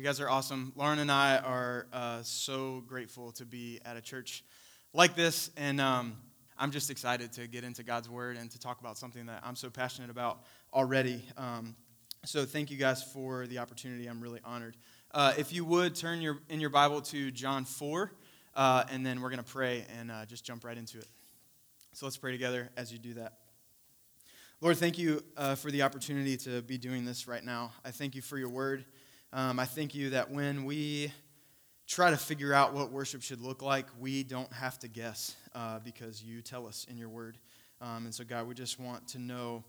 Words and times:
You 0.00 0.06
guys 0.06 0.18
are 0.18 0.30
awesome. 0.30 0.72
Lauren 0.76 0.98
and 0.98 1.12
I 1.12 1.36
are 1.36 1.86
uh, 1.92 2.22
so 2.22 2.82
grateful 2.86 3.32
to 3.32 3.44
be 3.44 3.80
at 3.84 3.98
a 3.98 4.00
church 4.00 4.42
like 4.94 5.14
this, 5.14 5.50
and 5.58 5.78
um, 5.78 6.16
I'm 6.58 6.70
just 6.70 6.90
excited 6.90 7.34
to 7.34 7.46
get 7.46 7.64
into 7.64 7.82
God's 7.82 8.08
Word 8.08 8.38
and 8.38 8.50
to 8.50 8.58
talk 8.58 8.80
about 8.80 8.96
something 8.96 9.26
that 9.26 9.42
I'm 9.44 9.56
so 9.56 9.68
passionate 9.68 10.08
about 10.08 10.46
already. 10.72 11.22
Um, 11.36 11.76
so 12.24 12.46
thank 12.46 12.70
you 12.70 12.78
guys 12.78 13.02
for 13.02 13.46
the 13.46 13.58
opportunity. 13.58 14.06
I'm 14.06 14.22
really 14.22 14.40
honored. 14.42 14.78
Uh, 15.10 15.34
if 15.36 15.52
you 15.52 15.66
would 15.66 15.94
turn 15.94 16.22
your 16.22 16.38
in 16.48 16.60
your 16.60 16.70
Bible 16.70 17.02
to 17.02 17.30
John 17.30 17.66
4, 17.66 18.10
uh, 18.54 18.84
and 18.90 19.04
then 19.04 19.20
we're 19.20 19.28
going 19.28 19.44
to 19.44 19.52
pray 19.52 19.84
and 19.98 20.10
uh, 20.10 20.24
just 20.24 20.46
jump 20.46 20.64
right 20.64 20.78
into 20.78 20.96
it. 20.96 21.08
So 21.92 22.06
let's 22.06 22.16
pray 22.16 22.32
together 22.32 22.70
as 22.74 22.90
you 22.90 22.98
do 22.98 23.12
that. 23.14 23.34
Lord, 24.62 24.78
thank 24.78 24.96
you 24.96 25.22
uh, 25.36 25.56
for 25.56 25.70
the 25.70 25.82
opportunity 25.82 26.38
to 26.38 26.62
be 26.62 26.78
doing 26.78 27.04
this 27.04 27.28
right 27.28 27.44
now. 27.44 27.72
I 27.84 27.90
thank 27.90 28.14
you 28.14 28.22
for 28.22 28.38
your 28.38 28.48
word. 28.48 28.86
Um, 29.32 29.60
I 29.60 29.64
thank 29.64 29.94
you 29.94 30.10
that 30.10 30.30
when 30.30 30.64
we 30.64 31.12
try 31.86 32.10
to 32.10 32.16
figure 32.16 32.52
out 32.52 32.74
what 32.74 32.90
worship 32.90 33.22
should 33.22 33.40
look 33.40 33.62
like, 33.62 33.86
we 34.00 34.24
don't 34.24 34.52
have 34.52 34.78
to 34.80 34.88
guess 34.88 35.36
uh, 35.54 35.78
because 35.80 36.22
you 36.22 36.42
tell 36.42 36.66
us 36.66 36.84
in 36.90 36.96
your 36.96 37.08
word. 37.08 37.38
Um, 37.80 38.06
and 38.06 38.14
so, 38.14 38.24
God, 38.24 38.48
we 38.48 38.54
just 38.54 38.80
want 38.80 39.06
to 39.08 39.18
know 39.18 39.64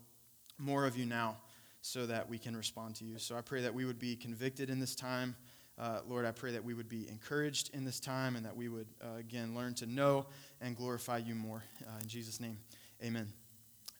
more 0.58 0.84
of 0.84 0.96
you 0.96 1.06
now 1.06 1.36
so 1.80 2.06
that 2.06 2.28
we 2.28 2.38
can 2.38 2.56
respond 2.56 2.96
to 2.96 3.04
you. 3.04 3.18
So 3.18 3.36
I 3.36 3.40
pray 3.40 3.62
that 3.62 3.72
we 3.72 3.84
would 3.84 4.00
be 4.00 4.16
convicted 4.16 4.68
in 4.68 4.80
this 4.80 4.96
time. 4.96 5.36
Uh, 5.78 6.00
Lord, 6.08 6.26
I 6.26 6.32
pray 6.32 6.52
that 6.52 6.64
we 6.64 6.74
would 6.74 6.88
be 6.88 7.08
encouraged 7.08 7.70
in 7.72 7.84
this 7.84 8.00
time 8.00 8.34
and 8.34 8.44
that 8.44 8.56
we 8.56 8.68
would, 8.68 8.88
uh, 9.02 9.18
again, 9.18 9.54
learn 9.54 9.74
to 9.74 9.86
know 9.86 10.26
and 10.60 10.76
glorify 10.76 11.18
you 11.18 11.36
more. 11.36 11.62
Uh, 11.86 11.98
in 12.00 12.08
Jesus' 12.08 12.40
name, 12.40 12.58
amen. 13.02 13.41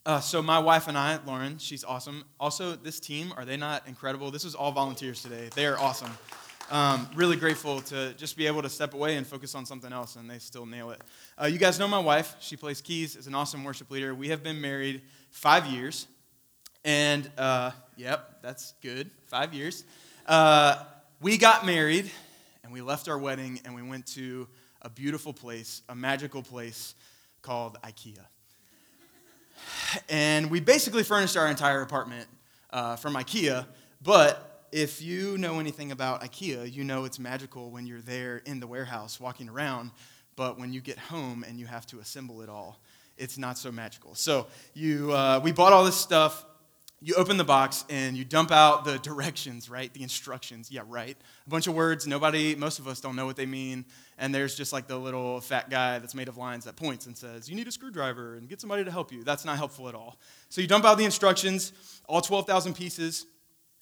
Uh, 0.04 0.18
so 0.18 0.42
my 0.42 0.58
wife 0.58 0.88
and 0.88 0.98
I, 0.98 1.20
Lauren, 1.24 1.58
she's 1.58 1.84
awesome. 1.84 2.24
Also, 2.40 2.72
this 2.72 2.98
team, 2.98 3.32
are 3.36 3.44
they 3.44 3.56
not 3.56 3.86
incredible? 3.86 4.32
This 4.32 4.44
was 4.44 4.56
all 4.56 4.72
volunteers 4.72 5.22
today. 5.22 5.48
They 5.54 5.64
are 5.64 5.78
awesome. 5.78 6.10
Um, 6.72 7.08
really 7.14 7.36
grateful 7.36 7.82
to 7.82 8.12
just 8.14 8.36
be 8.36 8.48
able 8.48 8.62
to 8.62 8.68
step 8.68 8.94
away 8.94 9.16
and 9.16 9.24
focus 9.24 9.54
on 9.54 9.64
something 9.64 9.92
else, 9.92 10.16
and 10.16 10.28
they 10.28 10.40
still 10.40 10.66
nail 10.66 10.90
it. 10.90 11.00
Uh, 11.40 11.46
you 11.46 11.56
guys 11.56 11.78
know 11.78 11.86
my 11.86 12.00
wife. 12.00 12.34
She 12.40 12.56
plays 12.56 12.80
keys, 12.80 13.14
is 13.14 13.28
an 13.28 13.34
awesome 13.36 13.62
worship 13.62 13.92
leader. 13.92 14.12
We 14.12 14.30
have 14.30 14.42
been 14.42 14.60
married 14.60 15.02
five 15.30 15.66
years, 15.66 16.08
and 16.84 17.30
uh, 17.38 17.70
yep, 17.96 18.42
that's 18.42 18.74
good. 18.82 19.08
Five 19.28 19.54
years. 19.54 19.84
Uh, 20.26 20.82
we 21.20 21.38
got 21.38 21.64
married, 21.64 22.10
and 22.64 22.72
we 22.72 22.80
left 22.80 23.08
our 23.08 23.18
wedding, 23.18 23.60
and 23.64 23.72
we 23.72 23.82
went 23.82 24.08
to 24.14 24.48
a 24.80 24.90
beautiful 24.90 25.32
place, 25.32 25.82
a 25.88 25.94
magical 25.94 26.42
place 26.42 26.96
called 27.40 27.78
IKEA 27.84 28.24
and 30.08 30.50
we 30.50 30.60
basically 30.60 31.02
furnished 31.02 31.36
our 31.36 31.48
entire 31.48 31.82
apartment 31.82 32.28
uh, 32.70 32.96
from 32.96 33.14
IKEA. 33.14 33.66
But 34.02 34.66
if 34.72 35.02
you 35.02 35.38
know 35.38 35.60
anything 35.60 35.92
about 35.92 36.22
IKEA, 36.22 36.72
you 36.72 36.84
know 36.84 37.04
it's 37.04 37.18
magical 37.18 37.70
when 37.70 37.86
you're 37.86 38.00
there 38.00 38.42
in 38.46 38.60
the 38.60 38.66
warehouse 38.66 39.20
walking 39.20 39.48
around. 39.48 39.90
But 40.34 40.58
when 40.58 40.72
you 40.72 40.80
get 40.80 40.98
home 40.98 41.44
and 41.46 41.58
you 41.60 41.66
have 41.66 41.86
to 41.88 42.00
assemble 42.00 42.40
it 42.42 42.48
all, 42.48 42.80
it's 43.18 43.36
not 43.36 43.58
so 43.58 43.70
magical. 43.70 44.14
So 44.14 44.46
you, 44.74 45.12
uh, 45.12 45.40
we 45.42 45.52
bought 45.52 45.72
all 45.72 45.84
this 45.84 45.96
stuff 45.96 46.44
you 47.04 47.14
open 47.16 47.36
the 47.36 47.44
box 47.44 47.84
and 47.90 48.16
you 48.16 48.24
dump 48.24 48.52
out 48.52 48.84
the 48.84 48.98
directions, 49.02 49.68
right? 49.68 49.92
The 49.92 50.02
instructions. 50.02 50.70
Yeah, 50.70 50.82
right. 50.86 51.16
A 51.46 51.50
bunch 51.50 51.66
of 51.66 51.74
words. 51.74 52.06
Nobody, 52.06 52.54
most 52.54 52.78
of 52.78 52.86
us 52.86 53.00
don't 53.00 53.16
know 53.16 53.26
what 53.26 53.36
they 53.36 53.46
mean. 53.46 53.84
And 54.18 54.32
there's 54.32 54.54
just 54.54 54.72
like 54.72 54.86
the 54.86 54.96
little 54.96 55.40
fat 55.40 55.68
guy 55.68 55.98
that's 55.98 56.14
made 56.14 56.28
of 56.28 56.36
lines 56.36 56.64
that 56.64 56.76
points 56.76 57.06
and 57.06 57.16
says, 57.16 57.48
You 57.48 57.56
need 57.56 57.66
a 57.66 57.72
screwdriver 57.72 58.36
and 58.36 58.48
get 58.48 58.60
somebody 58.60 58.84
to 58.84 58.90
help 58.90 59.10
you. 59.10 59.24
That's 59.24 59.44
not 59.44 59.56
helpful 59.56 59.88
at 59.88 59.96
all. 59.96 60.16
So 60.48 60.60
you 60.60 60.68
dump 60.68 60.84
out 60.84 60.96
the 60.96 61.04
instructions, 61.04 61.72
all 62.08 62.20
12,000 62.20 62.74
pieces, 62.74 63.26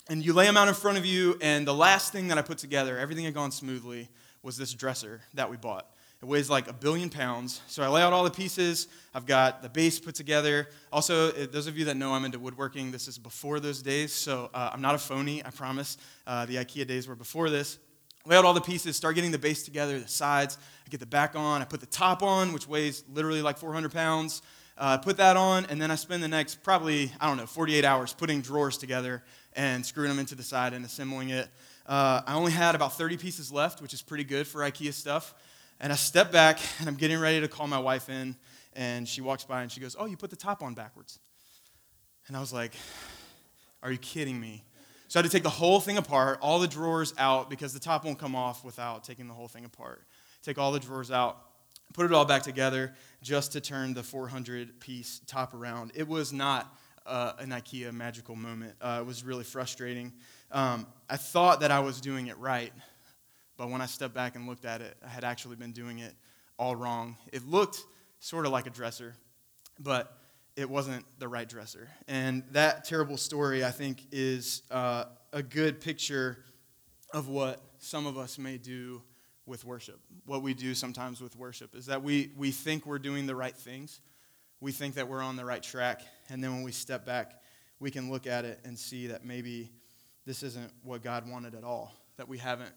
and 0.08 0.24
you 0.24 0.32
lay 0.32 0.46
them 0.46 0.56
out 0.56 0.68
in 0.68 0.74
front 0.74 0.96
of 0.96 1.04
you. 1.04 1.36
And 1.42 1.66
the 1.66 1.74
last 1.74 2.12
thing 2.12 2.28
that 2.28 2.38
I 2.38 2.42
put 2.42 2.56
together, 2.56 2.98
everything 2.98 3.26
had 3.26 3.34
gone 3.34 3.50
smoothly, 3.50 4.08
was 4.42 4.56
this 4.56 4.72
dresser 4.72 5.20
that 5.34 5.50
we 5.50 5.58
bought. 5.58 5.86
It 6.22 6.26
weighs 6.26 6.50
like 6.50 6.68
a 6.68 6.74
billion 6.74 7.08
pounds. 7.08 7.62
So 7.66 7.82
I 7.82 7.88
lay 7.88 8.02
out 8.02 8.12
all 8.12 8.24
the 8.24 8.30
pieces. 8.30 8.88
I've 9.14 9.24
got 9.24 9.62
the 9.62 9.70
base 9.70 9.98
put 9.98 10.14
together. 10.14 10.68
Also, 10.92 11.30
those 11.30 11.66
of 11.66 11.78
you 11.78 11.86
that 11.86 11.96
know 11.96 12.12
I'm 12.12 12.26
into 12.26 12.38
woodworking, 12.38 12.90
this 12.90 13.08
is 13.08 13.16
before 13.16 13.58
those 13.58 13.80
days. 13.80 14.12
So 14.12 14.50
uh, 14.52 14.70
I'm 14.70 14.82
not 14.82 14.94
a 14.94 14.98
phony, 14.98 15.42
I 15.44 15.48
promise. 15.48 15.96
Uh, 16.26 16.44
the 16.44 16.56
IKEA 16.56 16.86
days 16.86 17.08
were 17.08 17.16
before 17.16 17.48
this. 17.48 17.78
Lay 18.26 18.36
out 18.36 18.44
all 18.44 18.52
the 18.52 18.60
pieces, 18.60 18.96
start 18.96 19.14
getting 19.14 19.30
the 19.30 19.38
base 19.38 19.62
together, 19.62 19.98
the 19.98 20.06
sides. 20.06 20.58
I 20.86 20.90
get 20.90 21.00
the 21.00 21.06
back 21.06 21.34
on. 21.34 21.62
I 21.62 21.64
put 21.64 21.80
the 21.80 21.86
top 21.86 22.22
on, 22.22 22.52
which 22.52 22.68
weighs 22.68 23.02
literally 23.10 23.40
like 23.40 23.56
400 23.56 23.90
pounds. 23.90 24.42
Uh, 24.76 24.98
put 24.98 25.16
that 25.16 25.38
on, 25.38 25.64
and 25.66 25.80
then 25.80 25.90
I 25.90 25.94
spend 25.94 26.22
the 26.22 26.28
next 26.28 26.62
probably, 26.62 27.12
I 27.18 27.28
don't 27.28 27.38
know, 27.38 27.46
48 27.46 27.82
hours 27.82 28.12
putting 28.12 28.42
drawers 28.42 28.76
together 28.76 29.22
and 29.54 29.84
screwing 29.84 30.10
them 30.10 30.18
into 30.18 30.34
the 30.34 30.42
side 30.42 30.74
and 30.74 30.84
assembling 30.84 31.30
it. 31.30 31.48
Uh, 31.86 32.20
I 32.26 32.34
only 32.34 32.52
had 32.52 32.74
about 32.74 32.96
30 32.96 33.16
pieces 33.16 33.50
left, 33.50 33.80
which 33.80 33.94
is 33.94 34.02
pretty 34.02 34.24
good 34.24 34.46
for 34.46 34.60
IKEA 34.60 34.92
stuff. 34.92 35.34
And 35.80 35.92
I 35.92 35.96
step 35.96 36.30
back 36.30 36.60
and 36.78 36.88
I'm 36.88 36.94
getting 36.94 37.18
ready 37.18 37.40
to 37.40 37.48
call 37.48 37.66
my 37.66 37.78
wife 37.78 38.08
in. 38.08 38.36
And 38.74 39.08
she 39.08 39.20
walks 39.20 39.44
by 39.44 39.62
and 39.62 39.72
she 39.72 39.80
goes, 39.80 39.96
Oh, 39.98 40.06
you 40.06 40.16
put 40.16 40.30
the 40.30 40.36
top 40.36 40.62
on 40.62 40.74
backwards. 40.74 41.18
And 42.28 42.36
I 42.36 42.40
was 42.40 42.52
like, 42.52 42.72
Are 43.82 43.90
you 43.90 43.98
kidding 43.98 44.40
me? 44.40 44.64
So 45.08 45.18
I 45.18 45.22
had 45.22 45.30
to 45.30 45.36
take 45.36 45.42
the 45.42 45.50
whole 45.50 45.80
thing 45.80 45.96
apart, 45.96 46.38
all 46.40 46.60
the 46.60 46.68
drawers 46.68 47.12
out, 47.18 47.50
because 47.50 47.72
the 47.72 47.80
top 47.80 48.04
won't 48.04 48.18
come 48.18 48.36
off 48.36 48.64
without 48.64 49.02
taking 49.02 49.26
the 49.26 49.34
whole 49.34 49.48
thing 49.48 49.64
apart. 49.64 50.04
Take 50.44 50.56
all 50.56 50.70
the 50.70 50.78
drawers 50.78 51.10
out, 51.10 51.36
put 51.92 52.06
it 52.06 52.12
all 52.12 52.24
back 52.24 52.44
together 52.44 52.94
just 53.20 53.50
to 53.52 53.60
turn 53.60 53.92
the 53.92 54.04
400 54.04 54.78
piece 54.78 55.20
top 55.26 55.52
around. 55.52 55.90
It 55.96 56.06
was 56.06 56.32
not 56.32 56.76
uh, 57.06 57.32
an 57.40 57.50
IKEA 57.50 57.92
magical 57.92 58.36
moment. 58.36 58.74
Uh, 58.80 58.98
it 59.00 59.06
was 59.06 59.24
really 59.24 59.42
frustrating. 59.42 60.12
Um, 60.52 60.86
I 61.08 61.16
thought 61.16 61.60
that 61.60 61.72
I 61.72 61.80
was 61.80 62.00
doing 62.00 62.28
it 62.28 62.38
right, 62.38 62.72
but 63.60 63.68
when 63.68 63.82
I 63.82 63.86
stepped 63.86 64.14
back 64.14 64.36
and 64.36 64.48
looked 64.48 64.64
at 64.64 64.80
it, 64.80 64.96
I 65.04 65.08
had 65.08 65.22
actually 65.22 65.56
been 65.56 65.72
doing 65.72 65.98
it 65.98 66.14
all 66.58 66.74
wrong. 66.74 67.18
It 67.30 67.46
looked 67.46 67.84
sort 68.18 68.46
of 68.46 68.52
like 68.52 68.66
a 68.66 68.70
dresser, 68.70 69.14
but 69.78 70.16
it 70.56 70.70
wasn't 70.70 71.04
the 71.18 71.28
right 71.28 71.46
dresser. 71.46 71.86
And 72.08 72.42
that 72.52 72.86
terrible 72.86 73.18
story, 73.18 73.62
I 73.62 73.70
think, 73.70 74.06
is 74.12 74.62
uh, 74.70 75.04
a 75.34 75.42
good 75.42 75.78
picture 75.78 76.38
of 77.12 77.28
what 77.28 77.60
some 77.76 78.06
of 78.06 78.16
us 78.16 78.38
may 78.38 78.56
do 78.56 79.02
with 79.44 79.66
worship. 79.66 80.00
What 80.24 80.40
we 80.40 80.54
do 80.54 80.74
sometimes 80.74 81.20
with 81.20 81.36
worship 81.36 81.74
is 81.74 81.84
that 81.84 82.02
we, 82.02 82.32
we 82.38 82.52
think 82.52 82.86
we're 82.86 82.98
doing 82.98 83.26
the 83.26 83.36
right 83.36 83.54
things, 83.54 84.00
we 84.62 84.72
think 84.72 84.94
that 84.94 85.06
we're 85.06 85.22
on 85.22 85.36
the 85.36 85.44
right 85.44 85.62
track, 85.62 86.00
and 86.30 86.42
then 86.42 86.54
when 86.54 86.62
we 86.62 86.72
step 86.72 87.04
back, 87.04 87.42
we 87.78 87.90
can 87.90 88.10
look 88.10 88.26
at 88.26 88.46
it 88.46 88.60
and 88.64 88.78
see 88.78 89.08
that 89.08 89.22
maybe 89.22 89.70
this 90.24 90.42
isn't 90.42 90.72
what 90.82 91.02
God 91.02 91.28
wanted 91.28 91.54
at 91.54 91.62
all, 91.62 91.92
that 92.16 92.26
we 92.26 92.38
haven't 92.38 92.72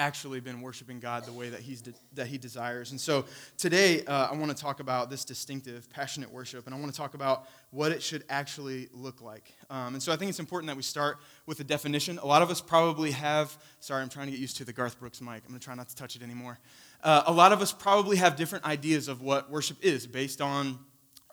actually 0.00 0.40
been 0.40 0.62
worshiping 0.62 0.98
God 0.98 1.26
the 1.26 1.32
way 1.32 1.50
that, 1.50 1.60
he's 1.60 1.82
de- 1.82 1.92
that 2.14 2.26
He 2.26 2.38
desires. 2.38 2.90
And 2.90 3.00
so 3.00 3.26
today, 3.58 4.02
uh, 4.06 4.28
I 4.30 4.34
want 4.34 4.50
to 4.50 4.56
talk 4.56 4.80
about 4.80 5.10
this 5.10 5.26
distinctive, 5.26 5.88
passionate 5.90 6.32
worship, 6.32 6.64
and 6.64 6.74
I 6.74 6.78
want 6.78 6.90
to 6.90 6.96
talk 6.96 7.12
about 7.12 7.46
what 7.70 7.92
it 7.92 8.02
should 8.02 8.24
actually 8.30 8.88
look 8.94 9.20
like. 9.20 9.52
Um, 9.68 9.92
and 9.94 10.02
so 10.02 10.10
I 10.10 10.16
think 10.16 10.30
it's 10.30 10.40
important 10.40 10.68
that 10.68 10.76
we 10.76 10.82
start 10.82 11.18
with 11.44 11.60
a 11.60 11.64
definition. 11.64 12.18
A 12.18 12.26
lot 12.26 12.40
of 12.40 12.50
us 12.50 12.62
probably 12.62 13.10
have, 13.10 13.56
sorry, 13.80 14.02
I'm 14.02 14.08
trying 14.08 14.26
to 14.26 14.32
get 14.32 14.40
used 14.40 14.56
to 14.56 14.64
the 14.64 14.72
Garth 14.72 14.98
Brooks 14.98 15.20
mic. 15.20 15.42
I'm 15.44 15.50
going 15.50 15.60
to 15.60 15.64
try 15.64 15.74
not 15.74 15.90
to 15.90 15.94
touch 15.94 16.16
it 16.16 16.22
anymore. 16.22 16.58
Uh, 17.04 17.24
a 17.26 17.32
lot 17.32 17.52
of 17.52 17.60
us 17.60 17.70
probably 17.70 18.16
have 18.16 18.36
different 18.36 18.64
ideas 18.64 19.06
of 19.06 19.20
what 19.20 19.50
worship 19.50 19.76
is 19.82 20.06
based 20.06 20.40
on 20.40 20.78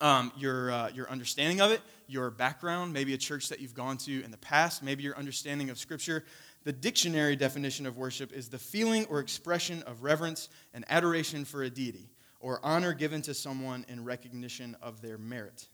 um, 0.02 0.32
your, 0.38 0.72
uh, 0.72 0.90
your 0.94 1.10
understanding 1.10 1.62
of 1.62 1.72
it, 1.72 1.82
your 2.08 2.30
background, 2.30 2.94
maybe 2.94 3.14
a 3.14 3.18
church 3.18 3.50
that 3.50 3.60
you've 3.60 3.74
gone 3.74 3.98
to 3.98 4.24
in 4.24 4.32
the 4.32 4.38
past, 4.38 4.84
maybe 4.84 5.04
your 5.04 5.18
understanding 5.18 5.70
of 5.70 5.78
Scripture. 5.78 6.24
The 6.68 6.74
dictionary 6.74 7.38
definition 7.38 7.86
of 7.86 7.96
worship 7.96 8.34
is 8.34 8.50
the 8.50 8.60
feeling 8.60 9.06
or 9.06 9.22
expression 9.22 9.84
of 9.84 10.04
reverence 10.04 10.50
and 10.74 10.84
adoration 10.90 11.46
for 11.46 11.64
a 11.64 11.70
deity, 11.70 12.10
or 12.42 12.60
honor 12.62 12.92
given 12.92 13.22
to 13.22 13.34
someone 13.34 13.86
in 13.88 14.04
recognition 14.04 14.76
of 14.82 15.02
their 15.02 15.18
merit. 15.18 15.66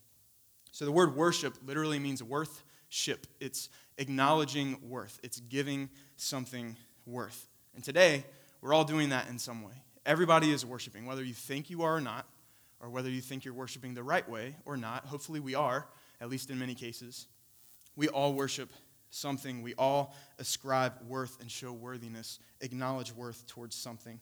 So 0.72 0.86
the 0.86 0.92
word 0.92 1.16
worship 1.16 1.56
literally 1.66 1.98
means 1.98 2.22
worth-ship. 2.22 3.26
It's 3.40 3.70
acknowledging 3.98 4.78
worth, 4.88 5.20
it's 5.24 5.40
giving 5.40 5.90
something 6.16 6.78
worth. 7.08 7.48
And 7.74 7.84
today, 7.84 8.24
we're 8.62 8.76
all 8.76 8.86
doing 8.86 9.10
that 9.10 9.28
in 9.30 9.40
some 9.40 9.64
way. 9.64 9.74
Everybody 10.06 10.52
is 10.52 10.64
worshiping, 10.64 11.08
whether 11.08 11.24
you 11.24 11.34
think 11.34 11.72
you 11.72 11.82
are 11.82 11.96
or 11.96 12.02
not, 12.02 12.28
or 12.80 12.92
whether 12.92 13.10
you 13.10 13.22
think 13.22 13.46
you're 13.46 13.56
worshiping 13.56 13.96
the 13.96 14.04
right 14.04 14.30
way 14.30 14.58
or 14.64 14.78
not. 14.78 15.08
Hopefully, 15.08 15.40
we 15.40 15.56
are, 15.56 15.88
at 16.22 16.30
least 16.30 16.52
in 16.52 16.60
many 16.60 16.76
cases. 16.76 17.26
We 17.96 18.10
all 18.10 18.34
worship 18.34 18.72
something. 19.14 19.62
We 19.62 19.74
all 19.76 20.16
ascribe 20.40 20.94
worth 21.08 21.40
and 21.40 21.50
show 21.50 21.72
worthiness, 21.72 22.40
acknowledge 22.62 23.14
worth 23.14 23.46
towards 23.48 23.76
something. 23.76 24.20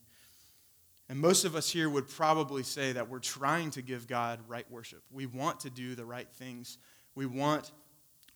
And 1.10 1.20
most 1.20 1.44
of 1.44 1.56
us 1.56 1.70
here 1.70 1.90
would 1.90 2.08
probably 2.08 2.64
say 2.64 2.94
that 2.94 3.10
we're 3.10 3.20
trying 3.20 3.72
to 3.72 3.82
give 3.82 4.08
God 4.08 4.40
right 4.48 4.70
worship. 4.72 5.04
We 5.12 5.26
want 5.26 5.62
to 5.62 5.70
do 5.70 5.96
the 5.96 6.06
right 6.06 6.28
things. 6.34 6.78
We 7.16 7.26
want 7.26 7.72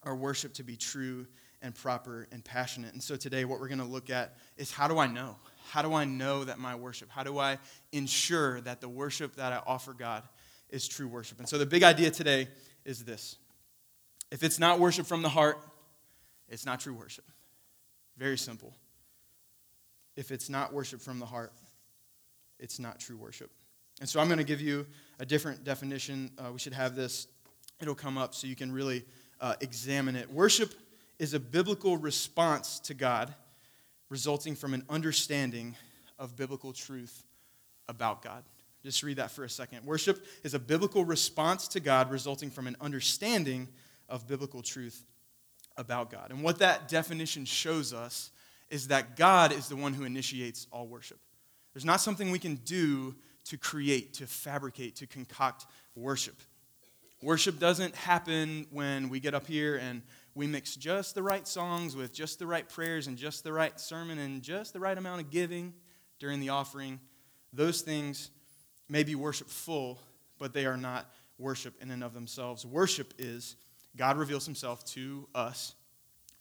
our 0.04 0.16
worship 0.16 0.54
to 0.56 0.63
be 0.63 0.75
true 0.75 1.25
and 1.62 1.74
proper 1.74 2.28
and 2.31 2.44
passionate. 2.44 2.94
And 2.94 3.01
so 3.01 3.16
today, 3.16 3.46
what 3.46 3.60
we're 3.60 3.69
going 3.69 3.80
to 3.80 3.86
look 3.86 4.10
at 4.10 4.36
is 4.58 4.72
how 4.72 4.88
do 4.88 5.00
I 5.00 5.08
know? 5.08 5.38
How 5.69 5.81
do 5.81 5.94
I 5.94 6.06
know 6.06 6.44
that 6.44 6.60
my 6.60 6.75
worship, 6.75 7.10
how 7.10 7.24
do 7.24 7.40
I 7.40 7.58
ensure 7.92 8.62
that 8.62 8.81
the 8.81 8.90
worship 8.90 9.36
that 9.38 9.51
I 9.51 9.62
offer 9.66 9.94
God 9.94 10.24
is 10.69 10.88
true 10.88 11.08
worship? 11.08 11.40
And 11.40 11.50
so 11.50 11.58
the 11.58 11.66
big 11.66 11.84
idea 11.84 12.12
today 12.12 12.50
is 12.84 13.04
this 13.04 13.38
if 14.31 14.44
it's 14.44 14.60
not 14.60 14.80
worship 14.80 15.06
from 15.06 15.22
the 15.22 15.30
heart, 15.30 15.58
it's 16.50 16.65
not 16.65 16.80
true 16.80 16.94
worship. 16.94 17.25
Very 18.18 18.38
simple. 18.38 18.74
if 20.15 20.31
it's 20.31 20.50
not 20.50 20.74
worship 20.74 21.01
from 21.01 21.19
the 21.19 21.25
heart, 21.25 21.53
it's 22.59 22.80
not 22.80 23.00
true 23.00 23.18
worship. 23.18 23.51
And 24.00 24.07
so 24.09 24.19
I'm 24.19 24.27
going 24.27 24.38
to 24.38 24.45
give 24.45 24.62
you 24.62 24.86
a 25.19 25.25
different 25.25 25.63
definition. 25.63 26.31
Uh, 26.38 26.51
we 26.53 26.59
should 26.59 26.74
have 26.74 26.95
this, 26.95 27.27
it'll 27.81 27.95
come 27.95 28.18
up 28.18 28.33
so 28.33 28.47
you 28.47 28.56
can 28.56 28.71
really 28.71 29.03
uh, 29.42 29.56
examine 29.62 30.15
it. 30.15 30.31
Worship 30.31 30.74
is 31.19 31.33
a 31.33 31.39
biblical 31.39 31.97
response 31.97 32.80
to 32.81 32.94
God 32.94 33.33
resulting 34.09 34.56
from 34.56 34.74
an 34.74 34.83
understanding 34.89 35.75
of 36.19 36.36
biblical 36.36 36.71
truth 36.71 37.25
about 37.88 38.21
God. 38.21 38.44
Just 38.83 39.01
read 39.03 39.18
that 39.18 39.31
for 39.31 39.44
a 39.44 39.50
second. 39.50 39.86
Worship 39.86 40.25
is 40.44 40.53
a 40.53 40.59
biblical 40.59 41.03
response 41.03 41.68
to 41.69 41.80
God 41.80 42.12
resulting 42.12 42.51
from 42.51 42.68
an 42.68 42.75
understanding 42.80 43.68
of 44.07 44.27
biblical 44.27 44.62
truth 44.62 45.03
about 45.77 46.10
God. 46.10 46.31
And 46.31 46.42
what 46.44 46.60
that 46.60 46.88
definition 46.88 47.45
shows 47.45 47.94
us 47.94 48.31
is 48.69 48.88
that 48.88 49.16
God 49.16 49.51
is 49.51 49.68
the 49.68 49.75
one 49.75 49.94
who 49.94 50.04
initiates 50.04 50.68
all 50.72 50.88
worship. 50.88 51.19
There's 51.74 51.86
not 51.86 52.01
something 52.01 52.31
we 52.31 52.39
can 52.39 52.56
do 52.56 53.16
to 53.45 53.57
create, 53.57 54.13
to 54.16 54.27
fabricate, 54.27 54.95
to 54.98 55.07
concoct 55.07 55.66
worship. 55.95 56.36
Worship 57.22 57.60
doesn't 57.60 57.95
happen 57.95 58.68
when 58.72 59.10
we 59.10 59.19
get 59.19 59.33
up 59.33 59.48
here 59.48 59.77
and 59.77 60.01
we 60.36 60.48
mix 60.48 60.75
just 60.75 61.16
the 61.16 61.24
right 61.24 61.48
songs 61.48 61.95
with 61.95 62.13
just 62.13 62.39
the 62.39 62.48
right 62.48 62.68
prayers 62.68 63.07
and 63.07 63.18
just 63.18 63.44
the 63.44 63.54
right 63.54 63.80
sermon 63.80 64.19
and 64.19 64.42
just 64.42 64.74
the 64.74 64.80
right 64.80 64.98
amount 64.98 65.22
of 65.22 65.30
giving 65.30 65.74
during 66.19 66.39
the 66.39 66.50
offering. 66.50 67.00
Those 67.54 67.81
things 67.81 68.31
may 68.89 69.04
be 69.04 69.16
worshipful, 69.16 70.00
but 70.38 70.54
they 70.54 70.66
are 70.66 70.77
not 70.77 71.10
worship 71.38 71.74
in 71.81 71.89
and 71.92 72.04
of 72.04 72.13
themselves. 72.13 72.66
Worship 72.66 73.13
is 73.18 73.56
God 73.97 74.18
reveals 74.18 74.45
himself 74.45 74.83
to 74.86 75.27
us, 75.33 75.74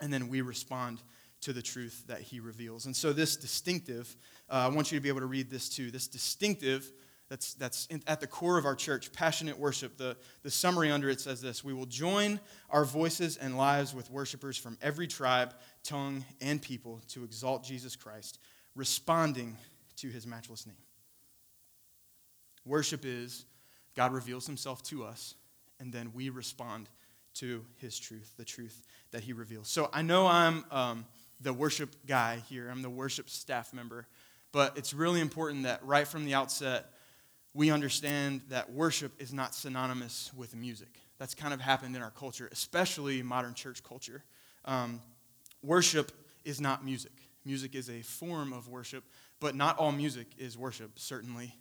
and 0.00 0.12
then 0.12 0.28
we 0.28 0.40
respond 0.40 1.00
to 1.42 1.52
the 1.52 1.62
truth 1.62 2.04
that 2.06 2.20
he 2.20 2.40
reveals. 2.40 2.86
And 2.86 2.96
so, 2.96 3.12
this 3.12 3.36
distinctive, 3.36 4.16
uh, 4.50 4.54
I 4.54 4.68
want 4.68 4.90
you 4.90 4.98
to 4.98 5.02
be 5.02 5.08
able 5.08 5.20
to 5.20 5.26
read 5.26 5.50
this 5.50 5.68
too. 5.68 5.90
This 5.90 6.08
distinctive 6.08 6.90
that's, 7.28 7.54
that's 7.54 7.86
in, 7.86 8.02
at 8.06 8.20
the 8.20 8.26
core 8.26 8.58
of 8.58 8.64
our 8.64 8.74
church, 8.74 9.12
passionate 9.12 9.58
worship. 9.58 9.96
The, 9.96 10.16
the 10.42 10.50
summary 10.50 10.90
under 10.90 11.08
it 11.08 11.20
says 11.20 11.40
this 11.40 11.64
We 11.64 11.72
will 11.72 11.86
join 11.86 12.38
our 12.70 12.84
voices 12.84 13.36
and 13.36 13.56
lives 13.56 13.94
with 13.94 14.10
worshipers 14.10 14.56
from 14.56 14.78
every 14.82 15.06
tribe, 15.06 15.54
tongue, 15.82 16.24
and 16.40 16.60
people 16.60 17.02
to 17.08 17.24
exalt 17.24 17.64
Jesus 17.64 17.96
Christ, 17.96 18.38
responding 18.74 19.56
to 19.96 20.08
his 20.08 20.26
matchless 20.26 20.66
name. 20.66 20.76
Worship 22.64 23.04
is 23.04 23.46
God 23.94 24.12
reveals 24.12 24.46
himself 24.46 24.82
to 24.84 25.04
us, 25.04 25.34
and 25.80 25.92
then 25.92 26.12
we 26.14 26.28
respond 26.28 26.88
to 27.34 27.64
his 27.76 27.98
truth, 27.98 28.34
the 28.36 28.44
truth 28.44 28.86
that 29.10 29.22
he 29.22 29.32
reveals. 29.32 29.68
So 29.68 29.90
I 29.92 30.02
know 30.02 30.26
I'm 30.26 30.64
um, 30.70 31.06
the 31.40 31.52
worship 31.52 31.94
guy 32.06 32.42
here, 32.48 32.68
I'm 32.70 32.82
the 32.82 32.90
worship 32.90 33.28
staff 33.28 33.72
member, 33.72 34.06
but 34.52 34.76
it's 34.78 34.94
really 34.94 35.20
important 35.20 35.64
that 35.64 35.84
right 35.84 36.06
from 36.06 36.24
the 36.24 36.34
outset, 36.34 36.86
we 37.54 37.70
understand 37.70 38.42
that 38.48 38.72
worship 38.72 39.12
is 39.20 39.32
not 39.32 39.54
synonymous 39.54 40.32
with 40.36 40.54
music. 40.56 41.00
That's 41.18 41.34
kind 41.34 41.54
of 41.54 41.60
happened 41.60 41.94
in 41.94 42.02
our 42.02 42.10
culture, 42.10 42.48
especially 42.52 43.22
modern 43.22 43.54
church 43.54 43.82
culture. 43.82 44.24
Um, 44.64 45.00
worship 45.62 46.12
is 46.44 46.60
not 46.60 46.84
music. 46.84 47.12
Music 47.44 47.74
is 47.74 47.90
a 47.90 48.00
form 48.02 48.52
of 48.52 48.68
worship, 48.68 49.04
but 49.38 49.54
not 49.54 49.78
all 49.78 49.92
music 49.92 50.26
is 50.38 50.56
worship, 50.56 50.98
certainly, 50.98 51.54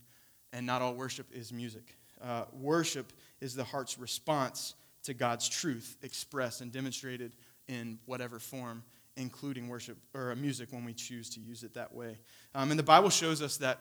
and 0.52 0.66
not 0.66 0.82
all 0.82 0.94
worship 0.94 1.28
is 1.34 1.52
music. 1.52 1.98
Uh, 2.22 2.46
worship 2.54 3.12
is 3.42 3.54
the 3.54 3.64
heart's 3.64 4.00
response 4.00 4.76
to 5.04 5.14
God's 5.14 5.48
truth 5.48 5.98
expressed 6.02 6.62
and 6.62 6.72
demonstrated 6.72 7.34
in 7.68 8.00
whatever 8.06 8.40
form, 8.40 8.84
including 9.16 9.68
worship 9.68 9.98
or 10.14 10.36
music 10.36 10.72
when 10.72 10.86
we 10.86 10.94
choose 10.94 11.30
to 11.32 11.40
use 11.40 11.64
it 11.64 11.74
that 11.76 11.94
way. 11.94 12.18
Um, 12.56 12.72
and 12.72 12.80
the 12.80 12.84
Bible 12.84 13.10
shows 13.10 13.42
us 13.42 13.58
that 13.58 13.80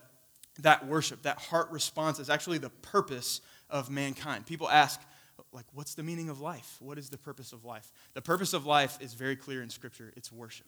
that 0.60 0.86
worship, 0.86 1.22
that 1.22 1.38
heart 1.38 1.70
response 1.70 2.18
is 2.18 2.28
actually 2.28 2.58
the 2.58 2.70
purpose 2.70 3.40
of 3.70 3.88
mankind. 3.90 4.46
People 4.46 4.68
ask, 4.68 5.00
like, 5.52 5.64
what's 5.72 5.94
the 5.94 6.02
meaning 6.02 6.28
of 6.28 6.40
life? 6.40 6.76
What 6.80 6.98
is 6.98 7.08
the 7.08 7.16
purpose 7.16 7.52
of 7.52 7.64
life? 7.64 7.90
The 8.14 8.22
purpose 8.22 8.52
of 8.52 8.66
life 8.66 8.98
is 9.00 9.14
very 9.14 9.36
clear 9.36 9.62
in 9.62 9.70
Scripture 9.70 10.12
it's 10.16 10.30
worship. 10.30 10.66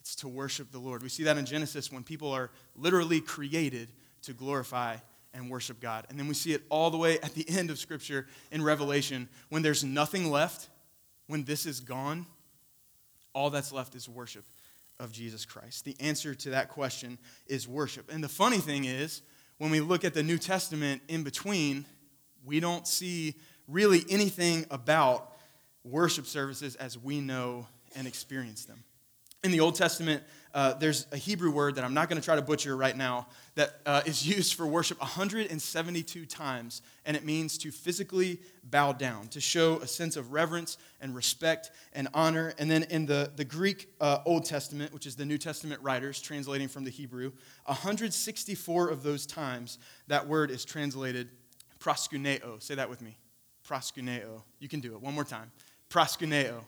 It's 0.00 0.16
to 0.16 0.28
worship 0.28 0.70
the 0.70 0.78
Lord. 0.78 1.02
We 1.02 1.08
see 1.08 1.22
that 1.24 1.38
in 1.38 1.46
Genesis 1.46 1.90
when 1.90 2.02
people 2.02 2.30
are 2.32 2.50
literally 2.76 3.20
created 3.20 3.88
to 4.22 4.32
glorify 4.32 4.96
and 5.34 5.50
worship 5.50 5.80
God. 5.80 6.06
And 6.08 6.18
then 6.18 6.28
we 6.28 6.34
see 6.34 6.52
it 6.52 6.62
all 6.68 6.90
the 6.90 6.98
way 6.98 7.18
at 7.20 7.34
the 7.34 7.48
end 7.48 7.70
of 7.70 7.78
Scripture 7.78 8.26
in 8.50 8.62
Revelation 8.62 9.28
when 9.48 9.62
there's 9.62 9.82
nothing 9.84 10.30
left, 10.30 10.68
when 11.26 11.44
this 11.44 11.66
is 11.66 11.80
gone, 11.80 12.26
all 13.34 13.50
that's 13.50 13.72
left 13.72 13.94
is 13.94 14.08
worship 14.08 14.44
of 14.98 15.12
Jesus 15.12 15.44
Christ? 15.44 15.84
The 15.84 15.96
answer 16.00 16.34
to 16.34 16.50
that 16.50 16.68
question 16.68 17.18
is 17.46 17.66
worship. 17.66 18.10
And 18.12 18.22
the 18.22 18.28
funny 18.28 18.58
thing 18.58 18.84
is, 18.84 19.22
when 19.58 19.70
we 19.70 19.80
look 19.80 20.04
at 20.04 20.14
the 20.14 20.22
New 20.22 20.38
Testament 20.38 21.02
in 21.08 21.22
between, 21.22 21.84
we 22.44 22.60
don't 22.60 22.86
see 22.86 23.34
really 23.68 24.04
anything 24.08 24.66
about 24.70 25.36
worship 25.84 26.26
services 26.26 26.76
as 26.76 26.98
we 26.98 27.20
know 27.20 27.66
and 27.94 28.06
experience 28.06 28.64
them. 28.64 28.84
In 29.44 29.50
the 29.50 29.58
Old 29.58 29.74
Testament, 29.74 30.22
uh, 30.54 30.74
there's 30.74 31.06
a 31.10 31.16
Hebrew 31.16 31.50
word 31.50 31.74
that 31.74 31.82
I'm 31.82 31.94
not 31.94 32.08
going 32.08 32.20
to 32.20 32.24
try 32.24 32.36
to 32.36 32.42
butcher 32.42 32.76
right 32.76 32.96
now 32.96 33.26
that 33.56 33.80
uh, 33.84 34.02
is 34.06 34.24
used 34.36 34.54
for 34.54 34.68
worship 34.68 35.00
172 35.00 36.26
times, 36.26 36.80
and 37.04 37.16
it 37.16 37.24
means 37.24 37.58
to 37.58 37.72
physically 37.72 38.38
bow 38.62 38.92
down, 38.92 39.26
to 39.28 39.40
show 39.40 39.78
a 39.78 39.86
sense 39.88 40.16
of 40.16 40.32
reverence 40.32 40.78
and 41.00 41.12
respect 41.12 41.72
and 41.92 42.06
honor. 42.14 42.54
And 42.56 42.70
then 42.70 42.84
in 42.84 43.04
the, 43.04 43.32
the 43.34 43.44
Greek 43.44 43.88
uh, 44.00 44.18
Old 44.24 44.44
Testament, 44.44 44.94
which 44.94 45.06
is 45.06 45.16
the 45.16 45.26
New 45.26 45.38
Testament 45.38 45.82
writers 45.82 46.20
translating 46.20 46.68
from 46.68 46.84
the 46.84 46.90
Hebrew, 46.90 47.32
164 47.64 48.90
of 48.90 49.02
those 49.02 49.26
times 49.26 49.78
that 50.06 50.28
word 50.28 50.52
is 50.52 50.64
translated 50.64 51.30
proskuneo. 51.80 52.62
Say 52.62 52.76
that 52.76 52.88
with 52.88 53.02
me. 53.02 53.18
Proskuneo. 53.68 54.42
You 54.60 54.68
can 54.68 54.78
do 54.78 54.92
it. 54.92 55.00
One 55.00 55.14
more 55.14 55.24
time. 55.24 55.50
Proskuneo. 55.90 56.60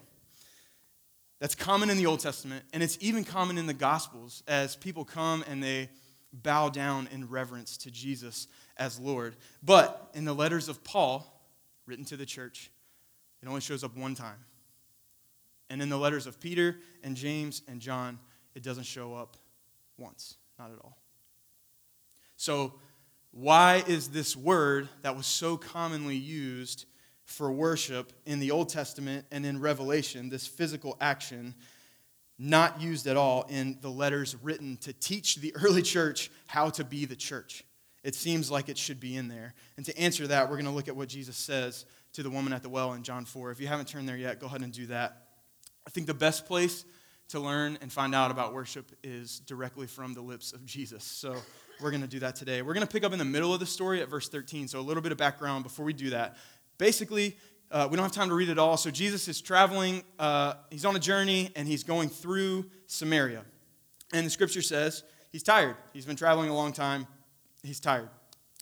That's 1.41 1.55
common 1.55 1.91
in 1.91 1.97
the 1.97 2.07
Old 2.07 2.21
Testament, 2.21 2.65
and 2.73 2.83
it's 2.83 2.97
even 3.01 3.25
common 3.25 3.59
in 3.59 3.67
the 3.67 3.75
Gospels 3.75 4.43
as 4.47 4.77
people 4.77 5.05
come 5.05 5.45
and 5.49 5.63
they 5.63 5.91
bow 6.33 6.69
down 6.69 7.09
in 7.13 7.29
reverence 7.29 7.77
to 7.79 7.91
Jesus 7.91 8.49
as 8.77 8.99
Lord. 8.99 9.37
But 9.63 10.11
in 10.15 10.25
the 10.25 10.35
letters 10.35 10.69
of 10.69 10.83
Paul, 10.85 11.31
written 11.87 12.05
to 12.07 12.17
the 12.17 12.27
church, 12.27 12.71
it 13.43 13.49
only 13.49 13.61
shows 13.61 13.85
up 13.85 13.97
one 13.97 14.15
time. 14.15 14.39
And 15.71 15.83
in 15.83 15.89
the 15.89 15.99
letters 15.99 16.27
of 16.27 16.41
Peter 16.41 16.77
and 17.03 17.17
James 17.17 17.63
and 17.69 17.81
John, 17.81 18.19
it 18.55 18.63
doesn't 18.63 18.85
show 18.85 19.15
up 19.15 19.37
once, 19.99 20.37
not 20.59 20.71
at 20.71 20.79
all. 20.83 20.99
So, 22.37 22.75
why 23.31 23.83
is 23.89 24.09
this 24.09 24.37
word 24.37 24.89
that 25.03 25.17
was 25.17 25.27
so 25.27 25.57
commonly 25.57 26.17
used 26.17 26.87
for 27.25 27.51
worship 27.51 28.13
in 28.27 28.39
the 28.39 28.51
Old 28.51 28.69
Testament 28.69 29.27
and 29.33 29.47
in 29.47 29.61
Revelation, 29.61 30.29
this 30.29 30.47
physical 30.47 30.97
action, 31.01 31.55
not 32.39 32.81
used 32.81 33.07
at 33.07 33.17
all 33.17 33.47
in 33.49 33.79
the 33.81 33.89
letters 33.89 34.37
written 34.43 34.77
to 34.79 34.93
teach 34.93 35.37
the 35.37 35.55
early 35.57 35.83
church 35.83 36.31
how 36.47 36.71
to 36.71 36.85
be 36.85 37.05
the 37.05 37.17
church. 37.17 37.65
It 38.03 38.15
seems 38.15 38.51
like 38.51 38.69
it 38.69 38.77
should 38.77 39.01
be 39.01 39.17
in 39.17 39.29
there. 39.29 39.55
And 39.77 39.87
to 39.87 39.99
answer 39.99 40.27
that, 40.27 40.51
we're 40.51 40.57
going 40.57 40.67
to 40.67 40.73
look 40.73 40.89
at 40.89 40.97
what 40.97 41.09
Jesus 41.09 41.37
says 41.37 41.87
to 42.13 42.23
the 42.23 42.31
woman 42.31 42.53
at 42.53 42.63
the 42.63 42.69
well 42.69 42.93
in 42.93 43.03
John 43.03 43.25
4. 43.25 43.51
If 43.51 43.61
you 43.61 43.67
haven't 43.67 43.89
turned 43.89 44.09
there 44.09 44.17
yet, 44.17 44.41
go 44.41 44.47
ahead 44.47 44.61
and 44.61 44.73
do 44.73 44.87
that. 44.87 45.23
I 45.87 45.91
think 45.91 46.07
the 46.07 46.15
best 46.15 46.47
place 46.47 46.85
to 47.29 47.41
learn 47.41 47.79
and 47.81 47.91
find 47.91 48.15
out 48.15 48.31
about 48.31 48.53
worship 48.53 48.93
is 49.03 49.41
directly 49.41 49.87
from 49.87 50.13
the 50.13 50.21
lips 50.21 50.53
of 50.53 50.65
Jesus. 50.67 51.03
So 51.03 51.35
we're 51.81 51.91
going 51.91 52.03
to 52.03 52.09
do 52.09 52.21
that 52.21 52.37
today. 52.37 52.63
We're 52.63 52.75
going 52.75 52.87
to 52.87 52.93
pick 52.93 53.05
up 53.05 53.13
in 53.13 53.19
the 53.19 53.25
middle 53.25 53.55
of 53.55 53.61
the 53.61 53.67
story 53.67 54.03
at 54.03 54.09
verse 54.09 54.29
13. 54.29 54.69
So 54.69 54.79
a 54.79 54.83
little 54.83 55.03
bit 55.03 55.13
of 55.13 55.19
background 55.19 55.65
before 55.65 55.85
we 55.85 55.93
do 55.95 56.11
that. 56.11 56.37
Basically, 56.79 57.37
uh, 57.71 57.89
we 57.91 57.97
don't 57.97 58.05
have 58.05 58.13
time 58.13 58.29
to 58.29 58.35
read 58.35 58.49
it 58.49 58.59
all. 58.59 58.77
So 58.77 58.91
Jesus 58.91 59.27
is 59.29 59.41
traveling, 59.41 60.03
uh, 60.19 60.55
he's 60.71 60.85
on 60.85 60.95
a 60.95 61.01
journey, 61.01 61.51
and 61.57 61.67
he's 61.67 61.83
going 61.83 62.09
through 62.09 62.67
Samaria. 62.87 63.45
And 64.13 64.25
the 64.25 64.31
scripture 64.31 64.63
says 64.63 65.03
he's 65.33 65.43
tired. 65.43 65.77
He's 65.93 66.07
been 66.07 66.17
traveling 66.17 66.51
a 66.51 66.55
long 66.55 66.73
time, 66.73 67.07
he's 67.63 67.81
tired. 67.81 68.11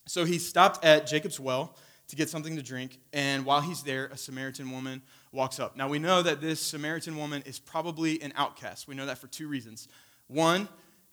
So 0.07 0.25
he 0.25 0.39
stopped 0.39 0.85
at 0.85 1.07
Jacob's 1.07 1.39
well 1.39 1.77
to 2.09 2.17
get 2.17 2.29
something 2.29 2.57
to 2.57 2.63
drink, 2.63 2.99
and 3.13 3.45
while 3.45 3.61
he's 3.61 3.83
there, 3.83 4.07
a 4.07 4.17
Samaritan 4.17 4.71
woman 4.71 5.03
walks 5.31 5.59
up. 5.59 5.77
Now 5.77 5.89
we 5.89 5.99
know 5.99 6.23
that 6.23 6.41
this 6.41 6.61
Samaritan 6.61 7.17
woman 7.17 7.43
is 7.47 7.59
probably 7.59 8.21
an 8.23 8.33
outcast. 8.37 8.87
We 8.87 8.95
know 8.95 9.07
that 9.07 9.19
for 9.19 9.29
two 9.29 9.49
reasons. 9.49 9.89
One, 10.27 10.69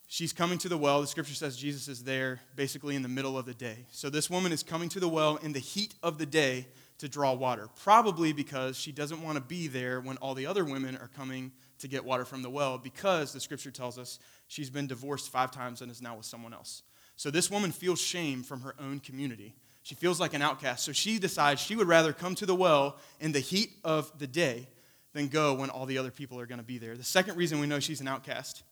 she's 0.08 0.34
coming 0.34 0.58
to 0.60 0.70
the 0.70 0.78
well. 0.78 1.02
The 1.02 1.08
scripture 1.08 1.36
says 1.36 1.56
Jesus 1.56 1.88
is 1.88 2.04
there 2.04 2.42
basically 2.56 2.96
in 2.96 3.02
the 3.02 3.10
middle 3.10 3.38
of 3.38 3.46
the 3.46 3.54
day. 3.54 3.86
So 3.92 4.10
this 4.10 4.30
woman 4.30 4.52
is 4.52 4.64
coming 4.64 4.90
to 4.90 5.00
the 5.00 5.08
well 5.08 5.38
in 5.38 5.54
the 5.54 5.60
heat 5.60 5.96
of 6.04 6.18
the 6.18 6.26
day 6.26 6.68
to 7.00 7.10
draw 7.10 7.34
water, 7.34 7.68
probably 7.82 8.34
because 8.34 8.78
she 8.78 8.92
doesn't 8.92 9.22
want 9.22 9.36
to 9.38 9.44
be 9.44 9.68
there 9.68 10.00
when 10.02 10.18
all 10.18 10.36
the 10.36 10.46
other 10.46 10.64
women 10.64 10.96
are 10.98 11.10
coming 11.16 11.52
to 11.80 11.88
get 11.88 12.04
water 12.04 12.26
from 12.26 12.42
the 12.42 12.50
well, 12.50 12.78
because 12.78 13.34
the 13.34 13.40
scripture 13.40 13.72
tells 13.72 13.98
us 13.98 14.20
she's 14.48 14.70
been 14.70 14.88
divorced 14.88 15.32
five 15.32 15.52
times 15.52 15.82
and 15.82 15.90
is 15.92 16.02
now 16.02 16.16
with 16.16 16.26
someone 16.26 16.54
else. 16.54 16.84
So 17.16 17.32
this 17.32 17.50
woman 17.50 17.72
feels 17.72 18.02
shame 18.02 18.44
from 18.44 18.62
her 18.62 18.76
own 18.80 19.00
community. 19.00 19.56
She 19.84 19.96
feels 19.96 20.20
like 20.20 20.34
an 20.34 20.42
outcast. 20.42 20.84
So 20.84 20.92
she 20.92 21.20
decides 21.20 21.62
she 21.62 21.76
would 21.76 21.88
rather 21.88 22.14
come 22.14 22.36
to 22.36 22.46
the 22.46 22.56
well 22.56 22.98
in 23.20 23.32
the 23.32 23.40
heat 23.40 23.72
of 23.84 24.12
the 24.20 24.28
day 24.28 24.68
than 25.14 25.28
go 25.28 25.54
when 25.54 25.70
all 25.70 25.86
the 25.86 25.98
other 25.98 26.12
people 26.12 26.40
are 26.40 26.46
going 26.46 26.60
to 26.60 26.66
be 26.66 26.78
there. 26.78 26.96
The 26.96 27.04
second 27.04 27.38
reason 27.38 27.60
we 27.60 27.68
know 27.68 27.80
she's 27.80 28.02
an 28.02 28.08
outcast 28.08 28.64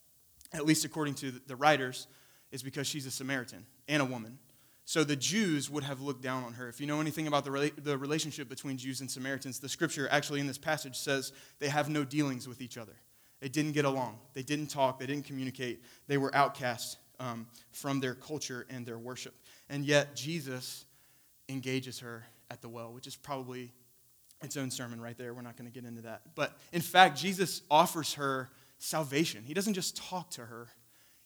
at 0.54 0.66
least 0.66 0.86
according 0.86 1.16
to 1.16 1.32
the 1.32 1.56
writers, 1.56 2.08
is 2.52 2.64
because 2.64 2.88
she's 2.88 3.06
a 3.06 3.12
Samaritan 3.12 3.66
and 3.88 4.02
a 4.02 4.06
woman. 4.06 4.38
So 4.88 5.03
the 5.03 5.17
Jews 5.17 5.70
would 5.70 5.84
have 5.84 6.00
looked 6.00 6.22
down 6.22 6.46
on 6.46 6.53
her. 6.53 6.70
If 6.70 6.79
you 6.79 6.88
know 6.88 7.01
anything 7.01 7.27
about 7.27 7.44
the, 7.44 7.50
rela- 7.50 7.84
the 7.84 7.98
relationship 7.98 8.48
between 8.48 8.77
Jews 8.77 9.01
and 9.01 9.12
Samaritans, 9.12 9.60
the 9.60 9.67
scripture 9.67 10.08
actually 10.10 10.39
in 10.39 10.48
this 10.48 10.58
passage 10.58 10.96
says 10.96 11.34
they 11.60 11.67
have 11.67 11.89
no 11.89 12.06
dealings 12.06 12.48
with 12.48 12.62
each 12.62 12.77
other. 12.77 12.94
They 13.41 13.50
didn't 13.50 13.74
get 13.74 13.84
along. 13.84 14.17
They 14.34 14.44
didn't 14.44 14.67
talk. 14.67 14.98
They 14.98 15.06
didn't 15.06 15.25
communicate. 15.25 15.84
They 16.08 16.17
were 16.17 16.34
outcast 16.34 17.00
um, 17.20 17.48
from 17.72 18.00
their 18.00 18.15
culture 18.15 18.65
and 18.70 18.86
their 18.86 18.98
worship. 18.98 19.36
And 19.67 19.84
yet 19.84 20.15
Jesus 20.15 20.86
engages 21.50 22.00
her 22.00 22.25
at 22.50 22.62
the 22.62 22.70
well, 22.70 22.94
which 22.94 23.08
is 23.08 23.15
probably 23.17 23.74
its 24.41 24.56
own 24.56 24.72
sermon 24.72 25.01
right 25.01 25.17
there. 25.17 25.34
We're 25.34 25.41
not 25.41 25.58
going 25.58 25.70
to 25.70 25.77
get 25.77 25.86
into 25.86 26.03
that. 26.03 26.22
But 26.34 26.58
in 26.72 26.82
fact, 26.82 27.17
Jesus 27.17 27.62
offers 27.70 28.13
her 28.13 28.50
salvation. 28.77 29.44
He 29.44 29.53
doesn't 29.53 29.74
just 29.74 29.98
talk 29.98 30.29
to 30.32 30.46
her, 30.46 30.70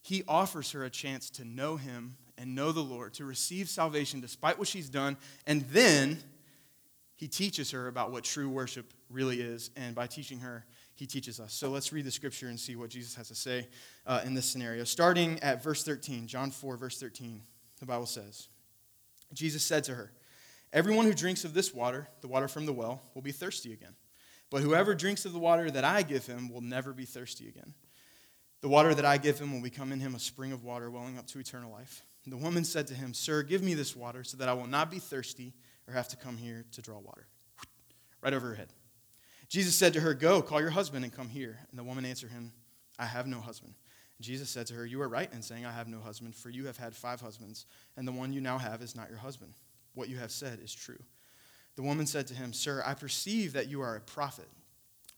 he 0.02 0.24
offers 0.28 0.72
her 0.72 0.84
a 0.84 0.90
chance 0.90 1.30
to 1.30 1.46
know 1.46 1.76
him 1.76 2.18
and 2.42 2.56
know 2.56 2.72
the 2.72 2.82
Lord, 2.82 3.14
to 3.14 3.26
receive 3.26 3.70
salvation 3.70 4.20
despite 4.20 4.58
what 4.58 4.68
she's 4.68 4.90
done, 4.90 5.16
and 5.46 5.62
then 5.70 6.18
he 7.16 7.28
teaches 7.28 7.70
her 7.70 7.88
about 7.88 8.12
what 8.12 8.24
true 8.24 8.50
worship 8.50 8.94
really 9.12 9.40
is, 9.40 9.70
and 9.76 9.94
by 9.94 10.08
teaching 10.08 10.40
her, 10.40 10.66
he 10.96 11.06
teaches 11.06 11.40
us. 11.40 11.54
So 11.54 11.70
let's 11.70 11.94
read 11.94 12.04
the 12.04 12.12
scripture 12.12 12.48
and 12.48 12.60
see 12.60 12.76
what 12.76 12.90
Jesus 12.90 13.14
has 13.14 13.28
to 13.28 13.36
say 13.36 13.68
uh, 14.08 14.22
in 14.26 14.34
this 14.34 14.48
scenario. 14.48 14.84
Starting 14.86 15.38
at 15.44 15.64
verse 15.64 15.84
13, 15.84 16.26
John 16.26 16.50
4, 16.50 16.78
verse 16.78 17.00
13, 17.00 17.44
the 17.80 17.86
Bible 17.86 18.08
says, 18.08 18.48
Jesus 19.34 19.64
said 19.64 19.84
to 19.84 19.94
her, 19.94 20.12
Everyone 20.74 21.06
who 21.06 21.14
drinks 21.14 21.46
of 21.46 21.54
this 21.54 21.76
water, 21.76 22.08
the 22.22 22.28
water 22.28 22.48
from 22.48 22.66
the 22.66 22.74
well, 22.74 23.04
will 23.14 23.22
be 23.22 23.32
thirsty 23.32 23.72
again. 23.72 23.94
But 24.50 24.64
whoever 24.64 24.96
drinks 24.96 25.26
of 25.26 25.34
the 25.34 25.40
water 25.40 25.70
that 25.70 25.84
I 25.84 26.02
give 26.02 26.26
him 26.26 26.50
will 26.50 26.62
never 26.62 26.92
be 26.92 27.06
thirsty 27.06 27.48
again. 27.48 27.76
The 28.62 28.70
water 28.70 28.96
that 28.96 29.06
I 29.06 29.18
give 29.18 29.38
him 29.38 29.54
will 29.54 29.62
become 29.62 29.92
in 29.92 30.00
him 30.00 30.16
a 30.16 30.20
spring 30.20 30.52
of 30.52 30.64
water 30.64 30.90
welling 30.90 31.20
up 31.20 31.28
to 31.28 31.40
eternal 31.40 31.72
life. 31.72 32.04
The 32.28 32.38
woman 32.38 32.64
said 32.64 32.88
to 32.88 32.94
him, 32.94 33.14
Sir, 33.14 33.44
give 33.44 33.64
me 33.64 33.74
this 33.74 33.96
water 33.96 34.24
so 34.24 34.38
that 34.38 34.48
I 34.48 34.54
will 34.54 34.68
not 34.68 34.92
be 34.92 35.00
thirsty 35.00 35.54
or 35.88 35.94
have 35.94 36.08
to 36.10 36.16
come 36.16 36.38
here 36.38 36.66
to 36.74 36.82
draw 36.82 37.00
water. 37.00 37.28
Right 38.22 38.34
over 38.34 38.50
her 38.50 38.56
head. 38.56 38.72
Jesus 39.50 39.76
said 39.76 39.94
to 39.94 40.00
her, 40.00 40.14
Go, 40.14 40.44
call 40.44 40.62
your 40.62 40.70
husband 40.70 41.04
and 41.04 41.12
come 41.12 41.28
here. 41.28 41.58
And 41.72 41.80
the 41.80 41.84
woman 41.84 42.06
answered 42.06 42.32
him, 42.32 42.52
I 43.00 43.06
have 43.06 43.26
no 43.26 43.40
husband. 43.40 43.74
And 44.18 44.26
Jesus 44.26 44.50
said 44.50 44.68
to 44.68 44.76
her, 44.76 44.86
You 44.86 45.02
are 45.02 45.10
right 45.10 45.32
in 45.34 45.42
saying, 45.42 45.66
I 45.66 45.72
have 45.72 45.88
no 45.88 46.00
husband, 46.00 46.36
for 46.36 46.52
you 46.52 46.68
have 46.68 46.78
had 46.78 46.96
five 46.96 47.20
husbands, 47.20 47.66
and 47.98 48.08
the 48.08 48.12
one 48.12 48.32
you 48.32 48.42
now 48.42 48.60
have 48.60 48.84
is 48.84 48.96
not 48.96 49.10
your 49.10 49.18
husband. 49.18 49.54
What 49.96 50.08
you 50.08 50.18
have 50.18 50.32
said 50.32 50.60
is 50.64 50.74
true. 50.74 51.00
The 51.76 51.82
woman 51.82 52.06
said 52.06 52.28
to 52.28 52.36
him, 52.36 52.54
Sir, 52.54 52.84
I 52.86 52.94
perceive 52.94 53.54
that 53.54 53.68
you 53.68 53.82
are 53.82 53.96
a 53.96 54.02
prophet. 54.02 54.48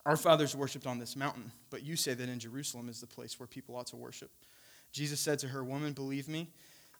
Our 0.06 0.16
fathers 0.16 0.56
worshipped 0.56 0.86
on 0.86 0.98
this 0.98 1.14
mountain, 1.14 1.52
but 1.70 1.82
you 1.82 1.94
say 1.94 2.14
that 2.14 2.28
in 2.28 2.38
Jerusalem 2.38 2.88
is 2.88 3.00
the 3.00 3.06
place 3.06 3.38
where 3.38 3.46
people 3.46 3.76
ought 3.76 3.86
to 3.88 3.96
worship. 3.96 4.30
Jesus 4.92 5.20
said 5.20 5.38
to 5.40 5.48
her, 5.48 5.62
Woman, 5.62 5.92
believe 5.92 6.28
me, 6.28 6.50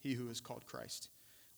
he 0.00 0.14
who 0.14 0.28
is 0.30 0.40
called 0.40 0.66
Christ. 0.66 1.08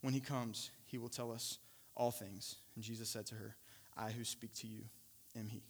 When 0.01 0.15
he 0.15 0.21
comes, 0.21 0.71
he 0.85 0.99
will 0.99 1.09
tell 1.09 1.33
us 1.33 1.59
all 1.97 2.11
things. 2.11 2.57
And 2.75 2.85
Jesus 2.85 3.09
said 3.09 3.27
to 3.27 3.35
her, 3.37 3.57
I 3.97 4.11
who 4.11 4.25
speak 4.25 4.55
to 4.57 4.67
you 4.67 4.83
am 5.37 5.49
he. 5.49 5.63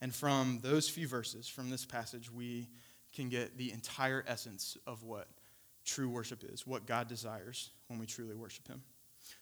And 0.00 0.14
from 0.14 0.60
those 0.62 0.88
few 0.88 1.08
verses, 1.08 1.48
from 1.48 1.70
this 1.70 1.84
passage, 1.84 2.30
we 2.30 2.68
can 3.14 3.28
get 3.28 3.56
the 3.56 3.72
entire 3.72 4.24
essence 4.26 4.76
of 4.86 5.02
what 5.02 5.26
true 5.84 6.08
worship 6.08 6.44
is, 6.44 6.66
what 6.66 6.86
God 6.86 7.08
desires 7.08 7.70
when 7.88 7.98
we 7.98 8.06
truly 8.06 8.34
worship 8.34 8.68
him. 8.68 8.82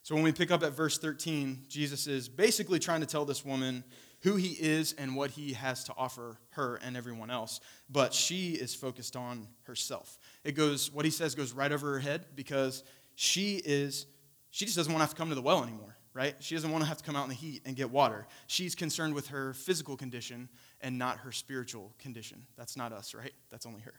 So 0.03 0.15
when 0.15 0.23
we 0.23 0.31
pick 0.31 0.51
up 0.51 0.63
at 0.63 0.73
verse 0.73 0.97
13, 0.97 1.65
Jesus 1.67 2.07
is 2.07 2.29
basically 2.29 2.79
trying 2.79 3.01
to 3.01 3.05
tell 3.07 3.25
this 3.25 3.43
woman 3.43 3.83
who 4.21 4.35
he 4.35 4.53
is 4.53 4.93
and 4.97 5.15
what 5.15 5.31
he 5.31 5.53
has 5.53 5.83
to 5.83 5.93
offer 5.97 6.37
her 6.51 6.77
and 6.83 6.97
everyone 6.97 7.29
else. 7.29 7.59
But 7.89 8.13
she 8.13 8.53
is 8.53 8.73
focused 8.73 9.15
on 9.15 9.47
herself. 9.63 10.17
It 10.43 10.53
goes, 10.53 10.91
what 10.91 11.05
he 11.05 11.11
says 11.11 11.35
goes 11.35 11.53
right 11.53 11.71
over 11.71 11.93
her 11.93 11.99
head 11.99 12.25
because 12.35 12.83
she 13.15 13.61
is, 13.63 14.07
she 14.51 14.65
just 14.65 14.77
doesn't 14.77 14.91
want 14.91 15.01
to 15.01 15.05
have 15.05 15.13
to 15.13 15.15
come 15.15 15.29
to 15.29 15.35
the 15.35 15.41
well 15.41 15.61
anymore, 15.63 15.95
right? 16.13 16.35
She 16.39 16.55
doesn't 16.55 16.71
want 16.71 16.83
to 16.83 16.87
have 16.87 16.97
to 16.97 17.03
come 17.03 17.15
out 17.15 17.23
in 17.23 17.29
the 17.29 17.35
heat 17.35 17.61
and 17.65 17.75
get 17.75 17.91
water. 17.91 18.25
She's 18.47 18.73
concerned 18.73 19.13
with 19.13 19.27
her 19.27 19.53
physical 19.53 19.95
condition 19.95 20.49
and 20.81 20.97
not 20.97 21.19
her 21.19 21.31
spiritual 21.31 21.93
condition. 21.99 22.47
That's 22.57 22.75
not 22.75 22.91
us, 22.91 23.13
right? 23.13 23.33
That's 23.51 23.65
only 23.65 23.81
her. 23.81 23.93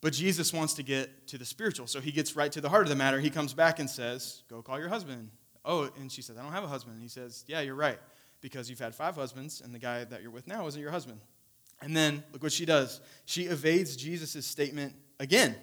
But 0.00 0.14
Jesus 0.14 0.52
wants 0.52 0.74
to 0.74 0.82
get 0.82 1.28
to 1.28 1.38
the 1.38 1.44
spiritual. 1.44 1.86
So 1.86 2.00
he 2.00 2.10
gets 2.10 2.34
right 2.34 2.50
to 2.52 2.60
the 2.60 2.68
heart 2.68 2.84
of 2.84 2.88
the 2.88 2.96
matter. 2.96 3.20
He 3.20 3.30
comes 3.30 3.52
back 3.52 3.78
and 3.78 3.88
says, 3.88 4.42
Go 4.48 4.62
call 4.62 4.78
your 4.78 4.88
husband. 4.88 5.30
Oh, 5.64 5.90
and 5.98 6.10
she 6.10 6.22
says, 6.22 6.38
I 6.38 6.42
don't 6.42 6.52
have 6.52 6.64
a 6.64 6.68
husband. 6.68 6.94
And 6.94 7.02
he 7.02 7.08
says, 7.08 7.44
Yeah, 7.46 7.60
you're 7.60 7.74
right, 7.74 7.98
because 8.40 8.70
you've 8.70 8.78
had 8.78 8.94
five 8.94 9.14
husbands, 9.14 9.60
and 9.60 9.74
the 9.74 9.78
guy 9.78 10.04
that 10.04 10.22
you're 10.22 10.30
with 10.30 10.46
now 10.46 10.66
isn't 10.66 10.80
your 10.80 10.90
husband. 10.90 11.20
And 11.82 11.96
then 11.96 12.24
look 12.32 12.42
what 12.42 12.52
she 12.52 12.64
does. 12.64 13.00
She 13.26 13.44
evades 13.44 13.96
Jesus' 13.96 14.46
statement 14.46 14.94
again. 15.18 15.54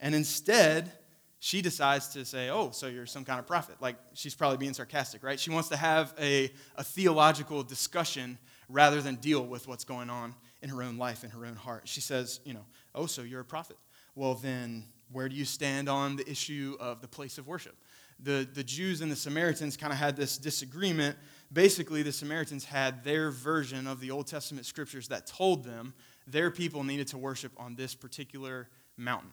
And 0.00 0.14
instead, 0.14 0.92
she 1.38 1.62
decides 1.62 2.08
to 2.08 2.24
say, 2.24 2.50
Oh, 2.50 2.70
so 2.72 2.88
you're 2.88 3.06
some 3.06 3.24
kind 3.24 3.38
of 3.38 3.46
prophet. 3.46 3.76
Like 3.80 3.96
she's 4.14 4.34
probably 4.34 4.58
being 4.58 4.74
sarcastic, 4.74 5.22
right? 5.22 5.38
She 5.38 5.50
wants 5.50 5.68
to 5.68 5.76
have 5.76 6.12
a, 6.20 6.50
a 6.74 6.82
theological 6.82 7.62
discussion 7.62 8.38
rather 8.68 9.00
than 9.00 9.14
deal 9.16 9.46
with 9.46 9.68
what's 9.68 9.84
going 9.84 10.10
on 10.10 10.34
in 10.66 10.74
her 10.74 10.82
own 10.82 10.98
life, 10.98 11.22
in 11.22 11.30
her 11.30 11.46
own 11.46 11.54
heart. 11.54 11.86
She 11.86 12.00
says, 12.00 12.40
You 12.44 12.54
know, 12.54 12.66
oh, 12.94 13.06
so 13.06 13.22
you're 13.22 13.40
a 13.40 13.44
prophet. 13.44 13.76
Well, 14.16 14.34
then, 14.34 14.84
where 15.12 15.28
do 15.28 15.36
you 15.36 15.44
stand 15.44 15.88
on 15.88 16.16
the 16.16 16.28
issue 16.28 16.76
of 16.80 17.00
the 17.00 17.08
place 17.08 17.38
of 17.38 17.46
worship? 17.46 17.76
The, 18.18 18.48
the 18.52 18.64
Jews 18.64 19.00
and 19.00 19.12
the 19.12 19.16
Samaritans 19.16 19.76
kind 19.76 19.92
of 19.92 19.98
had 19.98 20.16
this 20.16 20.38
disagreement. 20.38 21.16
Basically, 21.52 22.02
the 22.02 22.12
Samaritans 22.12 22.64
had 22.64 23.04
their 23.04 23.30
version 23.30 23.86
of 23.86 24.00
the 24.00 24.10
Old 24.10 24.26
Testament 24.26 24.66
scriptures 24.66 25.06
that 25.08 25.26
told 25.26 25.64
them 25.64 25.94
their 26.26 26.50
people 26.50 26.82
needed 26.82 27.06
to 27.08 27.18
worship 27.18 27.52
on 27.58 27.76
this 27.76 27.94
particular 27.94 28.68
mountain. 28.96 29.30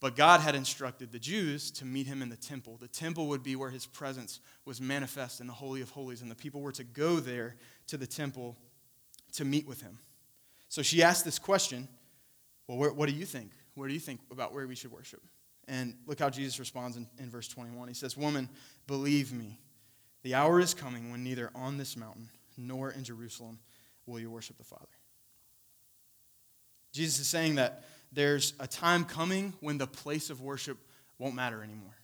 But 0.00 0.16
God 0.16 0.40
had 0.40 0.54
instructed 0.54 1.10
the 1.10 1.18
Jews 1.18 1.70
to 1.72 1.84
meet 1.84 2.06
him 2.06 2.22
in 2.22 2.28
the 2.28 2.36
temple. 2.36 2.78
The 2.80 2.88
temple 2.88 3.26
would 3.28 3.42
be 3.42 3.56
where 3.56 3.70
his 3.70 3.86
presence 3.86 4.40
was 4.64 4.80
manifest 4.80 5.40
in 5.40 5.46
the 5.46 5.52
Holy 5.52 5.82
of 5.82 5.90
Holies, 5.90 6.22
and 6.22 6.30
the 6.30 6.36
people 6.36 6.60
were 6.60 6.72
to 6.72 6.84
go 6.84 7.16
there 7.16 7.56
to 7.88 7.96
the 7.96 8.06
temple 8.06 8.56
to 9.32 9.44
meet 9.44 9.66
with 9.66 9.82
him. 9.82 9.98
So 10.76 10.82
she 10.82 11.02
asked 11.02 11.24
this 11.24 11.38
question 11.38 11.88
Well, 12.68 12.76
where, 12.76 12.92
what 12.92 13.08
do 13.08 13.14
you 13.14 13.24
think? 13.24 13.52
Where 13.76 13.88
do 13.88 13.94
you 13.94 14.00
think 14.00 14.20
about 14.30 14.52
where 14.52 14.66
we 14.66 14.74
should 14.74 14.92
worship? 14.92 15.22
And 15.66 15.94
look 16.06 16.18
how 16.18 16.28
Jesus 16.28 16.58
responds 16.58 16.98
in, 16.98 17.06
in 17.18 17.30
verse 17.30 17.48
21. 17.48 17.88
He 17.88 17.94
says, 17.94 18.14
Woman, 18.14 18.50
believe 18.86 19.32
me, 19.32 19.58
the 20.22 20.34
hour 20.34 20.60
is 20.60 20.74
coming 20.74 21.10
when 21.10 21.24
neither 21.24 21.50
on 21.54 21.78
this 21.78 21.96
mountain 21.96 22.28
nor 22.58 22.90
in 22.90 23.04
Jerusalem 23.04 23.58
will 24.04 24.20
you 24.20 24.30
worship 24.30 24.58
the 24.58 24.64
Father. 24.64 24.84
Jesus 26.92 27.20
is 27.20 27.26
saying 27.26 27.54
that 27.54 27.84
there's 28.12 28.52
a 28.60 28.66
time 28.66 29.06
coming 29.06 29.54
when 29.60 29.78
the 29.78 29.86
place 29.86 30.28
of 30.28 30.42
worship 30.42 30.76
won't 31.18 31.34
matter 31.34 31.62
anymore. 31.62 31.96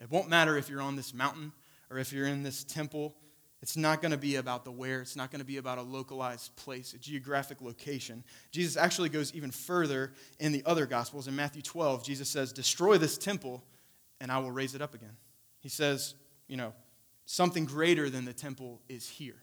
It 0.00 0.08
won't 0.08 0.28
matter 0.28 0.56
if 0.56 0.68
you're 0.70 0.82
on 0.82 0.94
this 0.94 1.12
mountain 1.12 1.50
or 1.90 1.98
if 1.98 2.12
you're 2.12 2.28
in 2.28 2.44
this 2.44 2.62
temple. 2.62 3.12
It's 3.62 3.76
not 3.76 4.00
going 4.00 4.12
to 4.12 4.16
be 4.16 4.36
about 4.36 4.64
the 4.64 4.70
where. 4.70 5.02
It's 5.02 5.16
not 5.16 5.30
going 5.30 5.40
to 5.40 5.46
be 5.46 5.58
about 5.58 5.76
a 5.76 5.82
localized 5.82 6.56
place, 6.56 6.94
a 6.94 6.98
geographic 6.98 7.60
location. 7.60 8.24
Jesus 8.52 8.76
actually 8.76 9.10
goes 9.10 9.34
even 9.34 9.50
further 9.50 10.12
in 10.38 10.52
the 10.52 10.62
other 10.64 10.86
Gospels. 10.86 11.28
In 11.28 11.36
Matthew 11.36 11.60
12, 11.60 12.02
Jesus 12.02 12.28
says, 12.28 12.52
Destroy 12.52 12.96
this 12.96 13.18
temple, 13.18 13.62
and 14.20 14.32
I 14.32 14.38
will 14.38 14.50
raise 14.50 14.74
it 14.74 14.80
up 14.80 14.94
again. 14.94 15.16
He 15.60 15.68
says, 15.68 16.14
you 16.48 16.56
know, 16.56 16.72
something 17.26 17.66
greater 17.66 18.08
than 18.08 18.24
the 18.24 18.32
temple 18.32 18.80
is 18.88 19.06
here. 19.06 19.36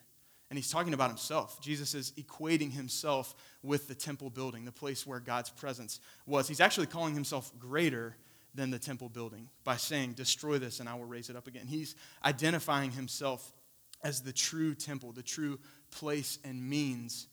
And 0.50 0.58
he's 0.58 0.72
talking 0.72 0.94
about 0.94 1.10
himself. 1.10 1.62
Jesus 1.62 1.94
is 1.94 2.12
equating 2.12 2.72
himself 2.72 3.36
with 3.62 3.88
the 3.88 3.96
temple 3.96 4.30
building, 4.30 4.66
the 4.66 4.72
place 4.72 5.06
where 5.06 5.20
God's 5.20 5.50
presence 5.50 6.00
was. 6.26 6.48
He's 6.48 6.62
actually 6.62 6.88
calling 6.88 7.14
himself 7.14 7.52
greater 7.60 8.16
than 8.56 8.72
the 8.72 8.80
temple 8.80 9.10
building 9.10 9.50
by 9.64 9.76
saying, 9.76 10.14
Destroy 10.14 10.58
this 10.58 10.80
and 10.80 10.90
I 10.90 10.96
will 10.96 11.06
raise 11.06 11.30
it 11.30 11.36
up 11.36 11.48
again. 11.48 11.68
He's 11.68 11.96
identifying 12.26 12.92
himself 12.92 13.54
as 14.04 14.22
the 14.22 14.34
true 14.34 14.76
temple, 14.76 15.12
the 15.12 15.24
true 15.24 15.60
place 15.92 16.40
and 16.44 16.70
means 16.70 17.28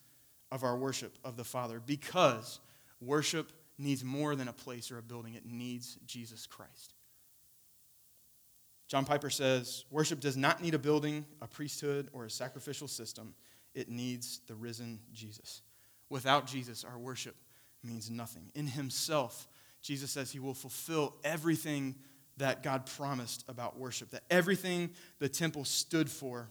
of 0.50 0.62
our 0.64 0.76
worship 0.76 1.18
of 1.24 1.36
the 1.36 1.44
Father 1.44 1.80
because 1.84 2.60
worship 3.00 3.52
needs 3.78 4.04
more 4.04 4.36
than 4.36 4.48
a 4.48 4.52
place 4.52 4.90
or 4.90 4.98
a 4.98 5.02
building, 5.02 5.34
it 5.34 5.44
needs 5.44 5.98
Jesus 6.06 6.46
Christ. 6.46 6.94
John 8.86 9.04
Piper 9.04 9.30
says 9.30 9.84
worship 9.90 10.20
does 10.20 10.36
not 10.36 10.62
need 10.62 10.74
a 10.74 10.78
building, 10.78 11.24
a 11.42 11.48
priesthood, 11.48 12.08
or 12.12 12.24
a 12.24 12.30
sacrificial 12.30 12.86
system. 12.86 13.34
It 13.74 13.88
needs 13.88 14.40
the 14.46 14.54
risen 14.54 15.00
Jesus. 15.12 15.62
Without 16.10 16.46
Jesus, 16.46 16.84
our 16.84 16.98
worship 16.98 17.34
means 17.82 18.10
nothing. 18.10 18.50
In 18.54 18.66
himself, 18.66 19.48
Jesus 19.82 20.10
says 20.10 20.30
he 20.30 20.38
will 20.38 20.54
fulfill 20.54 21.16
everything 21.24 21.96
that 22.36 22.62
God 22.62 22.86
promised 22.86 23.44
about 23.48 23.78
worship, 23.78 24.10
that 24.10 24.24
everything 24.30 24.90
the 25.18 25.28
temple 25.28 25.64
stood 25.64 26.10
for, 26.10 26.48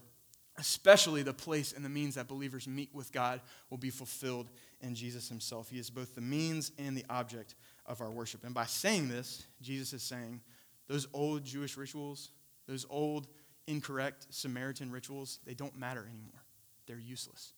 especially 0.56 1.22
the 1.22 1.34
place 1.34 1.72
and 1.72 1.84
the 1.84 1.90
means 1.90 2.14
that 2.14 2.28
believers 2.28 2.66
meet 2.66 2.94
with 2.94 3.12
God, 3.12 3.40
will 3.70 3.78
be 3.78 3.90
fulfilled 3.90 4.50
in 4.80 4.94
Jesus 4.94 5.28
himself. 5.28 5.68
He 5.68 5.78
is 5.78 5.90
both 5.90 6.14
the 6.14 6.20
means 6.20 6.72
and 6.78 6.96
the 6.96 7.04
object 7.10 7.54
of 7.86 8.00
our 8.00 8.10
worship. 8.10 8.44
And 8.44 8.54
by 8.54 8.66
saying 8.66 9.08
this, 9.08 9.46
Jesus 9.60 9.92
is 9.92 10.02
saying 10.02 10.40
those 10.88 11.06
old 11.12 11.44
Jewish 11.44 11.76
rituals, 11.76 12.30
those 12.66 12.86
old 12.88 13.26
incorrect 13.66 14.26
Samaritan 14.30 14.90
rituals, 14.90 15.40
they 15.46 15.54
don't 15.54 15.76
matter 15.76 16.06
anymore. 16.08 16.44
They're 16.86 16.98
useless. 16.98 17.52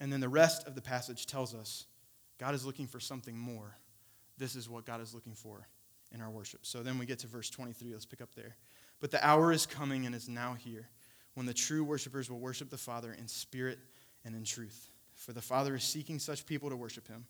And 0.00 0.12
then 0.12 0.20
the 0.20 0.28
rest 0.28 0.66
of 0.66 0.74
the 0.74 0.82
passage 0.82 1.26
tells 1.26 1.54
us 1.54 1.86
God 2.38 2.54
is 2.54 2.64
looking 2.64 2.86
for 2.86 3.00
something 3.00 3.36
more. 3.36 3.76
This 4.36 4.54
is 4.54 4.68
what 4.68 4.86
God 4.86 5.00
is 5.00 5.14
looking 5.14 5.34
for 5.34 5.66
in 6.12 6.20
our 6.20 6.30
worship. 6.30 6.60
So 6.64 6.82
then 6.82 6.98
we 6.98 7.06
get 7.06 7.18
to 7.20 7.26
verse 7.26 7.50
23. 7.50 7.92
Let's 7.92 8.06
pick 8.06 8.20
up 8.20 8.34
there. 8.34 8.56
But 9.00 9.10
the 9.10 9.24
hour 9.26 9.52
is 9.52 9.66
coming 9.66 10.06
and 10.06 10.14
is 10.14 10.28
now 10.28 10.54
here 10.54 10.88
when 11.34 11.46
the 11.46 11.54
true 11.54 11.84
worshipers 11.84 12.30
will 12.30 12.40
worship 12.40 12.70
the 12.70 12.78
Father 12.78 13.14
in 13.16 13.28
spirit 13.28 13.78
and 14.24 14.34
in 14.34 14.44
truth. 14.44 14.90
For 15.14 15.32
the 15.32 15.42
Father 15.42 15.76
is 15.76 15.84
seeking 15.84 16.18
such 16.18 16.46
people 16.46 16.70
to 16.70 16.76
worship 16.76 17.06
him. 17.06 17.26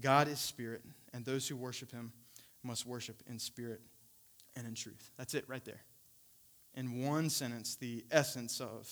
God 0.00 0.28
is 0.28 0.40
spirit, 0.40 0.82
and 1.12 1.24
those 1.24 1.46
who 1.46 1.56
worship 1.56 1.92
him 1.92 2.12
must 2.62 2.86
worship 2.86 3.22
in 3.28 3.38
spirit 3.38 3.80
and 4.56 4.66
in 4.66 4.74
truth. 4.74 5.10
That's 5.16 5.34
it 5.34 5.44
right 5.48 5.64
there. 5.64 5.82
In 6.74 7.04
one 7.04 7.28
sentence, 7.28 7.76
the 7.76 8.04
essence 8.10 8.60
of 8.60 8.90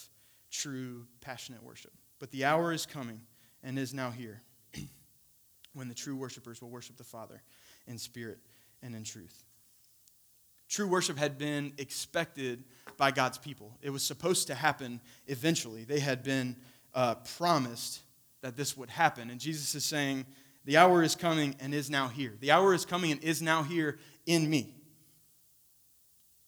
true, 0.50 1.06
passionate 1.20 1.62
worship. 1.62 1.92
But 2.18 2.30
the 2.30 2.44
hour 2.44 2.72
is 2.72 2.84
coming 2.84 3.22
and 3.62 3.78
is 3.78 3.94
now 3.94 4.10
here 4.10 4.42
when 5.74 5.88
the 5.88 5.94
true 5.94 6.16
worshipers 6.16 6.60
will 6.60 6.70
worship 6.70 6.96
the 6.96 7.04
Father 7.04 7.42
in 7.86 7.96
spirit 7.98 8.38
and 8.82 8.94
in 8.94 9.04
truth. 9.04 9.44
True 10.68 10.86
worship 10.86 11.18
had 11.18 11.36
been 11.36 11.72
expected 11.78 12.64
by 12.96 13.10
God's 13.10 13.38
people. 13.38 13.76
It 13.82 13.90
was 13.90 14.02
supposed 14.02 14.46
to 14.46 14.54
happen 14.54 15.00
eventually. 15.26 15.84
They 15.84 16.00
had 16.00 16.22
been 16.22 16.56
uh, 16.94 17.16
promised 17.36 18.02
that 18.42 18.56
this 18.56 18.76
would 18.76 18.90
happen. 18.90 19.30
And 19.30 19.40
Jesus 19.40 19.74
is 19.74 19.84
saying, 19.84 20.26
The 20.64 20.76
hour 20.76 21.02
is 21.02 21.16
coming 21.16 21.56
and 21.60 21.74
is 21.74 21.90
now 21.90 22.08
here. 22.08 22.34
The 22.40 22.52
hour 22.52 22.72
is 22.72 22.84
coming 22.84 23.10
and 23.12 23.22
is 23.22 23.42
now 23.42 23.62
here 23.62 23.98
in 24.26 24.48
me. 24.48 24.74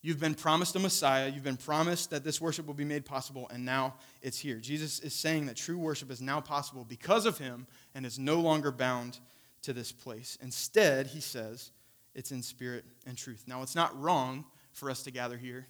You've 0.02 0.20
been 0.20 0.34
promised 0.34 0.74
a 0.74 0.80
Messiah. 0.80 1.28
You've 1.28 1.44
been 1.44 1.56
promised 1.56 2.10
that 2.10 2.24
this 2.24 2.40
worship 2.40 2.66
will 2.66 2.74
be 2.74 2.84
made 2.84 3.04
possible, 3.04 3.48
and 3.52 3.64
now 3.64 3.94
it's 4.20 4.38
here. 4.38 4.56
Jesus 4.56 4.98
is 4.98 5.14
saying 5.14 5.46
that 5.46 5.56
true 5.56 5.78
worship 5.78 6.10
is 6.10 6.20
now 6.20 6.40
possible 6.40 6.84
because 6.84 7.24
of 7.24 7.38
him 7.38 7.68
and 7.94 8.04
is 8.04 8.18
no 8.18 8.40
longer 8.40 8.72
bound 8.72 9.20
to 9.62 9.72
this 9.72 9.92
place. 9.92 10.36
Instead, 10.42 11.06
he 11.06 11.20
says, 11.20 11.70
it's 12.14 12.32
in 12.32 12.42
spirit 12.42 12.84
and 13.06 13.16
truth. 13.16 13.44
Now, 13.46 13.62
it's 13.62 13.74
not 13.74 13.98
wrong 14.00 14.44
for 14.72 14.90
us 14.90 15.02
to 15.04 15.10
gather 15.10 15.36
here. 15.36 15.66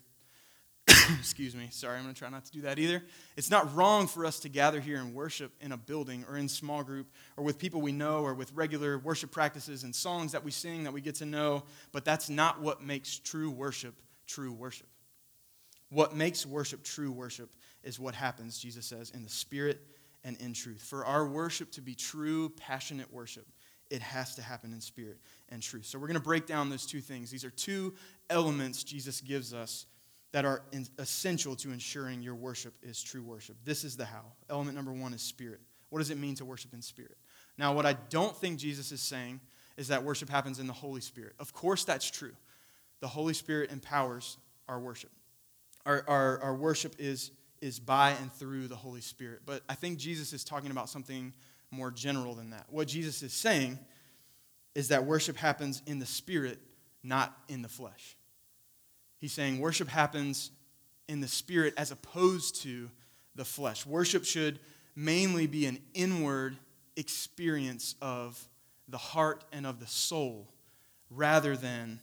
Excuse 1.19 1.55
me. 1.55 1.69
Sorry, 1.71 1.97
I'm 1.97 2.03
going 2.03 2.15
to 2.15 2.19
try 2.19 2.29
not 2.29 2.45
to 2.47 2.53
do 2.53 2.63
that 2.63 2.79
either. 2.79 3.03
It's 3.37 3.51
not 3.51 3.75
wrong 3.75 4.07
for 4.07 4.27
us 4.27 4.41
to 4.41 4.49
gather 4.49 4.81
here 4.81 4.99
and 4.99 5.15
worship 5.15 5.53
in 5.61 5.73
a 5.73 5.77
building 5.77 6.25
or 6.29 6.37
in 6.37 6.49
small 6.49 6.83
group 6.83 7.07
or 7.37 7.45
with 7.45 7.59
people 7.59 7.81
we 7.81 7.93
know 7.93 8.23
or 8.23 8.35
with 8.35 8.53
regular 8.53 8.99
worship 8.99 9.31
practices 9.31 9.85
and 9.85 9.95
songs 9.95 10.33
that 10.33 10.45
we 10.45 10.51
sing 10.51 10.85
that 10.85 10.93
we 10.93 11.01
get 11.01 11.17
to 11.17 11.27
know, 11.27 11.63
but 11.93 12.05
that's 12.05 12.29
not 12.29 12.61
what 12.61 12.83
makes 12.83 13.19
true 13.19 13.51
worship 13.51 13.95
true 14.27 14.53
worship. 14.53 14.87
What 15.91 16.15
makes 16.15 16.47
worship 16.47 16.83
true 16.83 17.13
worship 17.13 17.51
is 17.83 18.01
what 18.01 18.15
happens, 18.15 18.59
Jesus 18.59 18.87
says, 18.87 19.11
in 19.11 19.23
the 19.23 19.29
spirit 19.29 19.81
and 20.25 20.41
in 20.41 20.55
truth. 20.55 20.81
For 20.81 21.05
our 21.05 21.27
worship 21.27 21.71
to 21.73 21.83
be 21.83 21.95
true, 21.95 22.49
passionate 22.51 23.13
worship, 23.13 23.47
it 23.93 24.01
has 24.01 24.35
to 24.37 24.43
happen 24.43 24.73
in 24.73 24.81
spirit 24.81 25.19
and 25.51 25.63
truth. 25.63 25.85
So 25.85 25.99
we're 25.99 26.07
going 26.07 26.15
to 26.15 26.23
break 26.23 26.47
down 26.47 26.71
those 26.71 26.87
two 26.87 27.03
things. 27.03 27.31
These 27.31 27.45
are 27.45 27.51
two 27.51 27.93
elements 28.31 28.83
Jesus 28.83 29.21
gives 29.21 29.53
us 29.53 29.85
that 30.33 30.47
are 30.47 30.63
essential 30.99 31.55
to 31.57 31.71
ensuring 31.73 32.23
your 32.23 32.35
worship 32.35 32.73
is 32.83 33.03
true 33.03 33.23
worship. 33.23 33.55
This 33.65 33.85
is 33.85 33.99
the 33.99 34.07
how. 34.07 34.25
Element 34.49 34.75
number 34.75 34.93
one 34.93 35.13
is 35.13 35.21
spirit. 35.21 35.61
What 35.91 35.99
does 35.99 36.11
it 36.11 36.17
mean 36.17 36.35
to 36.37 36.45
worship 36.47 36.73
in 36.73 36.81
spirit? 36.81 37.19
Now, 37.59 37.75
what 37.75 37.85
I 37.85 37.93
don't 38.09 38.35
think 38.35 38.59
Jesus 38.59 38.93
is 38.93 39.03
saying 39.03 39.41
is 39.77 39.89
that 39.89 40.03
worship 40.03 40.31
happens 40.31 40.59
in 40.59 40.67
the 40.67 40.73
Holy 40.73 41.03
Spirit. 41.03 41.35
Of 41.39 41.53
course, 41.53 41.85
that's 41.85 42.11
true 42.11 42.33
the 43.01 43.09
Holy 43.09 43.35
Spirit 43.35 43.71
empowers 43.73 44.39
our 44.69 44.79
worship. 44.79 45.11
Our, 45.85 46.05
our, 46.07 46.39
our 46.41 46.55
worship 46.55 46.95
is, 46.99 47.33
is 47.61 47.81
by 47.81 48.11
and 48.13 48.33
through 48.33 48.69
the 48.69 48.77
Holy 48.77 49.01
Spirit. 49.01 49.41
But 49.45 49.63
I 49.69 49.75
think 49.75 49.99
Jesus 49.99 50.33
is 50.33 50.45
talking 50.45 50.71
about 50.71 50.89
something 50.89 51.35
more 51.73 51.91
general 51.91 52.35
than 52.35 52.51
that. 52.51 52.67
What 52.69 52.89
Jesus 52.89 53.23
is 53.23 53.33
saying 53.33 53.79
is 54.75 54.89
that 54.89 55.05
worship 55.05 55.37
happens 55.37 55.83
in 55.87 55.99
the 55.99 56.07
Spirit, 56.07 56.59
not 57.03 57.37
in 57.49 57.63
the 57.63 57.69
flesh. 57.69 58.17
He's 59.19 59.33
saying 59.33 59.59
worship 59.59 59.89
happens 59.89 60.51
in 61.09 61.21
the 61.21 61.29
Spirit 61.29 61.75
as 61.77 61.91
opposed 61.91 62.63
to 62.63 62.91
the 63.35 63.45
flesh. 63.45 63.87
Worship 63.87 64.25
should 64.25 64.61
mainly 64.95 65.47
be 65.47 65.67
an 65.67 65.79
inward 65.95 66.57
experience 66.97 67.95
of 68.03 68.49
the 68.89 68.99
heart 68.99 69.45
and 69.53 69.67
of 69.67 69.81
the 69.81 69.87
soul 69.87 70.49
rather 71.11 71.57
than 71.57 72.01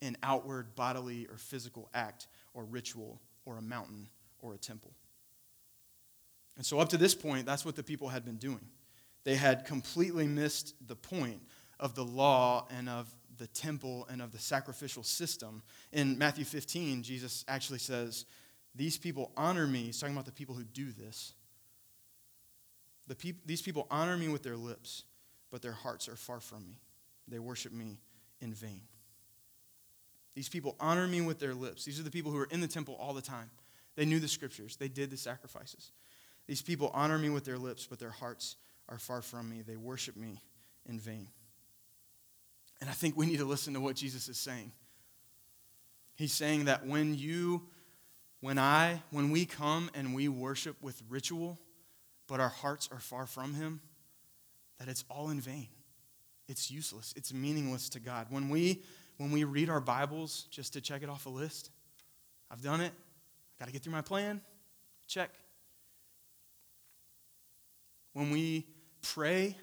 an 0.00 0.16
outward 0.22 0.74
bodily 0.74 1.26
or 1.26 1.36
physical 1.36 1.88
act 1.94 2.26
or 2.54 2.64
ritual 2.64 3.20
or 3.44 3.56
a 3.56 3.62
mountain 3.62 4.08
or 4.40 4.54
a 4.54 4.58
temple. 4.58 4.92
And 6.56 6.66
so, 6.66 6.78
up 6.80 6.90
to 6.90 6.98
this 6.98 7.14
point, 7.14 7.46
that's 7.46 7.64
what 7.64 7.76
the 7.76 7.82
people 7.82 8.08
had 8.08 8.24
been 8.24 8.36
doing. 8.36 8.66
They 9.24 9.36
had 9.36 9.64
completely 9.64 10.26
missed 10.26 10.74
the 10.86 10.96
point 10.96 11.40
of 11.78 11.94
the 11.94 12.04
law 12.04 12.66
and 12.70 12.88
of 12.88 13.12
the 13.38 13.46
temple 13.48 14.06
and 14.10 14.20
of 14.20 14.32
the 14.32 14.38
sacrificial 14.38 15.02
system. 15.02 15.62
In 15.92 16.18
Matthew 16.18 16.44
15, 16.44 17.02
Jesus 17.02 17.44
actually 17.48 17.78
says, 17.78 18.24
These 18.74 18.98
people 18.98 19.32
honor 19.36 19.66
me. 19.66 19.84
He's 19.84 19.98
talking 19.98 20.14
about 20.14 20.26
the 20.26 20.32
people 20.32 20.54
who 20.54 20.64
do 20.64 20.92
this. 20.92 21.34
The 23.06 23.14
peop- 23.14 23.46
these 23.46 23.62
people 23.62 23.86
honor 23.90 24.16
me 24.16 24.28
with 24.28 24.42
their 24.42 24.56
lips, 24.56 25.04
but 25.50 25.62
their 25.62 25.72
hearts 25.72 26.08
are 26.08 26.16
far 26.16 26.40
from 26.40 26.66
me. 26.66 26.78
They 27.28 27.38
worship 27.38 27.72
me 27.72 27.98
in 28.40 28.52
vain. 28.54 28.82
These 30.34 30.48
people 30.48 30.76
honor 30.80 31.06
me 31.06 31.20
with 31.20 31.38
their 31.38 31.54
lips. 31.54 31.84
These 31.84 32.00
are 32.00 32.04
the 32.04 32.10
people 32.10 32.32
who 32.32 32.38
are 32.38 32.48
in 32.50 32.60
the 32.60 32.68
temple 32.68 32.96
all 32.98 33.12
the 33.12 33.22
time. 33.22 33.50
They 33.96 34.04
knew 34.04 34.20
the 34.20 34.28
scriptures, 34.28 34.76
they 34.76 34.88
did 34.88 35.10
the 35.10 35.16
sacrifices. 35.16 35.92
These 36.46 36.62
people 36.62 36.90
honor 36.92 37.18
me 37.18 37.28
with 37.28 37.44
their 37.44 37.58
lips, 37.58 37.86
but 37.88 37.98
their 37.98 38.10
hearts 38.10 38.56
are 38.92 38.98
far 38.98 39.22
from 39.22 39.48
me. 39.48 39.62
They 39.62 39.76
worship 39.76 40.16
me 40.16 40.40
in 40.88 41.00
vain. 41.00 41.28
And 42.80 42.90
I 42.90 42.92
think 42.92 43.16
we 43.16 43.26
need 43.26 43.38
to 43.38 43.44
listen 43.44 43.74
to 43.74 43.80
what 43.80 43.96
Jesus 43.96 44.28
is 44.28 44.36
saying. 44.36 44.72
He's 46.14 46.32
saying 46.32 46.66
that 46.66 46.86
when 46.86 47.14
you, 47.14 47.62
when 48.40 48.58
I, 48.58 49.02
when 49.10 49.30
we 49.30 49.46
come 49.46 49.90
and 49.94 50.14
we 50.14 50.28
worship 50.28 50.76
with 50.82 51.00
ritual, 51.08 51.58
but 52.28 52.38
our 52.38 52.48
hearts 52.48 52.88
are 52.92 53.00
far 53.00 53.26
from 53.26 53.54
Him, 53.54 53.80
that 54.78 54.88
it's 54.88 55.04
all 55.08 55.30
in 55.30 55.40
vain. 55.40 55.68
It's 56.48 56.70
useless. 56.70 57.14
It's 57.16 57.32
meaningless 57.32 57.88
to 57.90 58.00
God. 58.00 58.26
When 58.30 58.48
we 58.48 58.82
when 59.18 59.30
we 59.30 59.44
read 59.44 59.70
our 59.70 59.80
Bibles 59.80 60.46
just 60.50 60.72
to 60.72 60.80
check 60.80 61.02
it 61.02 61.08
off 61.08 61.26
a 61.26 61.28
list. 61.28 61.70
I've 62.50 62.62
done 62.62 62.80
it. 62.80 62.92
I 62.92 63.54
got 63.60 63.66
to 63.66 63.72
get 63.72 63.82
through 63.82 63.92
my 63.92 64.00
plan. 64.00 64.40
Check. 65.06 65.30
When 68.12 68.30
we 68.30 68.66
pray 69.02 69.56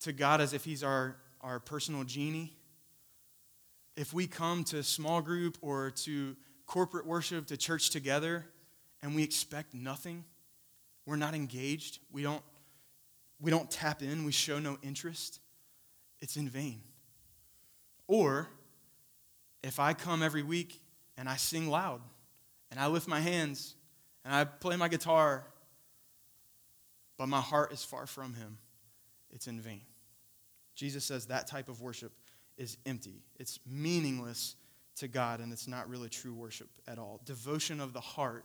to 0.00 0.12
God 0.12 0.40
as 0.40 0.52
if 0.52 0.64
He's 0.64 0.82
our, 0.82 1.16
our 1.40 1.58
personal 1.58 2.04
genie, 2.04 2.56
if 3.96 4.12
we 4.12 4.26
come 4.26 4.64
to 4.64 4.82
small 4.82 5.20
group 5.20 5.58
or 5.60 5.90
to 5.90 6.36
corporate 6.66 7.06
worship, 7.06 7.46
to 7.46 7.56
church 7.56 7.90
together, 7.90 8.46
and 9.02 9.14
we 9.14 9.22
expect 9.22 9.74
nothing, 9.74 10.24
we're 11.04 11.16
not 11.16 11.34
engaged, 11.34 11.98
we 12.10 12.22
don't, 12.22 12.42
we 13.40 13.50
don't 13.50 13.70
tap 13.70 14.02
in, 14.02 14.24
we 14.24 14.32
show 14.32 14.58
no 14.58 14.78
interest, 14.82 15.40
it's 16.20 16.36
in 16.36 16.48
vain. 16.48 16.80
Or 18.06 18.48
if 19.62 19.80
I 19.80 19.94
come 19.94 20.22
every 20.22 20.42
week 20.42 20.80
and 21.16 21.28
I 21.28 21.36
sing 21.36 21.68
loud 21.68 22.00
and 22.70 22.78
I 22.78 22.86
lift 22.86 23.08
my 23.08 23.20
hands 23.20 23.74
and 24.24 24.34
I 24.34 24.44
play 24.44 24.76
my 24.76 24.88
guitar, 24.88 25.44
but 27.22 27.28
my 27.28 27.40
heart 27.40 27.72
is 27.72 27.84
far 27.84 28.04
from 28.04 28.34
Him, 28.34 28.58
it's 29.30 29.46
in 29.46 29.60
vain. 29.60 29.82
Jesus 30.74 31.04
says 31.04 31.26
that 31.26 31.46
type 31.46 31.68
of 31.68 31.80
worship 31.80 32.10
is 32.58 32.78
empty, 32.84 33.22
it's 33.38 33.60
meaningless 33.64 34.56
to 34.96 35.06
God, 35.06 35.38
and 35.38 35.52
it's 35.52 35.68
not 35.68 35.88
really 35.88 36.08
true 36.08 36.34
worship 36.34 36.68
at 36.88 36.98
all. 36.98 37.20
Devotion 37.24 37.80
of 37.80 37.92
the 37.92 38.00
heart 38.00 38.44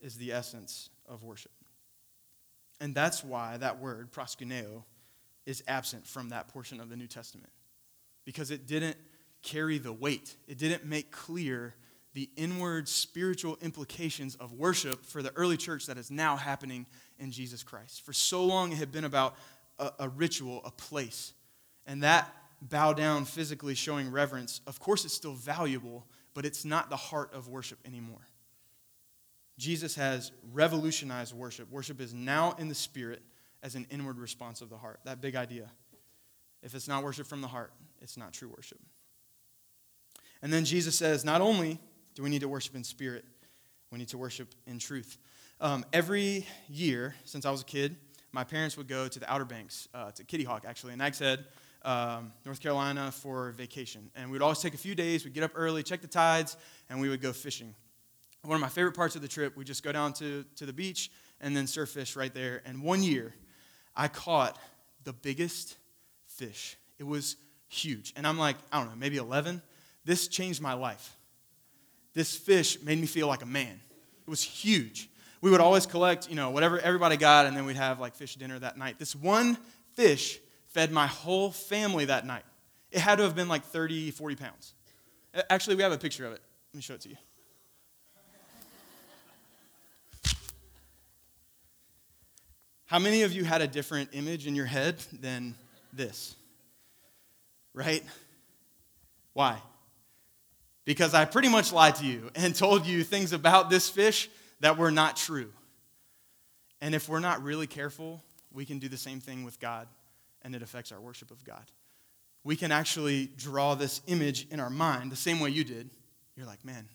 is 0.00 0.14
the 0.14 0.30
essence 0.30 0.90
of 1.08 1.24
worship. 1.24 1.50
And 2.80 2.94
that's 2.94 3.24
why 3.24 3.56
that 3.56 3.80
word, 3.80 4.12
proskuneo, 4.12 4.84
is 5.44 5.64
absent 5.66 6.06
from 6.06 6.28
that 6.28 6.46
portion 6.46 6.78
of 6.78 6.88
the 6.88 6.94
New 6.94 7.08
Testament. 7.08 7.50
Because 8.24 8.52
it 8.52 8.68
didn't 8.68 8.96
carry 9.42 9.78
the 9.78 9.92
weight. 9.92 10.36
It 10.46 10.56
didn't 10.56 10.84
make 10.84 11.10
clear 11.10 11.74
the 12.14 12.28
inward 12.36 12.88
spiritual 12.88 13.56
implications 13.62 14.34
of 14.36 14.52
worship 14.52 15.04
for 15.06 15.22
the 15.22 15.32
early 15.34 15.56
church 15.56 15.86
that 15.86 15.96
is 15.96 16.10
now 16.10 16.36
happening 16.36 16.86
in 17.18 17.30
Jesus 17.30 17.62
Christ. 17.62 18.04
For 18.04 18.12
so 18.12 18.44
long, 18.44 18.72
it 18.72 18.78
had 18.78 18.92
been 18.92 19.04
about 19.04 19.36
a, 19.78 19.92
a 20.00 20.08
ritual, 20.08 20.60
a 20.64 20.70
place. 20.70 21.32
And 21.86 22.02
that 22.02 22.32
bow 22.60 22.92
down 22.92 23.24
physically 23.24 23.74
showing 23.74 24.10
reverence, 24.10 24.60
of 24.66 24.78
course, 24.78 25.04
it's 25.04 25.14
still 25.14 25.34
valuable, 25.34 26.06
but 26.34 26.44
it's 26.44 26.64
not 26.64 26.90
the 26.90 26.96
heart 26.96 27.32
of 27.32 27.48
worship 27.48 27.78
anymore. 27.84 28.26
Jesus 29.58 29.94
has 29.94 30.32
revolutionized 30.52 31.34
worship. 31.34 31.70
Worship 31.70 32.00
is 32.00 32.12
now 32.12 32.54
in 32.58 32.68
the 32.68 32.74
spirit 32.74 33.22
as 33.62 33.74
an 33.74 33.86
inward 33.90 34.18
response 34.18 34.60
of 34.60 34.70
the 34.70 34.76
heart. 34.76 35.00
That 35.04 35.20
big 35.20 35.36
idea. 35.36 35.70
If 36.62 36.74
it's 36.74 36.88
not 36.88 37.02
worship 37.02 37.26
from 37.26 37.40
the 37.40 37.48
heart, 37.48 37.72
it's 38.00 38.16
not 38.16 38.32
true 38.32 38.48
worship. 38.48 38.78
And 40.42 40.52
then 40.52 40.64
Jesus 40.64 40.96
says, 40.96 41.24
not 41.24 41.40
only 41.40 41.78
do 42.14 42.22
we 42.22 42.30
need 42.30 42.40
to 42.40 42.48
worship 42.48 42.74
in 42.74 42.84
spirit, 42.84 43.24
we 43.90 43.98
need 43.98 44.08
to 44.08 44.18
worship 44.18 44.54
in 44.66 44.78
truth. 44.78 45.18
Um, 45.60 45.84
every 45.92 46.46
year 46.68 47.14
since 47.24 47.44
I 47.44 47.50
was 47.50 47.62
a 47.62 47.64
kid, 47.64 47.96
my 48.32 48.44
parents 48.44 48.76
would 48.76 48.88
go 48.88 49.08
to 49.08 49.18
the 49.18 49.30
Outer 49.30 49.44
Banks, 49.44 49.88
uh, 49.94 50.10
to 50.12 50.24
Kitty 50.24 50.44
Hawk 50.44 50.64
actually, 50.66 50.92
in 50.92 50.98
Nags 50.98 51.18
Head, 51.18 51.44
um, 51.84 52.32
North 52.44 52.60
Carolina 52.60 53.12
for 53.12 53.52
vacation. 53.52 54.10
And 54.16 54.30
we'd 54.30 54.42
always 54.42 54.60
take 54.60 54.74
a 54.74 54.78
few 54.78 54.94
days, 54.94 55.24
we'd 55.24 55.34
get 55.34 55.44
up 55.44 55.52
early, 55.54 55.82
check 55.82 56.00
the 56.00 56.08
tides, 56.08 56.56
and 56.88 57.00
we 57.00 57.08
would 57.08 57.20
go 57.20 57.32
fishing. 57.32 57.74
One 58.42 58.56
of 58.56 58.60
my 58.60 58.68
favorite 58.68 58.96
parts 58.96 59.14
of 59.14 59.22
the 59.22 59.28
trip, 59.28 59.56
we 59.56 59.64
just 59.64 59.84
go 59.84 59.92
down 59.92 60.14
to, 60.14 60.44
to 60.56 60.66
the 60.66 60.72
beach 60.72 61.10
and 61.40 61.56
then 61.56 61.66
surf 61.66 61.90
fish 61.90 62.16
right 62.16 62.32
there. 62.32 62.62
And 62.64 62.82
one 62.82 63.02
year, 63.02 63.34
I 63.94 64.08
caught 64.08 64.58
the 65.04 65.12
biggest 65.12 65.76
fish. 66.26 66.76
It 66.98 67.04
was 67.04 67.36
huge. 67.68 68.12
And 68.16 68.26
I'm 68.26 68.38
like, 68.38 68.56
I 68.72 68.78
don't 68.78 68.88
know, 68.88 68.96
maybe 68.96 69.16
11. 69.16 69.62
This 70.04 70.28
changed 70.28 70.60
my 70.60 70.72
life. 70.72 71.16
This 72.14 72.36
fish 72.36 72.80
made 72.82 72.98
me 73.00 73.06
feel 73.06 73.26
like 73.26 73.42
a 73.42 73.46
man. 73.46 73.80
It 74.26 74.30
was 74.30 74.42
huge. 74.42 75.08
We 75.40 75.50
would 75.50 75.60
always 75.60 75.86
collect, 75.86 76.28
you 76.28 76.36
know, 76.36 76.50
whatever 76.50 76.78
everybody 76.78 77.16
got, 77.16 77.46
and 77.46 77.56
then 77.56 77.64
we'd 77.64 77.76
have 77.76 77.98
like 77.98 78.14
fish 78.14 78.36
dinner 78.36 78.58
that 78.58 78.78
night. 78.78 78.98
This 78.98 79.14
one 79.14 79.58
fish 79.94 80.38
fed 80.68 80.92
my 80.92 81.06
whole 81.06 81.50
family 81.50 82.04
that 82.04 82.26
night. 82.26 82.44
It 82.90 83.00
had 83.00 83.16
to 83.16 83.24
have 83.24 83.34
been 83.34 83.48
like 83.48 83.64
30, 83.64 84.10
40 84.10 84.36
pounds. 84.36 84.74
Actually, 85.50 85.76
we 85.76 85.82
have 85.82 85.92
a 85.92 85.98
picture 85.98 86.26
of 86.26 86.32
it. 86.32 86.40
Let 86.72 86.76
me 86.76 86.82
show 86.82 86.94
it 86.94 87.00
to 87.02 87.08
you. 87.08 87.16
How 92.84 92.98
many 92.98 93.22
of 93.22 93.32
you 93.32 93.44
had 93.44 93.62
a 93.62 93.66
different 93.66 94.10
image 94.12 94.46
in 94.46 94.54
your 94.54 94.66
head 94.66 94.98
than 95.18 95.54
this? 95.94 96.36
Right? 97.72 98.04
Why? 99.32 99.62
Because 100.84 101.14
I 101.14 101.24
pretty 101.24 101.48
much 101.48 101.72
lied 101.72 101.96
to 101.96 102.06
you 102.06 102.30
and 102.34 102.54
told 102.54 102.86
you 102.86 103.04
things 103.04 103.32
about 103.32 103.70
this 103.70 103.88
fish 103.88 104.28
that 104.60 104.76
were 104.78 104.90
not 104.90 105.16
true. 105.16 105.52
And 106.80 106.94
if 106.94 107.08
we're 107.08 107.20
not 107.20 107.42
really 107.42 107.68
careful, 107.68 108.22
we 108.52 108.64
can 108.64 108.78
do 108.78 108.88
the 108.88 108.96
same 108.96 109.20
thing 109.20 109.44
with 109.44 109.60
God, 109.60 109.86
and 110.42 110.54
it 110.54 110.62
affects 110.62 110.90
our 110.90 111.00
worship 111.00 111.30
of 111.30 111.44
God. 111.44 111.64
We 112.44 112.56
can 112.56 112.72
actually 112.72 113.30
draw 113.36 113.74
this 113.76 114.00
image 114.08 114.48
in 114.50 114.58
our 114.58 114.70
mind 114.70 115.12
the 115.12 115.16
same 115.16 115.38
way 115.38 115.50
you 115.50 115.62
did. 115.62 115.90
You're 116.36 116.46
like, 116.46 116.64
man, 116.64 116.88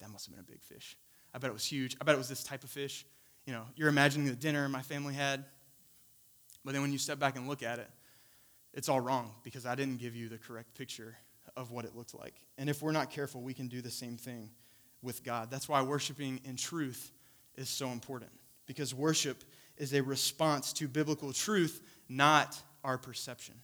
that 0.00 0.10
must 0.10 0.26
have 0.26 0.34
been 0.34 0.44
a 0.44 0.50
big 0.50 0.62
fish. 0.62 0.96
I 1.34 1.38
bet 1.38 1.50
it 1.50 1.54
was 1.54 1.64
huge. 1.64 1.96
I 2.00 2.04
bet 2.04 2.14
it 2.14 2.18
was 2.18 2.28
this 2.28 2.44
type 2.44 2.62
of 2.62 2.70
fish. 2.70 3.04
You 3.46 3.52
know, 3.52 3.64
you're 3.74 3.88
imagining 3.88 4.28
the 4.28 4.36
dinner 4.36 4.68
my 4.68 4.82
family 4.82 5.14
had. 5.14 5.44
But 6.64 6.72
then 6.72 6.82
when 6.82 6.92
you 6.92 6.98
step 6.98 7.18
back 7.18 7.36
and 7.36 7.48
look 7.48 7.64
at 7.64 7.80
it, 7.80 7.90
it's 8.72 8.88
all 8.88 9.00
wrong 9.00 9.32
because 9.42 9.66
I 9.66 9.74
didn't 9.74 9.98
give 9.98 10.14
you 10.14 10.28
the 10.28 10.38
correct 10.38 10.74
picture 10.74 11.16
of 11.56 11.70
what 11.70 11.84
it 11.84 11.94
looked 11.94 12.14
like. 12.14 12.34
And 12.58 12.68
if 12.68 12.82
we're 12.82 12.92
not 12.92 13.10
careful, 13.10 13.40
we 13.40 13.54
can 13.54 13.68
do 13.68 13.80
the 13.80 13.90
same 13.90 14.16
thing 14.16 14.50
with 15.02 15.22
God. 15.24 15.50
That's 15.50 15.68
why 15.68 15.82
worshiping 15.82 16.40
in 16.44 16.56
truth 16.56 17.12
is 17.56 17.68
so 17.68 17.88
important 17.88 18.30
because 18.66 18.94
worship 18.94 19.44
is 19.76 19.92
a 19.92 20.02
response 20.02 20.72
to 20.74 20.88
biblical 20.88 21.32
truth, 21.32 21.82
not 22.08 22.60
our 22.84 22.98
perception, 22.98 23.54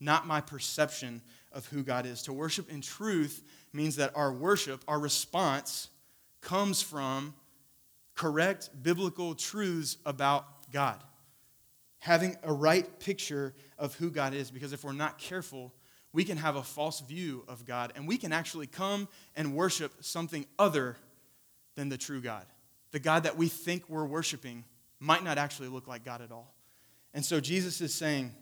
not 0.00 0.26
my 0.26 0.40
perception 0.40 1.20
of 1.52 1.66
who 1.66 1.82
God 1.82 2.06
is. 2.06 2.22
To 2.22 2.32
worship 2.32 2.70
in 2.70 2.80
truth 2.80 3.42
means 3.72 3.96
that 3.96 4.12
our 4.14 4.32
worship, 4.32 4.82
our 4.88 4.98
response, 4.98 5.90
comes 6.40 6.80
from 6.80 7.34
correct 8.14 8.70
biblical 8.82 9.34
truths 9.34 9.96
about 10.06 10.70
God. 10.72 11.02
Having 12.00 12.36
a 12.42 12.52
right 12.52 12.98
picture 13.00 13.54
of 13.76 13.94
who 13.94 14.10
God 14.10 14.34
is, 14.34 14.50
because 14.50 14.72
if 14.72 14.84
we're 14.84 14.92
not 14.92 15.18
careful, 15.18 15.72
we 16.12 16.24
can 16.24 16.38
have 16.38 16.56
a 16.56 16.62
false 16.62 17.00
view 17.00 17.44
of 17.48 17.64
God 17.64 17.92
and 17.94 18.08
we 18.08 18.16
can 18.16 18.32
actually 18.32 18.66
come 18.66 19.08
and 19.36 19.54
worship 19.54 19.92
something 20.00 20.46
other 20.58 20.96
than 21.74 21.88
the 21.88 21.98
true 21.98 22.20
God. 22.20 22.46
The 22.92 22.98
God 22.98 23.24
that 23.24 23.36
we 23.36 23.48
think 23.48 23.88
we're 23.88 24.06
worshiping 24.06 24.64
might 25.00 25.22
not 25.22 25.38
actually 25.38 25.68
look 25.68 25.86
like 25.86 26.04
God 26.04 26.22
at 26.22 26.32
all. 26.32 26.54
And 27.14 27.24
so 27.24 27.40
Jesus 27.40 27.80
is 27.80 27.94
saying, 27.94 28.32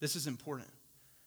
this 0.00 0.16
is 0.16 0.26
important 0.26 0.68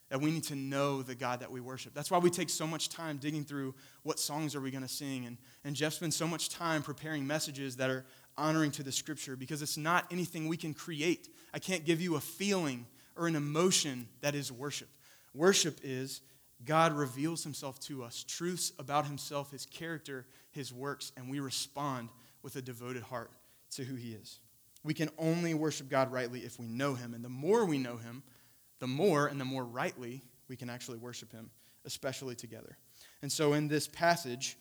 that 0.09 0.21
we 0.21 0.31
need 0.31 0.43
to 0.43 0.55
know 0.55 1.01
the 1.01 1.15
God 1.15 1.39
that 1.39 1.51
we 1.51 1.59
worship. 1.59 1.93
That's 1.93 2.11
why 2.11 2.19
we 2.19 2.29
take 2.29 2.49
so 2.49 2.67
much 2.67 2.89
time 2.89 3.17
digging 3.17 3.43
through 3.43 3.73
what 4.03 4.19
songs 4.19 4.55
are 4.55 4.61
we 4.61 4.69
going 4.69 4.83
to 4.83 4.89
sing. 4.89 5.25
And, 5.25 5.37
and 5.63 5.75
Jeff 5.75 5.93
spends 5.93 6.15
so 6.15 6.27
much 6.27 6.49
time 6.49 6.83
preparing 6.83 7.25
messages 7.25 7.75
that 7.77 7.89
are 7.89 8.05
honoring 8.37 8.71
to 8.71 8.83
the 8.83 8.91
scripture 8.91 9.35
because 9.35 9.61
it's 9.61 9.77
not 9.77 10.05
anything 10.11 10.47
we 10.47 10.57
can 10.57 10.73
create. 10.73 11.29
I 11.53 11.59
can't 11.59 11.85
give 11.85 12.01
you 12.01 12.15
a 12.15 12.19
feeling 12.19 12.85
or 13.15 13.27
an 13.27 13.35
emotion 13.35 14.07
that 14.21 14.35
is 14.35 14.51
worship. 14.51 14.89
Worship 15.35 15.79
is 15.83 16.21
God 16.63 16.93
reveals 16.93 17.43
himself 17.43 17.79
to 17.81 18.03
us, 18.03 18.23
truths 18.23 18.71
about 18.79 19.05
himself, 19.05 19.51
his 19.51 19.65
character, 19.65 20.25
his 20.51 20.73
works, 20.73 21.11
and 21.17 21.29
we 21.29 21.39
respond 21.39 22.09
with 22.41 22.55
a 22.55 22.61
devoted 22.61 23.03
heart 23.03 23.31
to 23.71 23.83
who 23.83 23.95
he 23.95 24.13
is. 24.13 24.39
We 24.83 24.93
can 24.93 25.09
only 25.17 25.53
worship 25.53 25.89
God 25.89 26.11
rightly 26.11 26.41
if 26.41 26.59
we 26.59 26.67
know 26.67 26.93
him. 26.93 27.13
And 27.13 27.25
the 27.25 27.29
more 27.29 27.65
we 27.65 27.77
know 27.77 27.97
him, 27.97 28.23
the 28.79 28.87
more 28.87 29.27
and 29.27 29.39
the 29.39 29.45
more 29.45 29.65
rightly 29.65 30.21
we 30.47 30.55
can 30.55 30.69
actually 30.69 30.97
worship 30.97 31.31
him, 31.31 31.49
especially 31.85 32.35
together. 32.35 32.77
And 33.21 33.31
so 33.31 33.53
in 33.53 33.67
this 33.67 33.87
passage, 33.87 34.57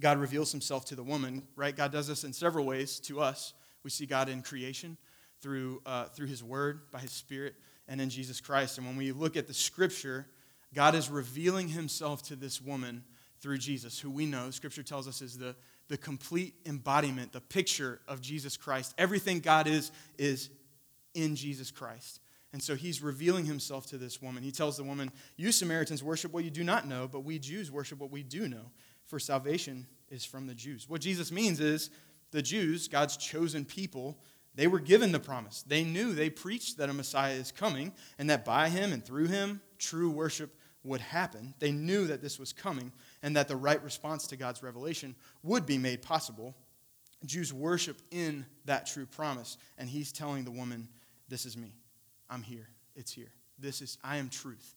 God 0.00 0.18
reveals 0.18 0.50
himself 0.50 0.86
to 0.86 0.96
the 0.96 1.02
woman, 1.02 1.46
right? 1.56 1.76
God 1.76 1.92
does 1.92 2.08
this 2.08 2.24
in 2.24 2.32
several 2.32 2.64
ways 2.64 2.98
to 3.00 3.20
us. 3.20 3.52
We 3.84 3.90
see 3.90 4.06
God 4.06 4.28
in 4.28 4.42
creation 4.42 4.96
through, 5.40 5.82
uh, 5.84 6.06
through 6.06 6.28
his 6.28 6.42
word, 6.42 6.90
by 6.90 7.00
his 7.00 7.12
spirit, 7.12 7.54
and 7.88 8.00
in 8.00 8.10
Jesus 8.10 8.40
Christ. 8.40 8.78
And 8.78 8.86
when 8.86 8.96
we 8.96 9.12
look 9.12 9.36
at 9.36 9.46
the 9.46 9.54
scripture, 9.54 10.26
God 10.74 10.94
is 10.94 11.08
revealing 11.08 11.68
himself 11.68 12.22
to 12.24 12.36
this 12.36 12.60
woman 12.60 13.04
through 13.40 13.58
Jesus, 13.58 13.98
who 13.98 14.10
we 14.10 14.26
know, 14.26 14.50
scripture 14.50 14.82
tells 14.82 15.06
us, 15.06 15.20
is 15.20 15.36
the, 15.36 15.54
the 15.88 15.98
complete 15.98 16.54
embodiment, 16.64 17.32
the 17.32 17.40
picture 17.40 18.00
of 18.08 18.20
Jesus 18.20 18.56
Christ. 18.56 18.94
Everything 18.96 19.40
God 19.40 19.66
is, 19.66 19.92
is 20.16 20.48
in 21.14 21.36
Jesus 21.36 21.70
Christ. 21.70 22.20
And 22.54 22.62
so 22.62 22.74
he's 22.74 23.02
revealing 23.02 23.44
himself 23.44 23.86
to 23.86 23.98
this 23.98 24.22
woman. 24.22 24.42
He 24.42 24.52
tells 24.52 24.76
the 24.76 24.84
woman, 24.84 25.10
You 25.36 25.52
Samaritans 25.52 26.02
worship 26.02 26.32
what 26.32 26.44
you 26.44 26.50
do 26.50 26.64
not 26.64 26.86
know, 26.86 27.08
but 27.10 27.24
we 27.24 27.38
Jews 27.38 27.70
worship 27.70 27.98
what 27.98 28.10
we 28.10 28.22
do 28.22 28.48
know, 28.48 28.70
for 29.06 29.18
salvation 29.18 29.86
is 30.08 30.24
from 30.24 30.46
the 30.46 30.54
Jews. 30.54 30.88
What 30.88 31.00
Jesus 31.00 31.32
means 31.32 31.60
is 31.60 31.90
the 32.30 32.42
Jews, 32.42 32.88
God's 32.88 33.16
chosen 33.16 33.64
people, 33.64 34.18
they 34.54 34.66
were 34.66 34.80
given 34.80 35.12
the 35.12 35.20
promise. 35.20 35.62
They 35.62 35.82
knew, 35.84 36.12
they 36.12 36.30
preached 36.30 36.78
that 36.78 36.88
a 36.88 36.92
Messiah 36.92 37.34
is 37.34 37.50
coming, 37.50 37.92
and 38.18 38.30
that 38.30 38.44
by 38.44 38.68
him 38.68 38.92
and 38.92 39.04
through 39.04 39.26
him, 39.26 39.60
true 39.78 40.10
worship 40.10 40.56
would 40.84 41.00
happen. 41.00 41.54
They 41.58 41.72
knew 41.72 42.06
that 42.06 42.22
this 42.22 42.38
was 42.38 42.52
coming, 42.52 42.92
and 43.22 43.36
that 43.36 43.48
the 43.48 43.56
right 43.56 43.82
response 43.82 44.26
to 44.28 44.36
God's 44.36 44.62
revelation 44.62 45.16
would 45.42 45.66
be 45.66 45.78
made 45.78 46.02
possible. 46.02 46.54
Jews 47.24 47.52
worship 47.52 48.00
in 48.10 48.46
that 48.66 48.86
true 48.86 49.06
promise, 49.06 49.56
and 49.78 49.88
he's 49.88 50.12
telling 50.12 50.44
the 50.44 50.50
woman, 50.50 50.88
This 51.28 51.46
is 51.46 51.56
me. 51.56 51.74
I'm 52.28 52.42
here. 52.42 52.68
It's 52.94 53.12
here. 53.12 53.32
This 53.58 53.80
is, 53.82 53.98
I 54.04 54.18
am 54.18 54.28
truth. 54.28 54.74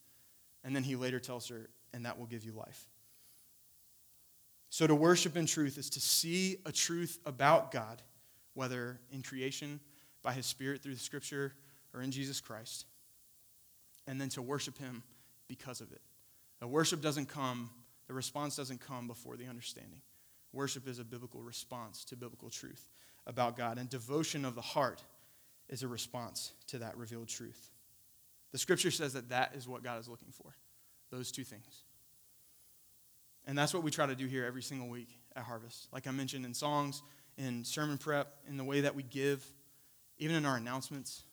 And 0.63 0.75
then 0.75 0.83
he 0.83 0.95
later 0.95 1.19
tells 1.19 1.47
her, 1.49 1.69
and 1.93 2.05
that 2.05 2.17
will 2.17 2.25
give 2.25 2.43
you 2.43 2.51
life. 2.51 2.87
So 4.69 4.85
to 4.85 4.95
worship 4.95 5.37
in 5.37 5.45
truth 5.45 5.77
is 5.77 5.89
to 5.91 5.99
see 6.01 6.57
a 6.65 6.71
truth 6.71 7.19
about 7.25 7.71
God, 7.71 8.01
whether 8.57 8.99
in 9.11 9.21
creation, 9.21 9.79
by 10.23 10.33
his 10.33 10.47
spirit 10.47 10.81
through 10.81 10.95
the 10.95 10.99
scripture, 10.99 11.53
or 11.93 12.01
in 12.01 12.09
Jesus 12.09 12.41
Christ, 12.41 12.85
and 14.07 14.19
then 14.19 14.29
to 14.29 14.41
worship 14.41 14.79
him 14.79 15.03
because 15.47 15.79
of 15.79 15.91
it. 15.91 16.01
The 16.59 16.67
worship 16.67 16.99
doesn't 16.99 17.27
come, 17.27 17.69
the 18.07 18.15
response 18.15 18.55
doesn't 18.55 18.81
come 18.81 19.05
before 19.05 19.37
the 19.37 19.45
understanding. 19.45 20.01
Worship 20.53 20.87
is 20.87 20.97
a 20.97 21.03
biblical 21.03 21.43
response 21.43 22.03
to 22.05 22.15
biblical 22.15 22.49
truth 22.49 22.89
about 23.27 23.57
God, 23.57 23.77
and 23.77 23.87
devotion 23.87 24.43
of 24.43 24.55
the 24.55 24.61
heart 24.61 25.03
is 25.69 25.83
a 25.83 25.87
response 25.87 26.53
to 26.65 26.79
that 26.79 26.97
revealed 26.97 27.27
truth. 27.27 27.69
The 28.53 28.57
scripture 28.57 28.89
says 28.89 29.13
that 29.13 29.29
that 29.29 29.53
is 29.55 29.67
what 29.67 29.83
God 29.83 29.99
is 29.99 30.07
looking 30.07 30.31
for 30.31 30.55
those 31.11 31.31
two 31.31 31.43
things. 31.43 31.83
And 33.45 33.55
that's 33.55 33.73
what 33.73 33.83
we 33.83 33.91
try 33.91 34.07
to 34.07 34.15
do 34.15 34.25
here 34.25 34.45
every 34.45 34.63
single 34.63 34.89
week 34.89 35.09
at 35.35 35.43
Harvest. 35.43 35.87
Like 35.93 36.07
I 36.07 36.11
mentioned 36.11 36.43
in 36.43 36.53
songs, 36.53 37.03
in 37.37 37.63
sermon 37.63 37.97
prep, 37.97 38.33
in 38.47 38.57
the 38.57 38.63
way 38.63 38.81
that 38.81 38.95
we 38.95 39.03
give, 39.03 39.45
even 40.17 40.35
in 40.35 40.45
our 40.45 40.57
announcements, 40.57 41.23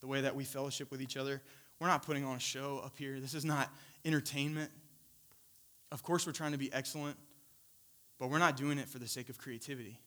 the 0.00 0.06
way 0.06 0.22
that 0.22 0.34
we 0.34 0.44
fellowship 0.44 0.90
with 0.90 1.02
each 1.02 1.16
other. 1.16 1.42
We're 1.78 1.88
not 1.88 2.04
putting 2.04 2.24
on 2.24 2.36
a 2.36 2.40
show 2.40 2.80
up 2.84 2.96
here. 2.96 3.20
This 3.20 3.34
is 3.34 3.44
not 3.44 3.68
entertainment. 4.04 4.70
Of 5.90 6.02
course, 6.02 6.26
we're 6.26 6.32
trying 6.32 6.52
to 6.52 6.58
be 6.58 6.72
excellent, 6.72 7.16
but 8.18 8.30
we're 8.30 8.38
not 8.38 8.56
doing 8.56 8.78
it 8.78 8.88
for 8.88 8.98
the 8.98 9.08
sake 9.08 9.28
of 9.28 9.38
creativity. 9.38 10.00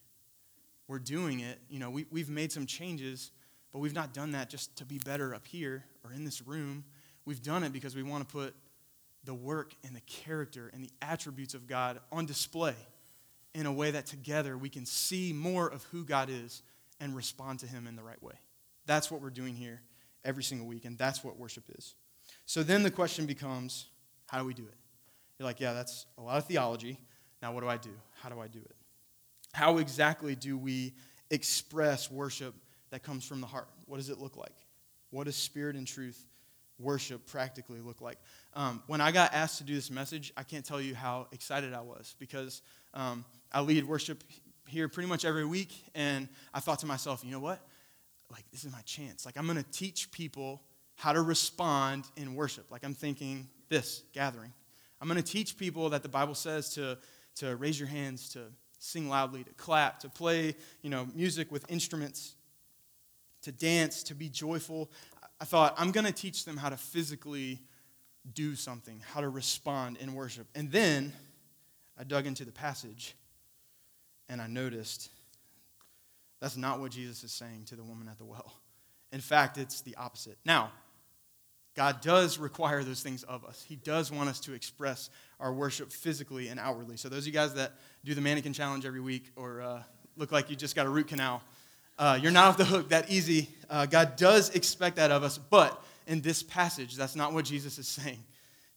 We're 0.87 0.99
doing 0.99 1.39
it, 1.39 1.59
you 1.69 1.79
know, 1.79 1.89
we, 1.89 2.05
we've 2.11 2.29
made 2.29 2.51
some 2.51 2.65
changes 2.65 3.31
but 3.75 3.81
we've 3.81 3.93
not 3.93 4.13
done 4.13 4.31
that 4.31 4.49
just 4.49 4.73
to 4.77 4.85
be 4.85 4.99
better 4.99 5.35
up 5.35 5.45
here 5.45 5.83
or 6.05 6.13
in 6.13 6.23
this 6.23 6.47
room. 6.47 6.85
We've 7.25 7.41
done 7.41 7.61
it 7.65 7.73
because 7.73 7.93
we 7.93 8.03
want 8.03 8.25
to 8.25 8.33
put 8.33 8.55
the 9.25 9.33
work 9.33 9.75
and 9.83 9.93
the 9.93 9.99
character 9.99 10.71
and 10.73 10.81
the 10.81 10.89
attributes 11.01 11.53
of 11.53 11.67
God 11.67 11.99
on 12.09 12.25
display 12.25 12.75
in 13.55 13.65
a 13.65 13.71
way 13.71 13.89
that 13.89 14.05
together 14.05 14.57
we 14.57 14.69
can 14.69 14.85
see 14.85 15.31
more 15.33 15.67
of 15.67 15.83
who 15.85 16.03
God 16.03 16.29
is 16.29 16.61
and 16.99 17.15
respond 17.15 17.59
to 17.59 17.67
Him 17.67 17.87
in 17.87 17.95
the 17.95 18.03
right 18.03 18.21
way. 18.21 18.33
That's 18.85 19.09
what 19.09 19.21
we're 19.21 19.29
doing 19.29 19.55
here 19.55 19.81
every 20.23 20.43
single 20.43 20.67
week, 20.67 20.85
and 20.85 20.97
that's 20.97 21.23
what 21.23 21.37
worship 21.37 21.63
is. 21.77 21.95
So 22.45 22.61
then 22.61 22.83
the 22.83 22.91
question 22.91 23.25
becomes 23.25 23.87
how 24.27 24.39
do 24.39 24.45
we 24.45 24.53
do 24.53 24.63
it? 24.63 24.75
You're 25.39 25.47
like, 25.47 25.59
yeah, 25.59 25.73
that's 25.73 26.05
a 26.17 26.21
lot 26.21 26.37
of 26.37 26.45
theology. 26.45 26.99
Now, 27.41 27.53
what 27.53 27.61
do 27.61 27.69
I 27.69 27.77
do? 27.77 27.91
How 28.21 28.29
do 28.29 28.39
I 28.39 28.47
do 28.47 28.59
it? 28.59 28.75
How 29.53 29.77
exactly 29.77 30.35
do 30.35 30.57
we 30.57 30.93
express 31.31 32.11
worship 32.11 32.53
that 32.89 33.03
comes 33.03 33.25
from 33.25 33.39
the 33.39 33.47
heart? 33.47 33.69
What 33.85 33.97
does 33.97 34.09
it 34.09 34.19
look 34.19 34.35
like? 34.35 34.55
What 35.11 35.25
does 35.25 35.35
spirit 35.35 35.75
and 35.75 35.87
truth 35.87 36.27
worship 36.79 37.25
practically 37.27 37.79
look 37.79 38.01
like? 38.01 38.17
Um, 38.53 38.83
when 38.87 39.01
I 39.01 39.11
got 39.11 39.33
asked 39.33 39.57
to 39.59 39.63
do 39.63 39.75
this 39.75 39.91
message, 39.91 40.33
I 40.37 40.43
can't 40.43 40.65
tell 40.65 40.81
you 40.81 40.95
how 40.95 41.27
excited 41.31 41.73
I 41.73 41.81
was 41.81 42.15
because 42.19 42.61
um, 42.93 43.25
I 43.51 43.61
lead 43.61 43.85
worship 43.85 44.23
here 44.67 44.87
pretty 44.89 45.09
much 45.09 45.25
every 45.25 45.45
week, 45.45 45.71
and 45.93 46.27
I 46.53 46.59
thought 46.59 46.79
to 46.79 46.85
myself, 46.85 47.23
you 47.23 47.31
know 47.31 47.39
what? 47.39 47.59
Like, 48.31 48.43
this 48.51 48.63
is 48.63 48.71
my 48.71 48.81
chance. 48.81 49.25
Like, 49.25 49.37
I'm 49.37 49.45
going 49.45 49.63
to 49.63 49.71
teach 49.71 50.11
people 50.11 50.61
how 50.95 51.13
to 51.13 51.21
respond 51.21 52.05
in 52.15 52.35
worship. 52.35 52.71
Like, 52.71 52.83
I'm 52.83 52.93
thinking 52.93 53.47
this 53.69 54.03
gathering. 54.13 54.51
I'm 55.01 55.07
going 55.07 55.21
to 55.21 55.31
teach 55.31 55.57
people 55.57 55.89
that 55.89 56.03
the 56.03 56.09
Bible 56.09 56.35
says 56.35 56.73
to, 56.75 56.97
to 57.35 57.55
raise 57.57 57.79
your 57.79 57.89
hands, 57.89 58.29
to 58.29 58.45
sing 58.79 59.09
loudly, 59.09 59.43
to 59.43 59.53
clap, 59.53 59.99
to 59.99 60.09
play, 60.09 60.55
you 60.81 60.89
know, 60.89 61.07
music 61.13 61.51
with 61.51 61.69
instruments, 61.69 62.35
to 63.41 63.51
dance, 63.51 64.03
to 64.03 64.15
be 64.15 64.29
joyful. 64.29 64.89
I 65.39 65.45
thought, 65.45 65.75
I'm 65.77 65.91
going 65.91 66.05
to 66.05 66.13
teach 66.13 66.45
them 66.45 66.57
how 66.57 66.69
to 66.69 66.77
physically 66.77 67.59
do 68.33 68.55
something, 68.55 69.01
how 69.13 69.21
to 69.21 69.29
respond 69.29 69.97
in 69.97 70.13
worship. 70.13 70.47
And 70.55 70.71
then 70.71 71.13
I 71.97 72.03
dug 72.03 72.25
into 72.25 72.45
the 72.45 72.51
passage 72.51 73.15
and 74.29 74.41
I 74.41 74.47
noticed 74.47 75.09
that's 76.41 76.57
not 76.57 76.79
what 76.79 76.91
Jesus 76.91 77.23
is 77.23 77.31
saying 77.31 77.65
to 77.67 77.75
the 77.75 77.83
woman 77.83 78.07
at 78.07 78.17
the 78.17 78.25
well. 78.25 78.53
In 79.11 79.21
fact, 79.21 79.57
it's 79.57 79.81
the 79.81 79.95
opposite. 79.95 80.37
Now, 80.45 80.71
God 81.75 82.01
does 82.01 82.37
require 82.37 82.83
those 82.83 83.01
things 83.01 83.23
of 83.23 83.43
us. 83.43 83.63
He 83.67 83.75
does 83.75 84.11
want 84.11 84.29
us 84.29 84.39
to 84.41 84.53
express 84.53 85.09
our 85.39 85.53
worship 85.53 85.91
physically 85.91 86.47
and 86.47 86.59
outwardly. 86.59 86.97
So, 86.97 87.09
those 87.09 87.23
of 87.23 87.27
you 87.27 87.33
guys 87.33 87.53
that 87.55 87.73
do 88.03 88.13
the 88.13 88.21
mannequin 88.21 88.53
challenge 88.53 88.85
every 88.85 89.01
week 89.01 89.31
or 89.35 89.61
uh, 89.61 89.83
look 90.15 90.31
like 90.31 90.49
you 90.49 90.55
just 90.55 90.75
got 90.75 90.85
a 90.85 90.89
root 90.89 91.07
canal, 91.07 91.43
uh, 91.97 92.19
you're 92.21 92.31
not 92.31 92.47
off 92.47 92.57
the 92.57 92.65
hook 92.65 92.89
that 92.89 93.09
easy. 93.09 93.49
Uh, 93.69 93.85
God 93.85 94.15
does 94.15 94.49
expect 94.51 94.97
that 94.97 95.11
of 95.11 95.23
us, 95.23 95.37
but 95.37 95.83
in 96.07 96.21
this 96.21 96.43
passage, 96.43 96.95
that's 96.95 97.15
not 97.15 97.33
what 97.33 97.45
Jesus 97.45 97.77
is 97.77 97.87
saying. 97.87 98.23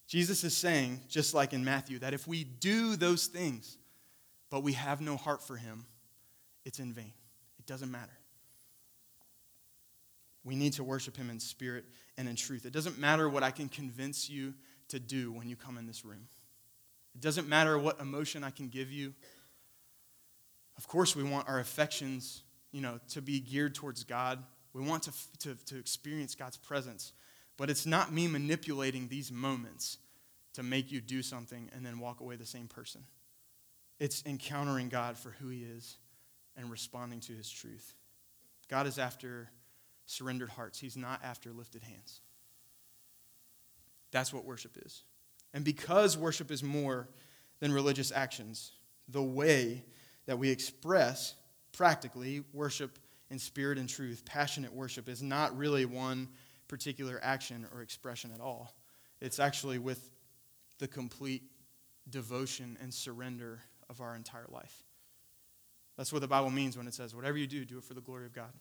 Jesus 0.07 0.45
is 0.45 0.57
saying, 0.57 1.01
just 1.09 1.35
like 1.35 1.53
in 1.53 1.65
Matthew, 1.65 1.99
that 1.99 2.15
if 2.15 2.27
we 2.27 2.45
do 2.45 2.97
those 2.97 3.27
things, 3.27 3.77
but 4.51 4.63
we 4.63 4.73
have 4.73 5.01
no 5.01 5.17
heart 5.17 5.43
for 5.43 5.57
Him, 5.57 5.85
it's 6.65 6.79
in 6.79 6.93
vain. 6.93 7.13
It 7.59 7.67
doesn't 7.67 7.91
matter. 7.91 8.13
We 10.45 10.57
need 10.57 10.73
to 10.75 10.85
worship 10.85 11.17
Him 11.17 11.29
in 11.29 11.41
spirit 11.41 11.85
and 12.17 12.27
in 12.29 12.37
truth. 12.37 12.65
It 12.65 12.73
doesn't 12.73 12.99
matter 12.99 13.29
what 13.29 13.43
I 13.43 13.51
can 13.51 13.69
convince 13.69 14.31
you 14.31 14.55
to 14.89 14.99
do 14.99 15.31
when 15.33 15.49
you 15.49 15.57
come 15.57 15.77
in 15.77 15.87
this 15.87 16.05
room, 16.05 16.27
it 17.15 17.21
doesn't 17.21 17.49
matter 17.49 17.79
what 17.79 18.01
emotion 18.01 18.45
I 18.45 18.51
can 18.51 18.69
give 18.69 18.91
you. 18.91 19.13
Of 20.77 20.87
course, 20.87 21.17
we 21.17 21.25
want 21.25 21.49
our 21.49 21.59
affections 21.59 22.43
you 22.73 22.81
know, 22.81 22.99
to 23.11 23.23
be 23.23 23.41
geared 23.41 23.75
towards 23.75 24.05
God. 24.05 24.43
We 24.73 24.83
want 24.83 25.05
to, 25.05 25.13
to, 25.41 25.55
to 25.67 25.79
experience 25.79 26.35
God's 26.35 26.57
presence. 26.57 27.13
But 27.57 27.71
it's 27.71 27.87
not 27.87 28.13
me 28.13 28.29
manipulating 28.29 29.09
these 29.09 29.33
moments 29.33 29.99
to 30.55 30.63
make 30.63 30.91
you 30.93 31.01
do 31.01 31.23
something 31.23 31.71
and 31.75 31.85
then 31.85 31.99
walk 31.99 32.21
away 32.21 32.37
the 32.37 32.47
same 32.47 32.69
person. 32.69 33.03
It's 33.99 34.23
encountering 34.27 34.89
God 34.89 35.17
for 35.19 35.31
who 35.31 35.49
He 35.49 35.63
is 35.63 35.99
and 36.57 36.71
responding 36.71 37.21
to 37.21 37.33
His 37.33 37.51
truth. 37.51 37.95
God 38.69 38.87
is 38.87 38.99
after 38.99 39.51
surrendered 40.07 40.51
hearts, 40.51 40.79
He's 40.79 40.97
not 40.97 41.21
after 41.25 41.53
lifted 41.53 41.83
hands. 41.83 42.21
That's 44.11 44.33
what 44.33 44.45
worship 44.45 44.79
is. 44.85 45.03
And 45.53 45.65
because 45.65 46.17
worship 46.17 46.51
is 46.51 46.63
more 46.63 47.09
than 47.61 47.73
religious 47.73 48.13
actions, 48.13 48.73
the 49.09 49.23
way 49.23 49.85
that 50.27 50.39
we 50.39 50.51
express 50.51 51.35
practically 51.79 52.43
worship 52.53 52.99
in 53.31 53.39
spirit 53.39 53.79
and 53.79 53.89
truth, 53.89 54.25
passionate 54.25 54.75
worship, 54.75 55.09
is 55.09 55.23
not 55.23 55.57
really 55.57 55.85
one 55.85 56.27
particular 56.67 57.21
action 57.23 57.65
or 57.73 57.83
expression 57.83 58.33
at 58.35 58.41
all. 58.41 58.75
It's 59.21 59.39
actually 59.39 59.79
with 59.79 60.11
the 60.81 60.89
complete 60.89 61.45
devotion 62.11 62.77
and 62.83 62.93
surrender 62.93 63.61
of 63.89 64.01
our 64.01 64.17
entire 64.17 64.47
life. 64.49 64.83
That's 65.97 66.13
what 66.13 66.21
the 66.21 66.27
Bible 66.27 66.51
means 66.51 66.77
when 66.77 66.89
it 66.89 66.95
says, 66.95 67.15
whatever 67.15 67.39
you 67.39 67.47
do, 67.47 67.65
do 67.65 67.79
it 67.79 67.85
for 67.85 67.95
the 67.95 68.01
glory 68.01 68.27
of 68.27 68.33
God. 68.33 68.53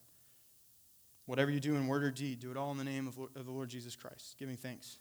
Whatever 1.25 1.49
you 1.49 1.59
do 1.59 1.75
in 1.75 1.87
word 1.87 2.03
or 2.03 2.11
deed, 2.11 2.39
do 2.39 2.51
it 2.51 2.57
all 2.57 2.69
in 2.69 2.77
the 2.77 2.83
name 2.83 3.07
of, 3.07 3.17
of 3.35 3.45
the 3.47 3.51
Lord 3.51 3.69
Jesus 3.69 3.95
Christ, 3.95 4.35
giving 4.37 4.57
thanks 4.57 4.99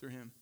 through 0.00 0.10
him 0.10 0.32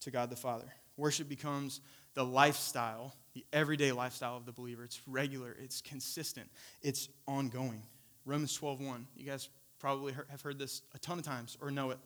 to 0.00 0.10
God 0.10 0.28
the 0.28 0.36
Father. 0.36 0.72
Worship 0.96 1.28
becomes 1.28 1.80
the 2.14 2.24
lifestyle, 2.24 3.14
the 3.38 3.44
everyday 3.56 3.92
lifestyle 3.92 4.36
of 4.36 4.46
the 4.46 4.52
believer. 4.52 4.82
It's 4.82 5.00
regular, 5.06 5.56
it's 5.62 5.80
consistent, 5.80 6.50
it's 6.82 7.08
ongoing. 7.28 7.82
Romans 8.24 8.58
12:1. 8.58 9.06
You 9.16 9.24
guys 9.24 9.48
probably 9.78 10.12
have 10.12 10.42
heard 10.42 10.58
this 10.58 10.82
a 10.92 10.98
ton 10.98 11.20
of 11.20 11.24
times 11.24 11.56
or 11.60 11.70
know 11.70 11.90
it. 11.90 11.98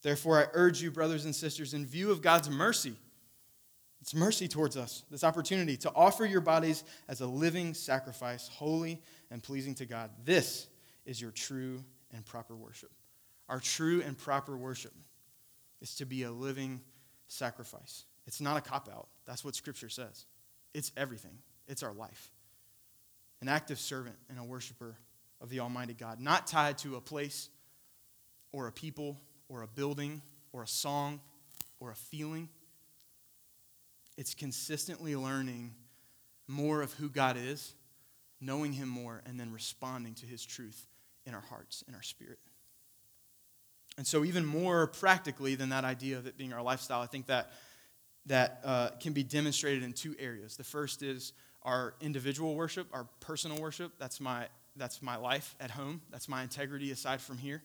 Therefore, 0.00 0.40
I 0.40 0.46
urge 0.54 0.80
you, 0.80 0.90
brothers 0.90 1.26
and 1.26 1.36
sisters, 1.36 1.74
in 1.74 1.84
view 1.84 2.10
of 2.10 2.22
God's 2.22 2.48
mercy, 2.48 2.96
it's 4.00 4.14
mercy 4.14 4.48
towards 4.48 4.78
us, 4.78 5.04
this 5.10 5.22
opportunity 5.22 5.76
to 5.76 5.92
offer 5.94 6.24
your 6.24 6.40
bodies 6.40 6.84
as 7.06 7.20
a 7.20 7.26
living 7.26 7.74
sacrifice, 7.74 8.48
holy 8.48 9.00
and 9.30 9.42
pleasing 9.42 9.74
to 9.76 9.86
God. 9.86 10.10
This 10.24 10.68
is 11.04 11.20
your 11.20 11.32
true 11.32 11.84
and 12.12 12.24
proper 12.24 12.56
worship. 12.56 12.90
Our 13.48 13.60
true 13.60 14.02
and 14.02 14.16
proper 14.16 14.56
worship 14.56 14.94
is 15.82 15.94
to 15.96 16.06
be 16.06 16.22
a 16.22 16.32
living 16.32 16.80
sacrifice. 17.28 18.06
It's 18.26 18.40
not 18.40 18.56
a 18.56 18.60
cop 18.62 18.88
out. 18.88 19.08
That's 19.26 19.44
what 19.44 19.54
Scripture 19.54 19.88
says. 19.88 20.26
It's 20.74 20.92
everything, 20.96 21.38
it's 21.68 21.82
our 21.82 21.92
life. 21.92 22.30
An 23.40 23.48
active 23.48 23.78
servant 23.78 24.16
and 24.28 24.38
a 24.38 24.44
worshiper 24.44 24.96
of 25.40 25.50
the 25.50 25.60
Almighty 25.60 25.94
God, 25.94 26.20
not 26.20 26.46
tied 26.46 26.78
to 26.78 26.96
a 26.96 27.00
place 27.00 27.48
or 28.52 28.68
a 28.68 28.72
people 28.72 29.20
or 29.48 29.62
a 29.62 29.66
building 29.66 30.22
or 30.52 30.62
a 30.62 30.68
song 30.68 31.20
or 31.80 31.90
a 31.90 31.96
feeling. 31.96 32.48
It's 34.16 34.34
consistently 34.34 35.16
learning 35.16 35.74
more 36.46 36.82
of 36.82 36.92
who 36.94 37.08
God 37.08 37.36
is, 37.36 37.74
knowing 38.40 38.72
Him 38.72 38.88
more, 38.88 39.22
and 39.26 39.38
then 39.38 39.52
responding 39.52 40.14
to 40.14 40.26
His 40.26 40.44
truth 40.44 40.86
in 41.26 41.34
our 41.34 41.40
hearts, 41.40 41.82
in 41.88 41.94
our 41.94 42.02
spirit. 42.02 42.38
And 43.98 44.06
so, 44.06 44.24
even 44.24 44.44
more 44.44 44.86
practically 44.86 45.54
than 45.54 45.70
that 45.70 45.84
idea 45.84 46.18
of 46.18 46.26
it 46.26 46.36
being 46.36 46.52
our 46.52 46.62
lifestyle, 46.62 47.00
I 47.00 47.06
think 47.06 47.26
that 47.26 47.52
that 48.26 48.60
uh, 48.64 48.90
can 49.00 49.12
be 49.12 49.22
demonstrated 49.22 49.82
in 49.82 49.92
two 49.92 50.14
areas. 50.18 50.56
The 50.56 50.64
first 50.64 51.02
is 51.02 51.32
our 51.62 51.94
individual 52.00 52.54
worship, 52.54 52.86
our 52.92 53.06
personal 53.20 53.60
worship. 53.60 53.92
That's 53.98 54.20
my 54.20 54.48
that's 54.76 55.02
my 55.02 55.16
life 55.16 55.54
at 55.60 55.70
home. 55.70 56.00
That's 56.10 56.28
my 56.28 56.42
integrity 56.42 56.90
aside 56.92 57.20
from 57.20 57.36
here. 57.36 57.62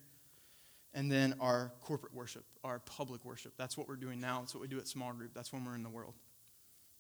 And 0.93 1.11
then 1.11 1.35
our 1.39 1.71
corporate 1.81 2.13
worship, 2.13 2.43
our 2.63 2.79
public 2.79 3.23
worship. 3.23 3.53
That's 3.57 3.77
what 3.77 3.87
we're 3.87 3.95
doing 3.95 4.19
now. 4.19 4.39
That's 4.39 4.53
what 4.53 4.61
we 4.61 4.67
do 4.67 4.77
at 4.77 4.87
small 4.87 5.13
group. 5.13 5.31
That's 5.33 5.53
when 5.53 5.63
we're 5.63 5.75
in 5.75 5.83
the 5.83 5.89
world. 5.89 6.15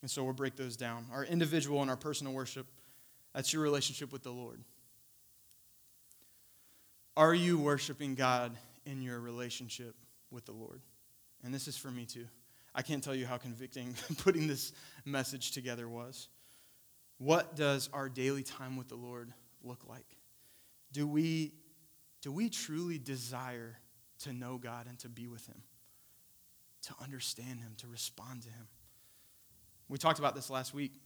And 0.01 0.09
so 0.09 0.23
we'll 0.23 0.33
break 0.33 0.55
those 0.55 0.77
down. 0.77 1.07
Our 1.11 1.25
individual 1.25 1.81
and 1.81 1.89
our 1.89 1.97
personal 1.97 2.31
worship, 2.31 2.67
that's 3.33 3.51
your 3.51 3.63
relationship 3.63 4.13
with 4.13 4.23
the 4.23 4.31
Lord. 4.31 4.61
Are 7.17 7.33
you 7.33 7.57
worshiping 7.57 8.13
God 8.13 8.55
in 8.85 9.01
your 9.01 9.19
relationship 9.19 9.95
with 10.31 10.45
the 10.45 10.51
Lord? 10.51 10.81
And 11.43 11.53
this 11.53 11.67
is 11.67 11.75
for 11.75 11.89
me 11.89 12.05
too. 12.05 12.27
I 12.77 12.83
can't 12.83 13.03
tell 13.03 13.15
you 13.15 13.25
how 13.25 13.37
convicting 13.37 13.95
putting 14.19 14.47
this 14.47 14.71
message 15.03 15.51
together 15.51 15.89
was. 15.89 16.29
What 17.17 17.55
does 17.55 17.89
our 17.91 18.07
daily 18.07 18.43
time 18.43 18.77
with 18.77 18.87
the 18.87 18.95
Lord 18.95 19.33
look 19.63 19.81
like? 19.89 20.05
Do 20.93 21.07
we, 21.07 21.53
do 22.21 22.31
we 22.31 22.49
truly 22.49 22.99
desire 22.99 23.79
to 24.19 24.31
know 24.31 24.59
God 24.59 24.85
and 24.87 24.99
to 24.99 25.09
be 25.09 25.27
with 25.27 25.47
Him, 25.47 25.63
to 26.83 26.93
understand 27.03 27.61
Him, 27.61 27.73
to 27.77 27.87
respond 27.87 28.43
to 28.43 28.49
Him? 28.49 28.67
We 29.89 29.97
talked 29.97 30.19
about 30.19 30.35
this 30.35 30.51
last 30.51 30.75
week. 30.75 31.01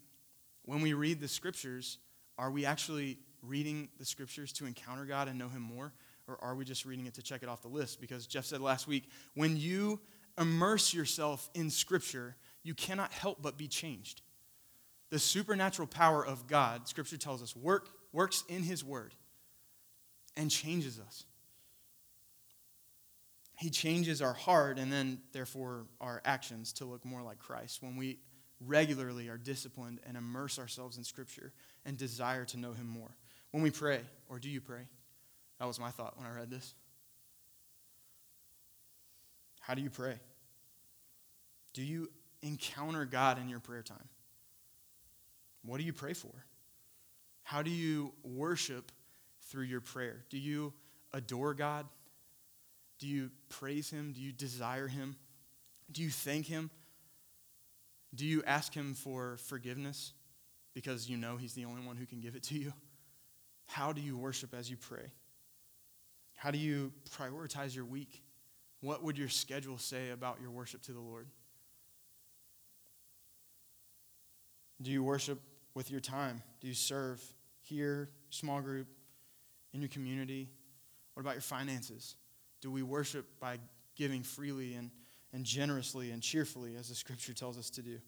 When 0.63 0.81
we 0.81 0.91
read 0.91 1.21
the 1.21 1.29
scriptures, 1.29 1.99
are 2.37 2.51
we 2.51 2.65
actually 2.65 3.17
reading 3.41 3.87
the 3.97 4.05
scriptures 4.05 4.51
to 4.53 4.65
encounter 4.65 5.05
God 5.05 5.29
and 5.29 5.39
know 5.39 5.47
Him 5.47 5.61
more? 5.61 5.93
Or 6.27 6.37
are 6.41 6.53
we 6.53 6.65
just 6.65 6.85
reading 6.85 7.05
it 7.05 7.13
to 7.13 7.21
check 7.21 7.43
it 7.43 7.49
off 7.49 7.61
the 7.61 7.69
list? 7.69 8.01
Because 8.01 8.27
Jeff 8.27 8.43
said 8.43 8.59
last 8.59 8.87
week, 8.87 9.09
when 9.35 9.55
you 9.55 10.01
immerse 10.37 10.93
yourself 10.93 11.49
in 11.53 11.69
Scripture, 11.69 12.35
you 12.63 12.73
cannot 12.73 13.11
help 13.11 13.41
but 13.41 13.57
be 13.57 13.67
changed. 13.67 14.21
The 15.09 15.19
supernatural 15.19 15.87
power 15.87 16.25
of 16.25 16.47
God, 16.47 16.87
Scripture 16.87 17.17
tells 17.17 17.41
us, 17.43 17.55
work, 17.55 17.89
works 18.13 18.43
in 18.47 18.63
His 18.63 18.83
Word. 18.83 19.13
and 20.37 20.49
changes 20.49 20.99
us. 20.99 21.25
He 23.57 23.69
changes 23.69 24.21
our 24.21 24.33
heart 24.33 24.79
and 24.79 24.91
then, 24.91 25.19
therefore, 25.33 25.85
our 25.99 26.21
actions 26.25 26.73
to 26.73 26.85
look 26.85 27.05
more 27.05 27.21
like 27.21 27.37
Christ 27.37 27.83
when 27.83 27.95
we 27.95 28.19
regularly 28.59 29.27
are 29.27 29.37
disciplined 29.37 29.99
and 30.07 30.17
immerse 30.17 30.57
ourselves 30.57 30.97
in 30.97 31.03
Scripture 31.03 31.51
and 31.85 31.97
desire 31.97 32.45
to 32.45 32.57
know 32.57 32.73
Him 32.73 32.87
more. 32.87 33.15
When 33.51 33.61
we 33.61 33.69
pray, 33.69 34.01
or 34.29 34.39
do 34.39 34.49
you 34.49 34.61
pray? 34.61 34.87
That 35.59 35.67
was 35.67 35.79
my 35.79 35.91
thought 35.91 36.17
when 36.17 36.25
I 36.25 36.33
read 36.33 36.49
this. 36.49 36.73
How 39.61 39.75
do 39.75 39.81
you 39.81 39.89
pray? 39.89 40.19
Do 41.73 41.83
you 41.83 42.09
encounter 42.41 43.05
God 43.05 43.39
in 43.39 43.47
your 43.47 43.59
prayer 43.59 43.83
time? 43.83 44.09
What 45.63 45.77
do 45.77 45.83
you 45.83 45.93
pray 45.93 46.13
for? 46.13 46.33
How 47.43 47.61
do 47.61 47.69
you 47.69 48.13
worship 48.23 48.91
through 49.43 49.63
your 49.63 49.81
prayer? 49.81 50.25
Do 50.29 50.37
you 50.37 50.73
adore 51.13 51.53
God? 51.53 51.85
Do 52.99 53.07
you 53.07 53.29
praise 53.49 53.89
Him? 53.89 54.13
Do 54.13 54.21
you 54.21 54.31
desire 54.31 54.87
Him? 54.87 55.15
Do 55.91 56.01
you 56.01 56.09
thank 56.09 56.47
Him? 56.47 56.69
Do 58.13 58.25
you 58.25 58.43
ask 58.45 58.73
Him 58.73 58.93
for 58.93 59.37
forgiveness 59.37 60.13
because 60.73 61.09
you 61.09 61.17
know 61.17 61.37
He's 61.37 61.53
the 61.53 61.65
only 61.65 61.85
one 61.85 61.97
who 61.97 62.05
can 62.05 62.19
give 62.19 62.35
it 62.35 62.43
to 62.43 62.55
you? 62.55 62.73
How 63.67 63.93
do 63.93 64.01
you 64.01 64.17
worship 64.17 64.53
as 64.53 64.69
you 64.69 64.77
pray? 64.77 65.11
How 66.35 66.49
do 66.49 66.57
you 66.57 66.91
prioritize 67.11 67.75
your 67.75 67.85
week? 67.85 68.23
What 68.81 69.03
would 69.03 69.17
your 69.17 69.29
schedule 69.29 69.77
say 69.77 70.09
about 70.09 70.39
your 70.41 70.51
worship 70.51 70.81
to 70.83 70.91
the 70.91 70.99
Lord? 70.99 71.27
Do 74.81 74.91
you 74.91 75.03
worship 75.03 75.39
with 75.75 75.91
your 75.91 75.99
time? 75.99 76.41
Do 76.59 76.67
you 76.67 76.73
serve 76.73 77.21
here, 77.61 78.09
small 78.31 78.59
group, 78.61 78.87
in 79.73 79.81
your 79.81 79.89
community? 79.89 80.49
What 81.13 81.21
about 81.21 81.35
your 81.35 81.41
finances? 81.41 82.15
Do 82.61 82.71
we 82.71 82.81
worship 82.81 83.39
by 83.39 83.59
giving 83.95 84.23
freely 84.23 84.73
and, 84.73 84.89
and 85.33 85.45
generously 85.45 86.09
and 86.11 86.21
cheerfully, 86.21 86.75
as 86.75 86.89
the 86.89 86.95
scripture 86.95 87.33
tells 87.33 87.57
us 87.59 87.69
to 87.71 87.83
do? 87.83 87.99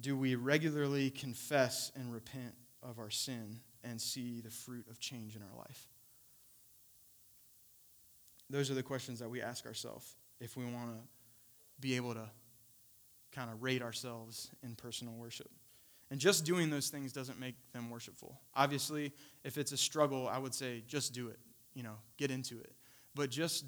Do 0.00 0.16
we 0.16 0.34
regularly 0.34 1.10
confess 1.10 1.92
and 1.94 2.12
repent 2.12 2.54
of 2.82 2.98
our 2.98 3.10
sin 3.10 3.60
and 3.84 4.00
see 4.00 4.40
the 4.40 4.50
fruit 4.50 4.86
of 4.90 4.98
change 4.98 5.36
in 5.36 5.42
our 5.42 5.56
life? 5.56 5.86
Those 8.54 8.70
are 8.70 8.74
the 8.74 8.84
questions 8.84 9.18
that 9.18 9.28
we 9.28 9.42
ask 9.42 9.66
ourselves 9.66 10.14
if 10.38 10.56
we 10.56 10.64
want 10.64 10.90
to 10.90 10.98
be 11.80 11.96
able 11.96 12.14
to 12.14 12.30
kind 13.32 13.50
of 13.50 13.64
rate 13.64 13.82
ourselves 13.82 14.48
in 14.62 14.76
personal 14.76 15.12
worship. 15.14 15.50
And 16.12 16.20
just 16.20 16.44
doing 16.44 16.70
those 16.70 16.88
things 16.88 17.12
doesn't 17.12 17.40
make 17.40 17.56
them 17.72 17.90
worshipful. 17.90 18.40
Obviously, 18.54 19.12
if 19.42 19.58
it's 19.58 19.72
a 19.72 19.76
struggle, 19.76 20.28
I 20.28 20.38
would 20.38 20.54
say 20.54 20.84
just 20.86 21.12
do 21.12 21.26
it, 21.30 21.40
you 21.74 21.82
know, 21.82 21.96
get 22.16 22.30
into 22.30 22.60
it. 22.60 22.76
But 23.16 23.28
just 23.28 23.64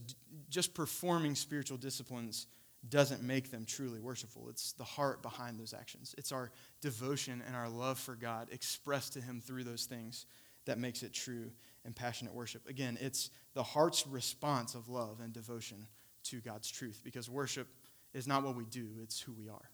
just 0.50 0.72
performing 0.72 1.34
spiritual 1.34 1.78
disciplines 1.78 2.46
doesn't 2.88 3.24
make 3.24 3.50
them 3.50 3.64
truly 3.64 3.98
worshipful. 3.98 4.46
It's 4.50 4.70
the 4.74 4.84
heart 4.84 5.20
behind 5.20 5.58
those 5.58 5.74
actions. 5.74 6.14
It's 6.16 6.30
our 6.30 6.52
devotion 6.80 7.42
and 7.44 7.56
our 7.56 7.68
love 7.68 7.98
for 7.98 8.14
God 8.14 8.50
expressed 8.52 9.14
to 9.14 9.20
him 9.20 9.40
through 9.40 9.64
those 9.64 9.86
things 9.86 10.26
that 10.66 10.78
makes 10.78 11.02
it 11.02 11.12
true 11.12 11.50
and 11.86 11.94
passionate 11.94 12.34
worship. 12.34 12.68
Again, 12.68 12.98
it's 13.00 13.30
the 13.54 13.62
heart's 13.62 14.06
response 14.06 14.74
of 14.74 14.88
love 14.88 15.20
and 15.22 15.32
devotion 15.32 15.86
to 16.24 16.40
God's 16.40 16.70
truth 16.70 17.00
because 17.04 17.30
worship 17.30 17.68
is 18.12 18.26
not 18.26 18.42
what 18.42 18.56
we 18.56 18.64
do, 18.64 18.88
it's 19.02 19.20
who 19.20 19.32
we 19.32 19.48
are, 19.48 19.70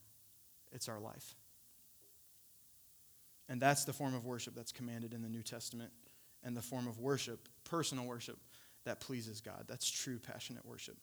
it's 0.71 0.89
our 0.89 1.01
life. 1.01 1.35
And 3.49 3.61
that's 3.61 3.85
the 3.85 3.93
form 3.93 4.15
of 4.15 4.25
worship 4.25 4.55
that's 4.55 4.73
commanded 4.73 5.15
in 5.15 5.23
the 5.23 5.29
New 5.29 5.43
Testament 5.43 5.91
and 6.45 6.57
the 6.57 6.63
form 6.63 6.87
of 6.87 6.99
worship, 7.01 7.49
personal 7.65 8.05
worship, 8.05 8.39
that 8.85 9.01
pleases 9.01 9.41
God. 9.41 9.65
That's 9.67 9.89
true 9.89 10.19
passionate 10.19 10.67
worship. 10.67 10.97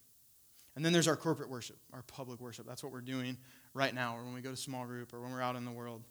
And 0.75 0.85
then 0.85 0.93
there's 0.93 1.07
our 1.07 1.15
corporate 1.15 1.49
worship, 1.49 1.77
our 1.91 2.03
public 2.03 2.39
worship. 2.39 2.65
That's 2.67 2.83
what 2.83 2.91
we're 2.91 3.01
doing 3.01 3.37
right 3.73 3.93
now, 3.93 4.15
or 4.15 4.23
when 4.23 4.33
we 4.33 4.41
go 4.41 4.51
to 4.51 4.57
small 4.57 4.85
group, 4.85 5.13
or 5.13 5.21
when 5.21 5.31
we're 5.31 5.41
out 5.41 5.55
in 5.55 5.65
the 5.65 5.71
world. 5.71 6.03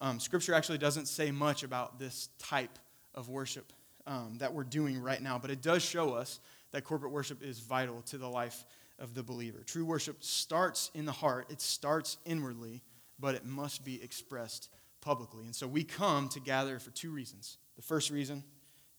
Um, 0.00 0.20
scripture 0.20 0.54
actually 0.54 0.78
doesn't 0.78 1.06
say 1.06 1.30
much 1.30 1.62
about 1.62 1.98
this 1.98 2.28
type 2.38 2.78
of 3.14 3.28
worship 3.28 3.72
um, 4.06 4.36
that 4.38 4.52
we're 4.52 4.64
doing 4.64 5.00
right 5.00 5.22
now, 5.22 5.38
but 5.38 5.50
it 5.50 5.62
does 5.62 5.82
show 5.82 6.14
us 6.14 6.40
that 6.72 6.84
corporate 6.84 7.12
worship 7.12 7.42
is 7.42 7.58
vital 7.60 8.02
to 8.02 8.18
the 8.18 8.28
life 8.28 8.64
of 8.98 9.14
the 9.14 9.22
believer. 9.22 9.62
True 9.64 9.84
worship 9.84 10.22
starts 10.22 10.90
in 10.94 11.04
the 11.04 11.12
heart, 11.12 11.46
it 11.50 11.60
starts 11.60 12.18
inwardly, 12.24 12.82
but 13.18 13.34
it 13.34 13.44
must 13.44 13.84
be 13.84 14.02
expressed 14.02 14.68
publicly. 15.00 15.44
And 15.44 15.54
so 15.54 15.66
we 15.66 15.84
come 15.84 16.28
to 16.30 16.40
gather 16.40 16.78
for 16.78 16.90
two 16.90 17.10
reasons. 17.10 17.58
The 17.76 17.82
first 17.82 18.10
reason 18.10 18.42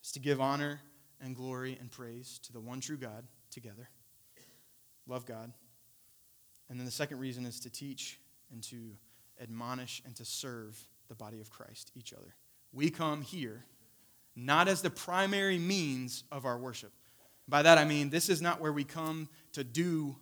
is 0.04 0.12
to 0.14 0.20
give 0.20 0.42
honor 0.42 0.82
and 1.22 1.36
glory 1.36 1.78
and 1.80 1.92
praise 1.92 2.40
to 2.44 2.54
the 2.54 2.60
one 2.60 2.80
true 2.80 2.98
God 2.98 3.26
together. 3.52 3.90
Love 5.08 5.26
God. 5.26 5.52
And 6.70 6.80
then 6.80 6.86
the 6.86 6.92
second 6.92 7.20
reason 7.20 7.46
is 7.46 7.60
to 7.62 7.70
teach 7.70 8.20
and 8.52 8.62
to 8.64 8.92
admonish 9.42 10.02
and 10.06 10.16
to 10.16 10.26
serve 10.26 10.84
the 11.08 11.16
body 11.16 11.40
of 11.42 11.50
Christ, 11.50 11.92
each 11.96 12.14
other. 12.14 12.36
We 12.74 12.90
come 12.90 13.22
here 13.22 13.66
not 14.36 14.68
as 14.68 14.82
the 14.82 14.90
primary 14.90 15.58
means 15.58 16.24
of 16.32 16.46
our 16.46 16.58
worship. 16.58 16.92
By 17.48 17.62
that 17.62 17.78
I 17.78 17.86
mean, 17.86 18.10
this 18.10 18.30
is 18.30 18.42
not 18.42 18.60
where 18.60 18.74
we 18.74 18.84
come 18.84 19.30
to 19.54 19.64
do 19.64 20.16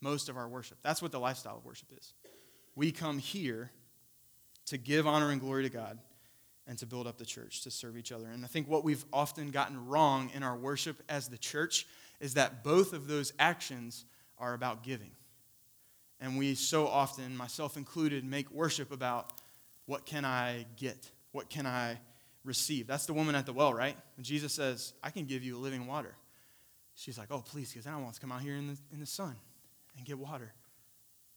most 0.00 0.28
of 0.28 0.36
our 0.36 0.48
worship. 0.48 0.78
That's 0.82 1.02
what 1.02 1.12
the 1.12 1.18
lifestyle 1.18 1.56
of 1.56 1.64
worship 1.64 1.88
is. 1.98 2.14
We 2.74 2.92
come 2.92 3.18
here 3.18 3.70
to 4.66 4.78
give 4.78 5.06
honor 5.06 5.30
and 5.30 5.40
glory 5.40 5.64
to 5.64 5.70
God 5.70 5.98
and 6.66 6.78
to 6.78 6.86
build 6.86 7.06
up 7.06 7.18
the 7.18 7.24
church, 7.24 7.62
to 7.62 7.70
serve 7.70 7.96
each 7.96 8.12
other. 8.12 8.28
And 8.28 8.44
I 8.44 8.48
think 8.48 8.68
what 8.68 8.84
we've 8.84 9.04
often 9.12 9.50
gotten 9.50 9.86
wrong 9.86 10.30
in 10.34 10.42
our 10.42 10.56
worship 10.56 11.02
as 11.08 11.28
the 11.28 11.38
church 11.38 11.86
is 12.20 12.34
that 12.34 12.62
both 12.62 12.92
of 12.92 13.08
those 13.08 13.32
actions 13.38 14.04
are 14.38 14.54
about 14.54 14.82
giving. 14.82 15.10
And 16.20 16.36
we 16.36 16.54
so 16.54 16.86
often, 16.86 17.36
myself 17.36 17.76
included, 17.76 18.24
make 18.24 18.50
worship 18.50 18.92
about 18.92 19.32
what 19.86 20.04
can 20.04 20.24
I 20.24 20.66
get? 20.76 21.10
What 21.32 21.48
can 21.48 21.66
I 21.66 21.98
receive. 22.44 22.86
That's 22.86 23.06
the 23.06 23.14
woman 23.14 23.34
at 23.34 23.46
the 23.46 23.52
well, 23.52 23.74
right? 23.74 23.96
When 24.16 24.24
Jesus 24.24 24.52
says, 24.52 24.92
I 25.02 25.10
can 25.10 25.26
give 25.26 25.42
you 25.42 25.58
living 25.58 25.86
water. 25.86 26.14
She's 26.94 27.18
like, 27.18 27.28
oh, 27.30 27.42
please, 27.42 27.72
because 27.72 27.86
I 27.86 27.92
don't 27.92 28.02
want 28.02 28.14
to 28.14 28.20
come 28.20 28.32
out 28.32 28.42
here 28.42 28.56
in 28.56 28.68
the, 28.68 28.76
in 28.92 29.00
the 29.00 29.06
sun 29.06 29.36
and 29.96 30.06
get 30.06 30.18
water. 30.18 30.52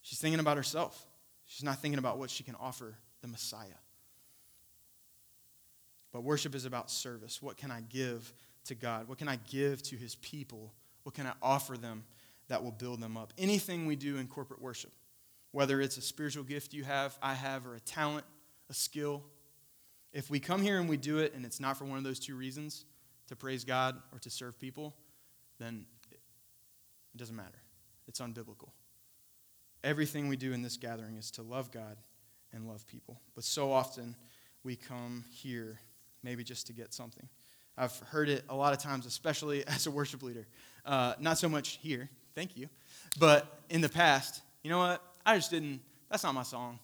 She's 0.01 0.19
thinking 0.19 0.39
about 0.39 0.57
herself. 0.57 1.05
She's 1.45 1.63
not 1.63 1.79
thinking 1.79 1.99
about 1.99 2.17
what 2.17 2.29
she 2.29 2.43
can 2.43 2.55
offer 2.55 2.95
the 3.21 3.27
Messiah. 3.27 3.67
But 6.11 6.23
worship 6.23 6.55
is 6.55 6.65
about 6.65 6.89
service. 6.89 7.41
What 7.41 7.57
can 7.57 7.71
I 7.71 7.81
give 7.81 8.33
to 8.65 8.75
God? 8.75 9.07
What 9.07 9.17
can 9.17 9.27
I 9.27 9.37
give 9.49 9.81
to 9.83 9.95
his 9.95 10.15
people? 10.15 10.73
What 11.03 11.15
can 11.15 11.25
I 11.25 11.33
offer 11.41 11.77
them 11.77 12.03
that 12.47 12.63
will 12.63 12.71
build 12.71 13.01
them 13.01 13.15
up? 13.15 13.33
Anything 13.37 13.85
we 13.85 13.95
do 13.95 14.17
in 14.17 14.27
corporate 14.27 14.61
worship, 14.61 14.91
whether 15.51 15.79
it's 15.79 15.97
a 15.97 16.01
spiritual 16.01 16.43
gift 16.43 16.73
you 16.73 16.83
have, 16.83 17.17
I 17.21 17.33
have, 17.33 17.65
or 17.65 17.75
a 17.75 17.79
talent, 17.79 18.25
a 18.69 18.73
skill, 18.73 19.23
if 20.13 20.29
we 20.29 20.39
come 20.39 20.61
here 20.61 20.79
and 20.79 20.89
we 20.89 20.97
do 20.97 21.19
it 21.19 21.33
and 21.33 21.45
it's 21.45 21.59
not 21.59 21.77
for 21.77 21.85
one 21.85 21.97
of 21.97 22.03
those 22.03 22.19
two 22.19 22.35
reasons, 22.35 22.85
to 23.31 23.35
praise 23.37 23.63
God 23.63 23.95
or 24.11 24.19
to 24.19 24.29
serve 24.29 24.59
people, 24.59 24.93
then 25.57 25.85
it 26.11 27.17
doesn't 27.17 27.35
matter. 27.35 27.61
It's 28.07 28.19
unbiblical. 28.19 28.71
Everything 29.85 30.27
we 30.27 30.35
do 30.35 30.51
in 30.51 30.61
this 30.61 30.75
gathering 30.75 31.15
is 31.15 31.31
to 31.31 31.41
love 31.41 31.71
God 31.71 31.95
and 32.51 32.67
love 32.67 32.85
people. 32.87 33.21
But 33.35 33.45
so 33.45 33.71
often 33.71 34.17
we 34.63 34.75
come 34.75 35.23
here 35.31 35.79
maybe 36.23 36.43
just 36.43 36.67
to 36.67 36.73
get 36.73 36.93
something. 36.93 37.27
I've 37.77 37.97
heard 37.99 38.27
it 38.27 38.43
a 38.49 38.55
lot 38.55 38.73
of 38.73 38.79
times, 38.79 39.05
especially 39.05 39.65
as 39.67 39.87
a 39.87 39.91
worship 39.91 40.23
leader. 40.23 40.45
Uh, 40.85 41.13
not 41.19 41.37
so 41.37 41.47
much 41.47 41.79
here, 41.81 42.09
thank 42.35 42.57
you. 42.57 42.67
But 43.17 43.61
in 43.69 43.79
the 43.79 43.89
past, 43.89 44.41
you 44.61 44.69
know 44.69 44.79
what? 44.79 45.01
I 45.25 45.37
just 45.37 45.51
didn't, 45.51 45.81
that's 46.09 46.23
not 46.23 46.33
my 46.33 46.43
song. 46.43 46.79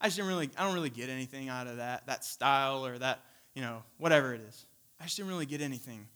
I 0.00 0.06
just 0.06 0.16
didn't 0.16 0.28
really, 0.28 0.50
I 0.58 0.64
don't 0.64 0.74
really 0.74 0.90
get 0.90 1.08
anything 1.08 1.48
out 1.48 1.66
of 1.66 1.78
that, 1.78 2.06
that 2.06 2.24
style 2.24 2.84
or 2.84 2.98
that, 2.98 3.20
you 3.54 3.62
know, 3.62 3.82
whatever 3.98 4.34
it 4.34 4.42
is. 4.42 4.66
I 5.00 5.04
just 5.04 5.16
didn't 5.16 5.30
really 5.30 5.46
get 5.46 5.60
anything 5.60 6.06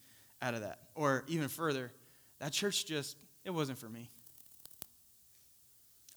out 0.43 0.55
of 0.55 0.61
that. 0.61 0.81
Or 0.95 1.25
even 1.29 1.49
further, 1.49 1.91
that 2.41 2.53
church 2.53 2.87
just, 2.87 3.17
it 3.45 3.51
wasn't 3.51 3.79
for 3.79 3.89
me. 3.89 4.11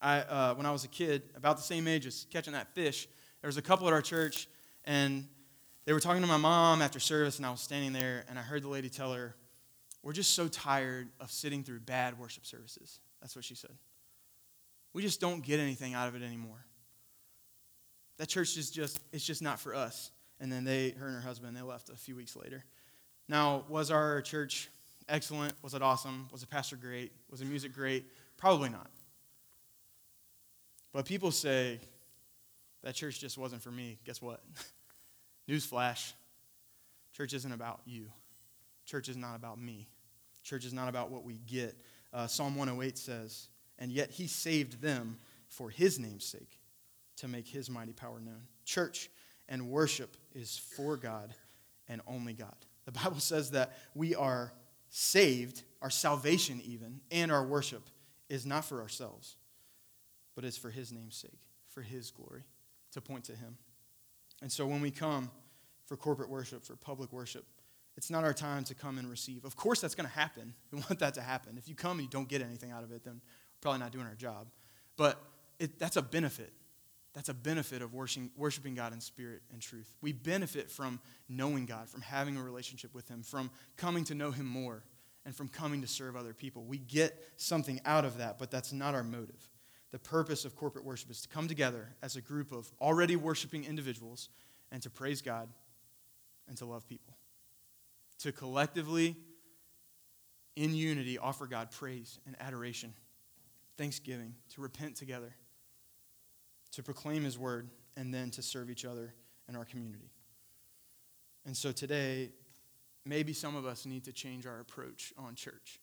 I, 0.01 0.19
uh, 0.19 0.53
when 0.55 0.65
I 0.65 0.71
was 0.71 0.83
a 0.83 0.89
kid, 0.89 1.23
about 1.35 1.55
the 1.55 1.63
same 1.63 1.87
age 1.87 2.05
as 2.05 2.25
catching 2.29 2.53
that 2.53 2.73
fish, 2.75 3.07
there 3.41 3.47
was 3.47 3.55
a 3.55 3.61
couple 3.61 3.87
at 3.87 3.93
our 3.93 4.01
church, 4.01 4.49
and 4.83 5.25
they 5.85 5.93
were 5.93 6.01
talking 6.01 6.21
to 6.21 6.27
my 6.27 6.37
mom 6.37 6.81
after 6.81 6.99
service, 6.99 7.37
and 7.37 7.45
I 7.45 7.51
was 7.51 7.61
standing 7.61 7.93
there, 7.93 8.25
and 8.27 8.37
I 8.37 8.41
heard 8.41 8.63
the 8.63 8.67
lady 8.67 8.89
tell 8.89 9.13
her, 9.13 9.35
We're 10.01 10.11
just 10.11 10.33
so 10.33 10.49
tired 10.49 11.07
of 11.21 11.31
sitting 11.31 11.63
through 11.63 11.79
bad 11.79 12.19
worship 12.19 12.45
services. 12.45 12.99
That's 13.21 13.37
what 13.37 13.45
she 13.45 13.55
said. 13.55 13.71
We 14.93 15.01
just 15.01 15.21
don't 15.21 15.41
get 15.41 15.61
anything 15.61 15.93
out 15.93 16.09
of 16.09 16.15
it 16.15 16.21
anymore 16.21 16.65
that 18.17 18.27
church 18.27 18.57
is 18.57 18.69
just 18.69 18.99
it's 19.11 19.25
just 19.25 19.41
not 19.41 19.59
for 19.59 19.75
us. 19.75 20.11
And 20.39 20.51
then 20.51 20.63
they 20.63 20.91
her 20.91 21.07
and 21.07 21.15
her 21.15 21.21
husband 21.21 21.55
they 21.55 21.61
left 21.61 21.89
a 21.89 21.95
few 21.95 22.15
weeks 22.15 22.35
later. 22.35 22.63
Now 23.27 23.63
was 23.69 23.91
our 23.91 24.21
church 24.21 24.69
excellent? 25.07 25.53
Was 25.61 25.73
it 25.73 25.81
awesome? 25.81 26.27
Was 26.31 26.41
the 26.41 26.47
pastor 26.47 26.75
great? 26.75 27.11
Was 27.29 27.39
the 27.39 27.45
music 27.45 27.73
great? 27.73 28.05
Probably 28.37 28.69
not. 28.69 28.89
But 30.91 31.05
people 31.05 31.31
say 31.31 31.79
that 32.83 32.95
church 32.95 33.19
just 33.19 33.37
wasn't 33.37 33.61
for 33.61 33.71
me. 33.71 33.97
Guess 34.05 34.21
what? 34.21 34.41
Newsflash. 35.49 36.13
Church 37.15 37.33
isn't 37.33 37.51
about 37.51 37.81
you. 37.85 38.07
Church 38.85 39.09
is 39.09 39.17
not 39.17 39.35
about 39.35 39.59
me. 39.59 39.87
Church 40.43 40.65
is 40.65 40.73
not 40.73 40.89
about 40.89 41.09
what 41.09 41.23
we 41.23 41.39
get. 41.47 41.75
Uh, 42.13 42.27
Psalm 42.27 42.55
108 42.55 42.97
says, 42.97 43.47
And 43.79 43.91
yet 43.91 44.11
he 44.11 44.27
saved 44.27 44.81
them 44.81 45.17
for 45.47 45.69
his 45.69 45.99
name's 45.99 46.25
sake, 46.25 46.59
to 47.23 47.29
make 47.29 47.47
his 47.47 47.69
mighty 47.69 47.93
power 47.93 48.19
known. 48.19 48.43
Church 48.65 49.09
and 49.47 49.69
worship 49.69 50.17
is 50.35 50.57
for 50.57 50.97
God 50.97 51.33
and 51.87 52.01
only 52.05 52.33
God. 52.33 52.55
The 52.83 52.91
Bible 52.91 53.19
says 53.19 53.51
that 53.51 53.77
we 53.95 54.13
are 54.13 54.51
saved, 54.89 55.63
our 55.81 55.89
salvation 55.89 56.61
even, 56.65 56.99
and 57.11 57.31
our 57.31 57.45
worship 57.45 57.83
is 58.27 58.45
not 58.45 58.65
for 58.65 58.81
ourselves, 58.81 59.37
but 60.35 60.43
it's 60.43 60.57
for 60.57 60.69
his 60.69 60.91
name's 60.91 61.15
sake, 61.15 61.47
for 61.69 61.81
his 61.81 62.11
glory, 62.11 62.43
to 62.91 62.99
point 62.99 63.23
to 63.25 63.31
him. 63.31 63.57
And 64.41 64.51
so 64.51 64.67
when 64.67 64.81
we 64.81 64.91
come 64.91 65.31
for 65.85 65.95
corporate 65.95 66.29
worship, 66.29 66.65
for 66.65 66.75
public 66.75 67.13
worship, 67.13 67.45
it's 67.95 68.09
not 68.09 68.25
our 68.25 68.33
time 68.33 68.65
to 68.65 68.75
come 68.75 68.97
and 68.97 69.09
receive. 69.09 69.45
Of 69.45 69.55
course, 69.55 69.79
that's 69.79 69.95
going 69.95 70.09
to 70.09 70.13
happen. 70.15 70.55
We 70.73 70.79
want 70.79 70.99
that 70.99 71.13
to 71.13 71.21
happen. 71.21 71.57
If 71.57 71.69
you 71.69 71.75
come 71.75 71.99
and 71.99 72.01
you 72.01 72.09
don't 72.09 72.27
get 72.27 72.41
anything 72.41 72.71
out 72.71 72.83
of 72.83 72.91
it, 72.91 73.05
then 73.05 73.13
we're 73.13 73.61
probably 73.61 73.79
not 73.79 73.93
doing 73.93 74.07
our 74.07 74.15
job. 74.15 74.47
But 74.97 75.23
it, 75.57 75.79
that's 75.79 75.95
a 75.95 76.01
benefit. 76.01 76.51
That's 77.13 77.29
a 77.29 77.33
benefit 77.33 77.81
of 77.81 77.93
worshiping, 77.93 78.75
God 78.75 78.91
in 78.91 78.99
spirit 78.99 79.43
and 79.51 79.61
truth. 79.61 79.93
We 80.01 80.13
benefit 80.13 80.71
from 80.71 80.99
knowing 81.29 81.65
God, 81.65 81.87
from 81.87 82.01
having 82.01 82.37
a 82.37 82.43
relationship 82.43 82.95
with 82.95 83.07
Him, 83.07 83.21
from 83.21 83.51
coming 83.77 84.03
to 84.05 84.15
know 84.15 84.31
Him 84.31 84.47
more, 84.47 84.83
and 85.25 85.35
from 85.35 85.47
coming 85.47 85.81
to 85.81 85.87
serve 85.87 86.15
other 86.15 86.33
people. 86.33 86.63
We 86.63 86.79
get 86.79 87.17
something 87.37 87.79
out 87.85 88.03
of 88.03 88.17
that, 88.17 88.39
but 88.39 88.49
that's 88.49 88.73
not 88.73 88.95
our 88.95 89.03
motive. 89.03 89.49
The 89.91 89.99
purpose 89.99 90.43
of 90.43 90.55
corporate 90.55 90.85
worship 90.85 91.11
is 91.11 91.21
to 91.21 91.29
come 91.29 91.47
together 91.47 91.87
as 92.01 92.15
a 92.15 92.21
group 92.21 92.51
of 92.51 92.71
already 92.81 93.15
worshiping 93.15 93.63
individuals 93.63 94.29
and 94.71 94.81
to 94.81 94.89
praise 94.89 95.21
God 95.21 95.49
and 96.47 96.57
to 96.57 96.65
love 96.65 96.87
people 96.87 97.15
to 98.23 98.31
collectively, 98.31 99.17
in 100.55 100.73
unity, 100.73 101.17
offer 101.17 101.45
God 101.45 101.71
praise 101.71 102.19
and 102.25 102.37
adoration, 102.39 102.93
thanksgiving, 103.77 104.33
to 104.53 104.61
repent 104.61 104.95
together, 104.95 105.35
to 106.73 106.83
proclaim 106.83 107.23
His 107.23 107.37
word, 107.37 107.69
and 107.95 108.13
then 108.13 108.31
to 108.31 108.41
serve 108.41 108.69
each 108.69 108.85
other 108.85 109.13
in 109.47 109.55
our 109.55 109.65
community. 109.65 110.09
And 111.45 111.55
so 111.55 111.71
today, 111.71 112.31
maybe 113.05 113.33
some 113.33 113.55
of 113.55 113.65
us 113.65 113.85
need 113.85 114.05
to 114.05 114.13
change 114.13 114.45
our 114.45 114.59
approach 114.59 115.13
on 115.17 115.35
church, 115.35 115.79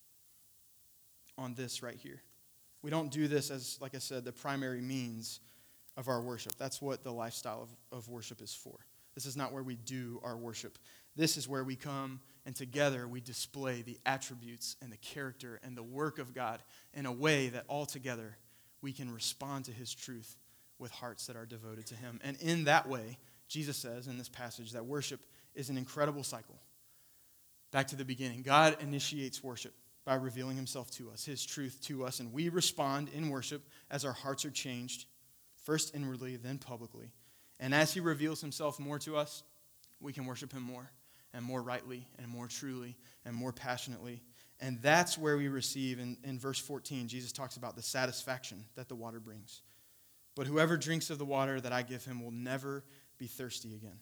on 1.36 1.55
this 1.55 1.82
right 1.82 1.97
here. 1.97 2.22
We 2.82 2.91
don't 2.91 3.11
do 3.11 3.28
this 3.28 3.51
as, 3.51 3.78
like 3.80 3.95
I 3.95 3.99
said, 3.99 4.24
the 4.24 4.32
primary 4.32 4.80
means 4.80 5.41
of 5.97 6.09
our 6.09 6.22
worship. 6.22 6.55
That's 6.59 6.80
what 6.80 7.05
the 7.05 7.12
lifestyle 7.12 7.62
of, 7.62 7.99
of 7.99 8.09
worship 8.09 8.41
is 8.41 8.55
for. 8.55 8.78
This 9.14 9.26
is 9.26 9.36
not 9.36 9.53
where 9.53 9.62
we 9.62 9.76
do 9.76 10.20
our 10.24 10.36
worship. 10.36 10.78
This 11.14 11.36
is 11.36 11.47
where 11.47 11.64
we 11.64 11.76
come 11.76 12.20
and 12.47 12.57
together 12.57 13.07
we 13.07 13.20
display 13.20 13.82
the 13.82 13.99
attributes 14.07 14.76
and 14.80 14.91
the 14.91 14.97
character 14.97 15.61
and 15.62 15.76
the 15.76 15.82
work 15.82 16.18
of 16.18 16.32
God 16.32 16.62
in 16.95 17.05
a 17.05 17.12
way 17.12 17.49
that 17.49 17.64
altogether 17.68 18.36
we 18.80 18.93
can 18.93 19.12
respond 19.12 19.66
to 19.66 19.72
his 19.72 19.93
truth 19.93 20.36
with 20.81 20.91
hearts 20.91 21.26
that 21.26 21.37
are 21.37 21.47
devoted 21.47 21.87
to 21.87 21.95
him. 21.95 22.18
And 22.24 22.37
in 22.41 22.64
that 22.64 22.89
way, 22.89 23.18
Jesus 23.49 23.76
says 23.76 24.07
in 24.07 24.18
this 24.18 24.28
passage 24.28 24.72
that 24.72 24.87
worship 24.87 25.20
is 25.55 25.70
an 25.70 25.76
incredible 25.76 26.24
cycle. 26.24 26.59
Back 27.70 27.89
to 27.89 27.97
the 27.97 28.05
beginning, 28.05 28.43
God 28.43 28.76
initiates 28.81 29.45
worship 29.45 29.74
by 30.05 30.14
revealing 30.14 30.57
himself 30.57 30.91
to 30.93 31.11
us, 31.11 31.24
his 31.24 31.45
truth 31.45 31.78
to 31.83 32.05
us, 32.05 32.20
and 32.20 32.33
we 32.33 32.49
respond 32.49 33.09
in 33.14 33.28
worship 33.28 33.62
as 33.91 34.05
our 34.05 34.12
hearts 34.12 34.45
are 34.45 34.51
changed, 34.51 35.07
first 35.64 35.95
inwardly, 35.95 36.37
then 36.37 36.59
publicly. 36.59 37.12
And 37.61 37.74
as 37.74 37.93
he 37.93 38.01
reveals 38.01 38.41
himself 38.41 38.81
more 38.81 38.99
to 39.01 39.16
us, 39.16 39.43
we 40.01 40.12
can 40.12 40.24
worship 40.24 40.53
him 40.53 40.62
more 40.62 40.91
and 41.35 41.45
more 41.45 41.62
rightly 41.62 42.07
and 42.18 42.28
more 42.28 42.49
truly 42.49 42.97
and 43.24 43.37
more 43.37 43.53
passionately. 43.53 44.22
And 44.61 44.81
that's 44.83 45.16
where 45.16 45.37
we 45.37 45.49
receive, 45.49 45.99
in, 45.99 46.16
in 46.24 46.39
verse 46.39 46.59
14, 46.59 47.09
Jesus 47.09 47.33
talks 47.33 47.57
about 47.57 47.76
the 47.76 47.83
satisfaction 47.83 48.64
that 48.74 48.89
the 48.89 48.95
water 48.95 49.20
brings. 49.20 49.62
But 50.41 50.47
whoever 50.47 50.78
drinks 50.78 51.11
of 51.11 51.18
the 51.18 51.26
water 51.26 51.61
that 51.61 51.70
I 51.70 51.82
give 51.82 52.07
him 52.07 52.24
will 52.24 52.30
never 52.30 52.82
be 53.18 53.26
thirsty 53.26 53.74
again. 53.74 53.99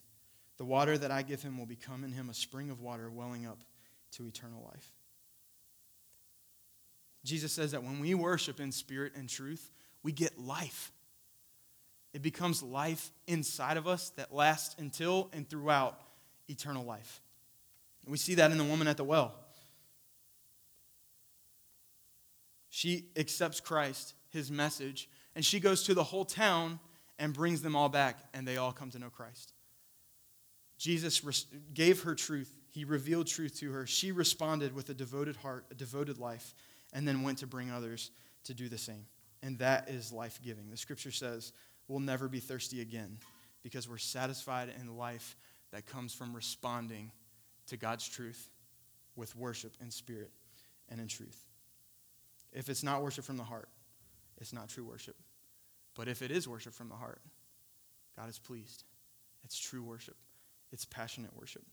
The 0.56 0.64
water 0.64 0.96
that 0.96 1.10
I 1.10 1.22
give 1.22 1.42
him 1.42 1.58
will 1.58 1.66
become 1.66 2.04
in 2.04 2.12
him 2.12 2.30
a 2.30 2.32
spring 2.32 2.70
of 2.70 2.80
water 2.80 3.10
welling 3.10 3.44
up 3.44 3.58
to 4.12 4.24
eternal 4.24 4.62
life. 4.64 4.92
Jesus 7.24 7.52
says 7.52 7.72
that 7.72 7.82
when 7.82 7.98
we 7.98 8.14
worship 8.14 8.60
in 8.60 8.70
spirit 8.70 9.14
and 9.16 9.28
truth, 9.28 9.72
we 10.04 10.12
get 10.12 10.38
life. 10.38 10.92
It 12.14 12.22
becomes 12.22 12.62
life 12.62 13.10
inside 13.26 13.76
of 13.76 13.88
us 13.88 14.10
that 14.10 14.32
lasts 14.32 14.76
until 14.78 15.30
and 15.32 15.50
throughout 15.50 16.00
eternal 16.46 16.84
life. 16.84 17.20
And 18.04 18.12
we 18.12 18.16
see 18.16 18.36
that 18.36 18.52
in 18.52 18.58
the 18.58 18.64
woman 18.64 18.86
at 18.86 18.96
the 18.96 19.02
well. 19.02 19.34
She 22.68 23.06
accepts 23.16 23.58
Christ, 23.58 24.14
his 24.30 24.52
message, 24.52 25.08
and 25.38 25.44
she 25.44 25.60
goes 25.60 25.84
to 25.84 25.94
the 25.94 26.02
whole 26.02 26.24
town 26.24 26.80
and 27.16 27.32
brings 27.32 27.62
them 27.62 27.76
all 27.76 27.88
back, 27.88 28.18
and 28.34 28.44
they 28.44 28.56
all 28.56 28.72
come 28.72 28.90
to 28.90 28.98
know 28.98 29.08
Christ. 29.08 29.52
Jesus 30.78 31.22
gave 31.72 32.02
her 32.02 32.16
truth. 32.16 32.52
He 32.70 32.84
revealed 32.84 33.28
truth 33.28 33.56
to 33.60 33.70
her. 33.70 33.86
She 33.86 34.10
responded 34.10 34.74
with 34.74 34.90
a 34.90 34.94
devoted 34.94 35.36
heart, 35.36 35.66
a 35.70 35.74
devoted 35.74 36.18
life, 36.18 36.56
and 36.92 37.06
then 37.06 37.22
went 37.22 37.38
to 37.38 37.46
bring 37.46 37.70
others 37.70 38.10
to 38.46 38.52
do 38.52 38.68
the 38.68 38.78
same. 38.78 39.06
And 39.40 39.56
that 39.60 39.88
is 39.88 40.12
life 40.12 40.40
giving. 40.44 40.70
The 40.70 40.76
scripture 40.76 41.12
says, 41.12 41.52
We'll 41.86 42.00
never 42.00 42.26
be 42.26 42.40
thirsty 42.40 42.80
again 42.80 43.18
because 43.62 43.88
we're 43.88 43.98
satisfied 43.98 44.72
in 44.80 44.96
life 44.96 45.36
that 45.70 45.86
comes 45.86 46.12
from 46.12 46.34
responding 46.34 47.12
to 47.68 47.76
God's 47.76 48.08
truth 48.08 48.50
with 49.14 49.36
worship 49.36 49.76
in 49.80 49.92
spirit 49.92 50.32
and 50.88 51.00
in 51.00 51.06
truth. 51.06 51.44
If 52.52 52.68
it's 52.68 52.82
not 52.82 53.04
worship 53.04 53.24
from 53.24 53.36
the 53.36 53.44
heart, 53.44 53.68
it's 54.40 54.52
not 54.52 54.68
true 54.68 54.84
worship. 54.84 55.14
But 55.98 56.06
if 56.06 56.22
it 56.22 56.30
is 56.30 56.46
worship 56.46 56.74
from 56.74 56.88
the 56.88 56.94
heart, 56.94 57.20
God 58.16 58.30
is 58.30 58.38
pleased. 58.38 58.84
It's 59.44 59.58
true 59.58 59.82
worship. 59.82 60.16
It's 60.70 60.84
passionate 60.84 61.36
worship. 61.36 61.64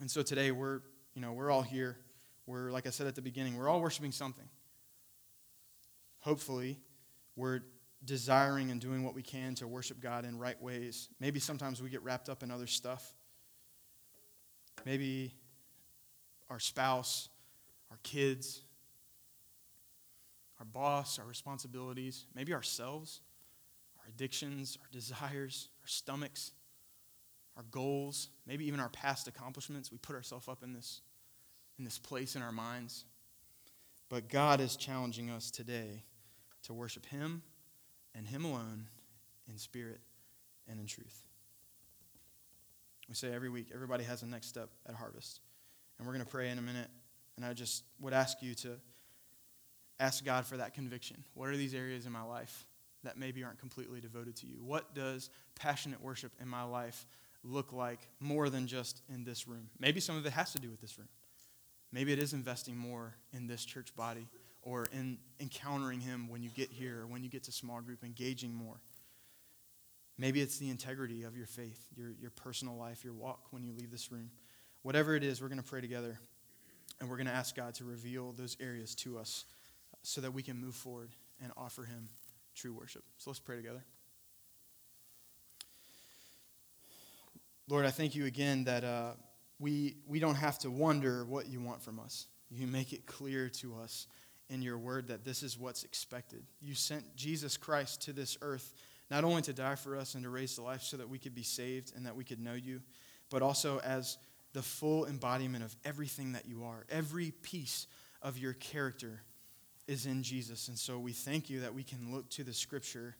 And 0.00 0.10
so 0.10 0.20
today 0.22 0.50
we're, 0.50 0.80
you 1.14 1.22
know, 1.22 1.32
we're 1.32 1.48
all 1.48 1.62
here. 1.62 1.96
We're 2.44 2.72
like 2.72 2.88
I 2.88 2.90
said 2.90 3.06
at 3.06 3.14
the 3.14 3.22
beginning, 3.22 3.56
we're 3.56 3.68
all 3.68 3.80
worshiping 3.80 4.10
something. 4.10 4.48
Hopefully, 6.18 6.80
we're 7.36 7.60
desiring 8.04 8.72
and 8.72 8.80
doing 8.80 9.04
what 9.04 9.14
we 9.14 9.22
can 9.22 9.54
to 9.56 9.68
worship 9.68 10.00
God 10.00 10.24
in 10.24 10.38
right 10.38 10.60
ways. 10.60 11.08
Maybe 11.20 11.38
sometimes 11.38 11.80
we 11.80 11.88
get 11.88 12.02
wrapped 12.02 12.28
up 12.28 12.42
in 12.42 12.50
other 12.50 12.66
stuff. 12.66 13.14
Maybe 14.84 15.34
our 16.50 16.58
spouse, 16.58 17.28
our 17.92 17.98
kids, 18.02 18.62
our 20.58 20.66
boss, 20.66 21.20
our 21.20 21.26
responsibilities, 21.26 22.26
maybe 22.34 22.52
ourselves, 22.52 23.20
our 24.02 24.08
addictions, 24.08 24.78
our 24.80 24.88
desires, 24.90 25.68
our 25.82 25.88
stomachs, 25.88 26.52
our 27.56 27.64
goals, 27.70 28.28
maybe 28.46 28.66
even 28.66 28.80
our 28.80 28.88
past 28.88 29.28
accomplishments. 29.28 29.92
We 29.92 29.98
put 29.98 30.16
ourselves 30.16 30.48
up 30.48 30.62
in 30.62 30.72
this, 30.72 31.00
in 31.78 31.84
this 31.84 31.98
place 31.98 32.36
in 32.36 32.42
our 32.42 32.52
minds. 32.52 33.04
But 34.08 34.28
God 34.28 34.60
is 34.60 34.76
challenging 34.76 35.30
us 35.30 35.50
today 35.50 36.04
to 36.64 36.74
worship 36.74 37.06
Him 37.06 37.42
and 38.14 38.26
Him 38.26 38.44
alone 38.44 38.88
in 39.48 39.58
spirit 39.58 40.00
and 40.68 40.78
in 40.80 40.86
truth. 40.86 41.26
We 43.08 43.14
say 43.14 43.32
every 43.34 43.48
week, 43.48 43.68
everybody 43.74 44.04
has 44.04 44.22
a 44.22 44.26
next 44.26 44.48
step 44.48 44.70
at 44.86 44.94
harvest. 44.94 45.40
And 45.98 46.06
we're 46.06 46.14
going 46.14 46.24
to 46.24 46.30
pray 46.30 46.50
in 46.50 46.58
a 46.58 46.62
minute. 46.62 46.88
And 47.36 47.44
I 47.44 47.52
just 47.52 47.84
would 48.00 48.12
ask 48.12 48.42
you 48.42 48.54
to 48.56 48.76
ask 50.00 50.24
God 50.24 50.46
for 50.46 50.56
that 50.56 50.74
conviction. 50.74 51.24
What 51.34 51.48
are 51.48 51.56
these 51.56 51.74
areas 51.74 52.06
in 52.06 52.12
my 52.12 52.22
life 52.22 52.66
that 53.04 53.16
maybe 53.16 53.42
aren't 53.44 53.58
completely 53.58 54.00
devoted 54.00 54.36
to 54.36 54.46
you? 54.46 54.62
What 54.62 54.94
does 54.94 55.30
passionate 55.54 56.00
worship 56.00 56.32
in 56.40 56.48
my 56.48 56.62
life 56.62 57.06
look 57.44 57.72
like 57.72 58.08
more 58.20 58.48
than 58.48 58.66
just 58.66 59.02
in 59.12 59.24
this 59.24 59.48
room? 59.48 59.68
Maybe 59.78 60.00
some 60.00 60.16
of 60.16 60.24
it 60.26 60.32
has 60.32 60.52
to 60.52 60.58
do 60.58 60.70
with 60.70 60.80
this 60.80 60.98
room. 60.98 61.08
Maybe 61.92 62.12
it 62.12 62.18
is 62.18 62.32
investing 62.32 62.76
more 62.76 63.14
in 63.32 63.46
this 63.46 63.64
church 63.64 63.94
body 63.94 64.28
or 64.62 64.86
in 64.92 65.18
encountering 65.40 66.00
Him 66.00 66.28
when 66.28 66.42
you 66.42 66.50
get 66.50 66.70
here 66.70 67.02
or 67.02 67.06
when 67.06 67.22
you 67.22 67.28
get 67.28 67.42
to 67.44 67.52
small 67.52 67.80
group, 67.80 68.02
engaging 68.04 68.54
more. 68.54 68.80
Maybe 70.16 70.40
it's 70.40 70.58
the 70.58 70.70
integrity 70.70 71.24
of 71.24 71.36
your 71.36 71.46
faith, 71.46 71.86
your, 71.96 72.12
your 72.20 72.30
personal 72.30 72.76
life, 72.76 73.02
your 73.02 73.14
walk 73.14 73.48
when 73.50 73.62
you 73.62 73.72
leave 73.72 73.90
this 73.90 74.12
room. 74.12 74.30
Whatever 74.82 75.16
it 75.16 75.24
is, 75.24 75.40
we're 75.42 75.48
going 75.48 75.62
to 75.62 75.68
pray 75.68 75.80
together 75.80 76.18
and 77.00 77.08
we're 77.08 77.16
going 77.16 77.26
to 77.26 77.32
ask 77.32 77.56
God 77.56 77.74
to 77.74 77.84
reveal 77.84 78.32
those 78.32 78.56
areas 78.60 78.94
to 78.96 79.18
us 79.18 79.44
so 80.02 80.20
that 80.20 80.32
we 80.32 80.42
can 80.42 80.56
move 80.56 80.74
forward 80.74 81.10
and 81.42 81.52
offer 81.56 81.84
Him 81.84 82.08
true 82.54 82.72
worship. 82.72 83.02
So 83.18 83.30
let's 83.30 83.40
pray 83.40 83.56
together. 83.56 83.84
Lord, 87.68 87.86
I 87.86 87.90
thank 87.90 88.14
you 88.14 88.26
again 88.26 88.64
that 88.64 88.84
uh, 88.84 89.12
we, 89.58 89.96
we 90.06 90.18
don't 90.18 90.34
have 90.34 90.58
to 90.60 90.70
wonder 90.70 91.24
what 91.24 91.48
you 91.48 91.60
want 91.60 91.82
from 91.82 92.00
us. 92.00 92.26
You 92.50 92.66
make 92.66 92.92
it 92.92 93.06
clear 93.06 93.48
to 93.60 93.76
us 93.76 94.08
in 94.50 94.60
your 94.60 94.76
word 94.76 95.08
that 95.08 95.24
this 95.24 95.42
is 95.42 95.58
what's 95.58 95.84
expected. 95.84 96.44
You 96.60 96.74
sent 96.74 97.16
Jesus 97.16 97.56
Christ 97.56 98.02
to 98.02 98.12
this 98.12 98.36
earth 98.42 98.74
not 99.10 99.24
only 99.24 99.42
to 99.42 99.52
die 99.52 99.74
for 99.74 99.96
us 99.96 100.14
and 100.14 100.24
to 100.24 100.30
raise 100.30 100.56
to 100.56 100.62
life 100.62 100.82
so 100.82 100.96
that 100.96 101.08
we 101.08 101.18
could 101.18 101.34
be 101.34 101.42
saved 101.42 101.92
and 101.96 102.04
that 102.06 102.16
we 102.16 102.24
could 102.24 102.40
know 102.40 102.54
you, 102.54 102.80
but 103.30 103.42
also 103.42 103.78
as 103.80 104.18
the 104.52 104.62
full 104.62 105.06
embodiment 105.06 105.64
of 105.64 105.74
everything 105.84 106.32
that 106.32 106.46
you 106.46 106.64
are. 106.64 106.84
Every 106.90 107.30
piece 107.30 107.86
of 108.20 108.38
your 108.38 108.52
character 108.54 109.22
is 109.86 110.06
in 110.06 110.22
Jesus. 110.22 110.68
And 110.68 110.78
so 110.78 110.98
we 110.98 111.12
thank 111.12 111.50
you 111.50 111.60
that 111.60 111.74
we 111.74 111.82
can 111.82 112.12
look 112.12 112.28
to 112.30 112.44
the 112.44 112.52
scripture 112.52 113.16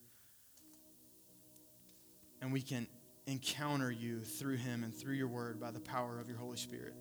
and 2.41 2.51
we 2.51 2.61
can 2.61 2.87
encounter 3.25 3.91
you 3.91 4.19
through 4.19 4.57
him 4.57 4.83
and 4.83 4.93
through 4.93 5.15
your 5.15 5.27
word 5.27 5.59
by 5.59 5.71
the 5.71 5.79
power 5.79 6.19
of 6.19 6.27
your 6.27 6.37
Holy 6.37 6.57
Spirit. 6.57 6.93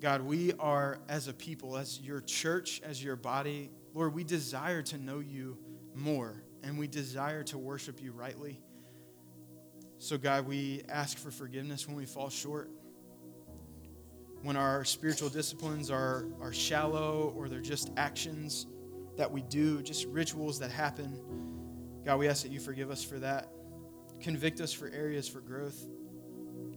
God, 0.00 0.20
we 0.22 0.52
are, 0.58 0.98
as 1.08 1.28
a 1.28 1.32
people, 1.32 1.76
as 1.76 2.00
your 2.00 2.20
church, 2.20 2.82
as 2.84 3.02
your 3.02 3.16
body, 3.16 3.70
Lord, 3.94 4.12
we 4.12 4.24
desire 4.24 4.82
to 4.82 4.98
know 4.98 5.20
you 5.20 5.56
more 5.94 6.42
and 6.62 6.78
we 6.78 6.86
desire 6.86 7.42
to 7.44 7.58
worship 7.58 8.02
you 8.02 8.12
rightly. 8.12 8.60
So, 9.98 10.18
God, 10.18 10.46
we 10.46 10.82
ask 10.88 11.16
for 11.16 11.30
forgiveness 11.30 11.86
when 11.86 11.96
we 11.96 12.04
fall 12.04 12.28
short. 12.28 12.70
When 14.44 14.58
our 14.58 14.84
spiritual 14.84 15.30
disciplines 15.30 15.90
are, 15.90 16.26
are 16.38 16.52
shallow 16.52 17.32
or 17.34 17.48
they're 17.48 17.62
just 17.62 17.90
actions 17.96 18.66
that 19.16 19.32
we 19.32 19.40
do, 19.40 19.80
just 19.80 20.04
rituals 20.08 20.58
that 20.58 20.70
happen. 20.70 21.18
God, 22.04 22.18
we 22.18 22.28
ask 22.28 22.42
that 22.42 22.52
you 22.52 22.60
forgive 22.60 22.90
us 22.90 23.02
for 23.02 23.18
that. 23.20 23.48
Convict 24.20 24.60
us 24.60 24.70
for 24.70 24.90
areas 24.90 25.26
for 25.26 25.40
growth 25.40 25.86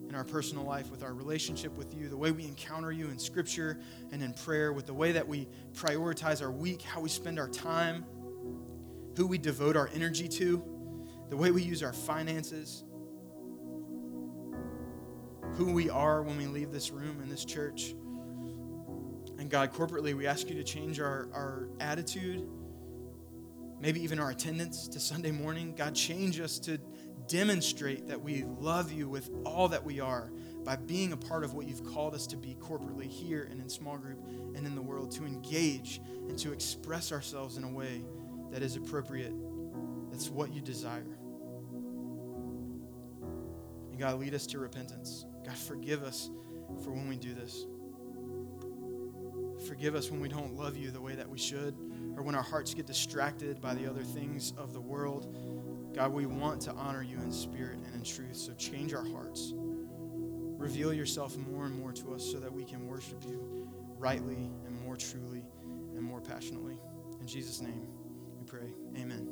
in 0.07 0.15
our 0.15 0.23
personal 0.23 0.63
life, 0.63 0.89
with 0.89 1.03
our 1.03 1.13
relationship 1.13 1.77
with 1.77 1.93
you, 1.93 2.07
the 2.07 2.15
way 2.15 2.31
we 2.31 2.45
encounter 2.45 2.93
you 2.93 3.09
in 3.09 3.19
Scripture 3.19 3.81
and 4.13 4.23
in 4.23 4.31
prayer, 4.33 4.71
with 4.71 4.85
the 4.85 4.93
way 4.93 5.11
that 5.11 5.27
we 5.27 5.49
prioritize 5.73 6.41
our 6.41 6.51
week, 6.51 6.81
how 6.81 7.01
we 7.01 7.09
spend 7.09 7.37
our 7.37 7.49
time, 7.49 8.05
who 9.17 9.27
we 9.27 9.37
devote 9.37 9.75
our 9.75 9.89
energy 9.93 10.29
to, 10.29 10.63
the 11.29 11.35
way 11.35 11.51
we 11.51 11.63
use 11.63 11.83
our 11.83 11.91
finances, 11.91 12.85
who 15.57 15.73
we 15.73 15.89
are 15.89 16.21
when 16.21 16.37
we 16.37 16.45
leave 16.45 16.71
this 16.71 16.91
room 16.91 17.19
and 17.19 17.31
this 17.31 17.43
church. 17.43 17.95
And 19.39 19.49
God, 19.49 19.73
corporately, 19.73 20.15
we 20.15 20.27
ask 20.27 20.49
you 20.49 20.55
to 20.55 20.63
change 20.63 20.99
our, 20.99 21.29
our 21.33 21.67
attitude, 21.79 22.47
maybe 23.81 24.01
even 24.03 24.19
our 24.19 24.29
attendance 24.29 24.87
to 24.89 24.99
Sunday 24.99 25.31
morning. 25.31 25.73
God, 25.75 25.95
change 25.95 26.39
us 26.39 26.59
to 26.59 26.77
demonstrate 27.27 28.07
that 28.07 28.21
we 28.21 28.43
love 28.59 28.91
you 28.91 29.09
with 29.09 29.31
all 29.45 29.67
that 29.69 29.83
we 29.83 29.99
are 29.99 30.31
by 30.63 30.75
being 30.75 31.11
a 31.13 31.17
part 31.17 31.43
of 31.43 31.53
what 31.53 31.67
you've 31.67 31.83
called 31.83 32.13
us 32.13 32.27
to 32.27 32.37
be 32.37 32.55
corporately 32.59 33.07
here 33.07 33.47
and 33.49 33.59
in 33.59 33.67
small 33.67 33.97
group 33.97 34.19
and 34.55 34.67
in 34.67 34.75
the 34.75 34.81
world, 34.81 35.11
to 35.11 35.25
engage 35.25 36.01
and 36.29 36.37
to 36.37 36.51
express 36.51 37.11
ourselves 37.11 37.57
in 37.57 37.63
a 37.63 37.69
way 37.69 38.03
that 38.51 38.61
is 38.61 38.75
appropriate. 38.75 39.33
That's 40.11 40.29
what 40.29 40.53
you 40.53 40.61
desire. 40.61 41.17
And 43.91 43.99
God, 43.99 44.19
lead 44.19 44.33
us 44.33 44.45
to 44.47 44.59
repentance. 44.59 45.25
God, 45.47 45.55
forgive 45.55 46.03
us 46.03 46.29
for 46.83 46.91
when 46.91 47.07
we 47.07 47.15
do 47.15 47.33
this. 47.33 47.65
Forgive 49.65 49.95
us 49.95 50.11
when 50.11 50.19
we 50.19 50.27
don't 50.27 50.55
love 50.55 50.75
you 50.75 50.91
the 50.91 50.99
way 50.99 51.15
that 51.15 51.29
we 51.29 51.37
should, 51.37 51.73
or 52.17 52.21
when 52.21 52.35
our 52.35 52.43
hearts 52.43 52.73
get 52.73 52.85
distracted 52.85 53.61
by 53.61 53.73
the 53.73 53.89
other 53.89 54.03
things 54.03 54.51
of 54.57 54.73
the 54.73 54.81
world. 54.81 55.37
God, 55.95 56.11
we 56.11 56.25
want 56.25 56.61
to 56.63 56.73
honor 56.73 57.01
you 57.01 57.15
in 57.19 57.31
spirit 57.31 57.79
and 57.85 57.95
in 57.95 58.03
truth, 58.03 58.35
so 58.35 58.53
change 58.55 58.93
our 58.93 59.05
hearts. 59.05 59.53
Reveal 59.55 60.93
yourself 60.93 61.37
more 61.37 61.65
and 61.65 61.79
more 61.79 61.93
to 61.93 62.13
us 62.13 62.29
so 62.29 62.39
that 62.39 62.51
we 62.51 62.65
can 62.65 62.85
worship 62.85 63.23
you 63.23 63.69
rightly 63.97 64.51
and 64.65 64.81
more 64.83 64.97
truly 64.97 65.43
and 65.95 66.03
more 66.03 66.19
passionately. 66.19 66.77
In 67.21 67.25
Jesus' 67.25 67.61
name 67.61 67.87
we 68.37 68.45
pray. 68.45 68.73
Amen. 68.97 69.29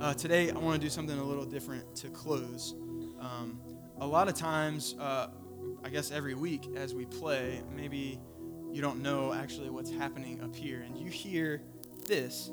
Uh, 0.00 0.14
today, 0.14 0.50
I 0.50 0.58
want 0.58 0.80
to 0.80 0.84
do 0.84 0.90
something 0.90 1.16
a 1.16 1.24
little 1.24 1.44
different 1.44 1.94
to 1.96 2.08
close. 2.08 2.74
Um, 3.20 3.60
a 4.00 4.06
lot 4.06 4.28
of 4.28 4.34
times, 4.34 4.94
uh, 4.98 5.28
I 5.84 5.88
guess 5.90 6.10
every 6.10 6.34
week 6.34 6.68
as 6.76 6.94
we 6.94 7.04
play, 7.04 7.62
maybe 7.74 8.18
you 8.72 8.80
don't 8.80 9.02
know 9.02 9.32
actually 9.32 9.70
what's 9.70 9.90
happening 9.90 10.40
up 10.42 10.54
here, 10.54 10.80
and 10.80 10.96
you 10.96 11.10
hear 11.10 11.62
this 12.06 12.50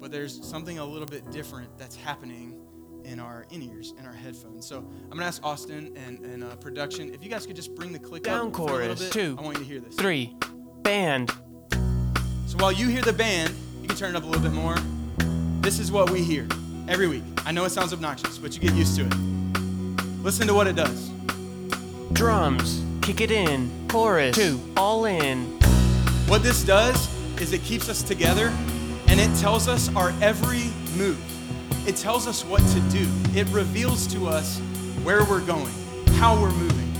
but 0.00 0.10
there's 0.10 0.44
something 0.44 0.78
a 0.78 0.84
little 0.84 1.06
bit 1.06 1.30
different 1.30 1.76
that's 1.78 1.94
happening 1.94 2.58
in 3.04 3.20
our 3.20 3.46
in 3.50 3.62
ears 3.62 3.94
in 3.98 4.06
our 4.06 4.12
headphones. 4.12 4.66
So 4.66 4.78
I'm 4.78 5.10
gonna 5.10 5.26
ask 5.26 5.44
Austin 5.44 5.94
and, 5.96 6.18
and 6.20 6.42
uh, 6.42 6.56
production 6.56 7.12
if 7.14 7.22
you 7.22 7.30
guys 7.30 7.46
could 7.46 7.56
just 7.56 7.74
bring 7.74 7.92
the 7.92 7.98
click 7.98 8.24
down 8.24 8.48
up 8.48 8.52
chorus 8.52 9.00
bit, 9.00 9.12
two. 9.12 9.36
I 9.38 9.42
want 9.42 9.58
you 9.58 9.64
to 9.64 9.70
hear 9.70 9.80
this. 9.80 9.94
Three, 9.94 10.34
band. 10.82 11.30
So 12.46 12.58
while 12.58 12.72
you 12.72 12.88
hear 12.88 13.02
the 13.02 13.12
band, 13.12 13.54
you 13.80 13.88
can 13.88 13.96
turn 13.96 14.14
it 14.14 14.16
up 14.16 14.24
a 14.24 14.26
little 14.26 14.42
bit 14.42 14.52
more. 14.52 14.76
This 15.60 15.78
is 15.78 15.92
what 15.92 16.10
we 16.10 16.22
hear 16.22 16.48
every 16.88 17.06
week. 17.06 17.22
I 17.44 17.52
know 17.52 17.64
it 17.64 17.70
sounds 17.70 17.92
obnoxious, 17.92 18.38
but 18.38 18.54
you 18.54 18.60
get 18.60 18.72
used 18.74 18.96
to 18.96 19.06
it. 19.06 19.39
Listen 20.22 20.46
to 20.48 20.54
what 20.54 20.66
it 20.66 20.76
does. 20.76 21.10
Drums, 22.12 22.84
kick 23.00 23.22
it 23.22 23.30
in. 23.30 23.70
Chorus 23.88 24.36
two, 24.36 24.60
all 24.76 25.06
in. 25.06 25.46
What 26.28 26.42
this 26.42 26.62
does 26.62 27.08
is 27.40 27.54
it 27.54 27.62
keeps 27.62 27.88
us 27.88 28.02
together 28.02 28.52
and 29.08 29.18
it 29.18 29.34
tells 29.38 29.66
us 29.66 29.94
our 29.96 30.12
every 30.20 30.70
move. 30.96 31.18
It 31.88 31.96
tells 31.96 32.26
us 32.26 32.44
what 32.44 32.60
to 32.60 32.80
do. 32.90 33.08
It 33.34 33.48
reveals 33.48 34.06
to 34.08 34.26
us 34.26 34.58
where 35.02 35.24
we're 35.24 35.44
going, 35.44 35.72
how 36.16 36.38
we're 36.38 36.52
moving. 36.52 36.92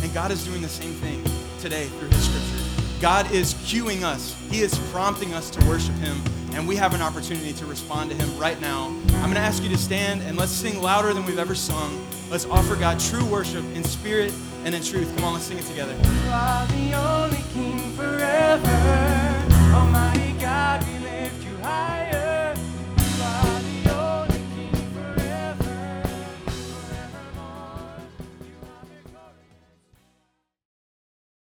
And 0.00 0.14
God 0.14 0.30
is 0.30 0.44
doing 0.44 0.62
the 0.62 0.68
same 0.68 0.92
thing 0.94 1.22
today 1.58 1.86
through 1.86 2.08
His 2.10 2.24
Scripture. 2.24 3.00
God 3.00 3.30
is 3.32 3.54
cueing 3.54 4.02
us, 4.04 4.36
He 4.50 4.60
is 4.60 4.78
prompting 4.92 5.34
us 5.34 5.50
to 5.50 5.66
worship 5.66 5.96
Him, 5.96 6.16
and 6.52 6.66
we 6.66 6.76
have 6.76 6.94
an 6.94 7.02
opportunity 7.02 7.52
to 7.54 7.66
respond 7.66 8.10
to 8.10 8.16
Him 8.16 8.38
right 8.38 8.60
now. 8.60 8.86
I'm 8.86 9.24
going 9.24 9.34
to 9.34 9.40
ask 9.40 9.64
you 9.64 9.68
to 9.70 9.76
stand 9.78 10.22
and 10.22 10.38
let's 10.38 10.52
sing 10.52 10.80
louder 10.80 11.12
than 11.12 11.26
we've 11.26 11.38
ever 11.38 11.56
sung. 11.56 12.07
Let's 12.30 12.44
offer 12.44 12.76
God 12.76 13.00
true 13.00 13.24
worship 13.24 13.64
in 13.74 13.82
spirit 13.82 14.34
and 14.64 14.74
in 14.74 14.82
truth. 14.82 15.10
Come 15.16 15.24
on, 15.24 15.32
let's 15.32 15.46
sing 15.46 15.56
it 15.58 15.64
together. 15.64 15.94
You 15.94 16.30
are 16.30 16.66
the 16.66 16.92
only 16.94 17.42
King 17.54 17.78
forever. 17.92 19.44
Almighty 19.74 20.32
God, 20.38 20.86
we 20.86 20.98
lift 20.98 21.42
you 21.44 21.56
high. 21.62 21.97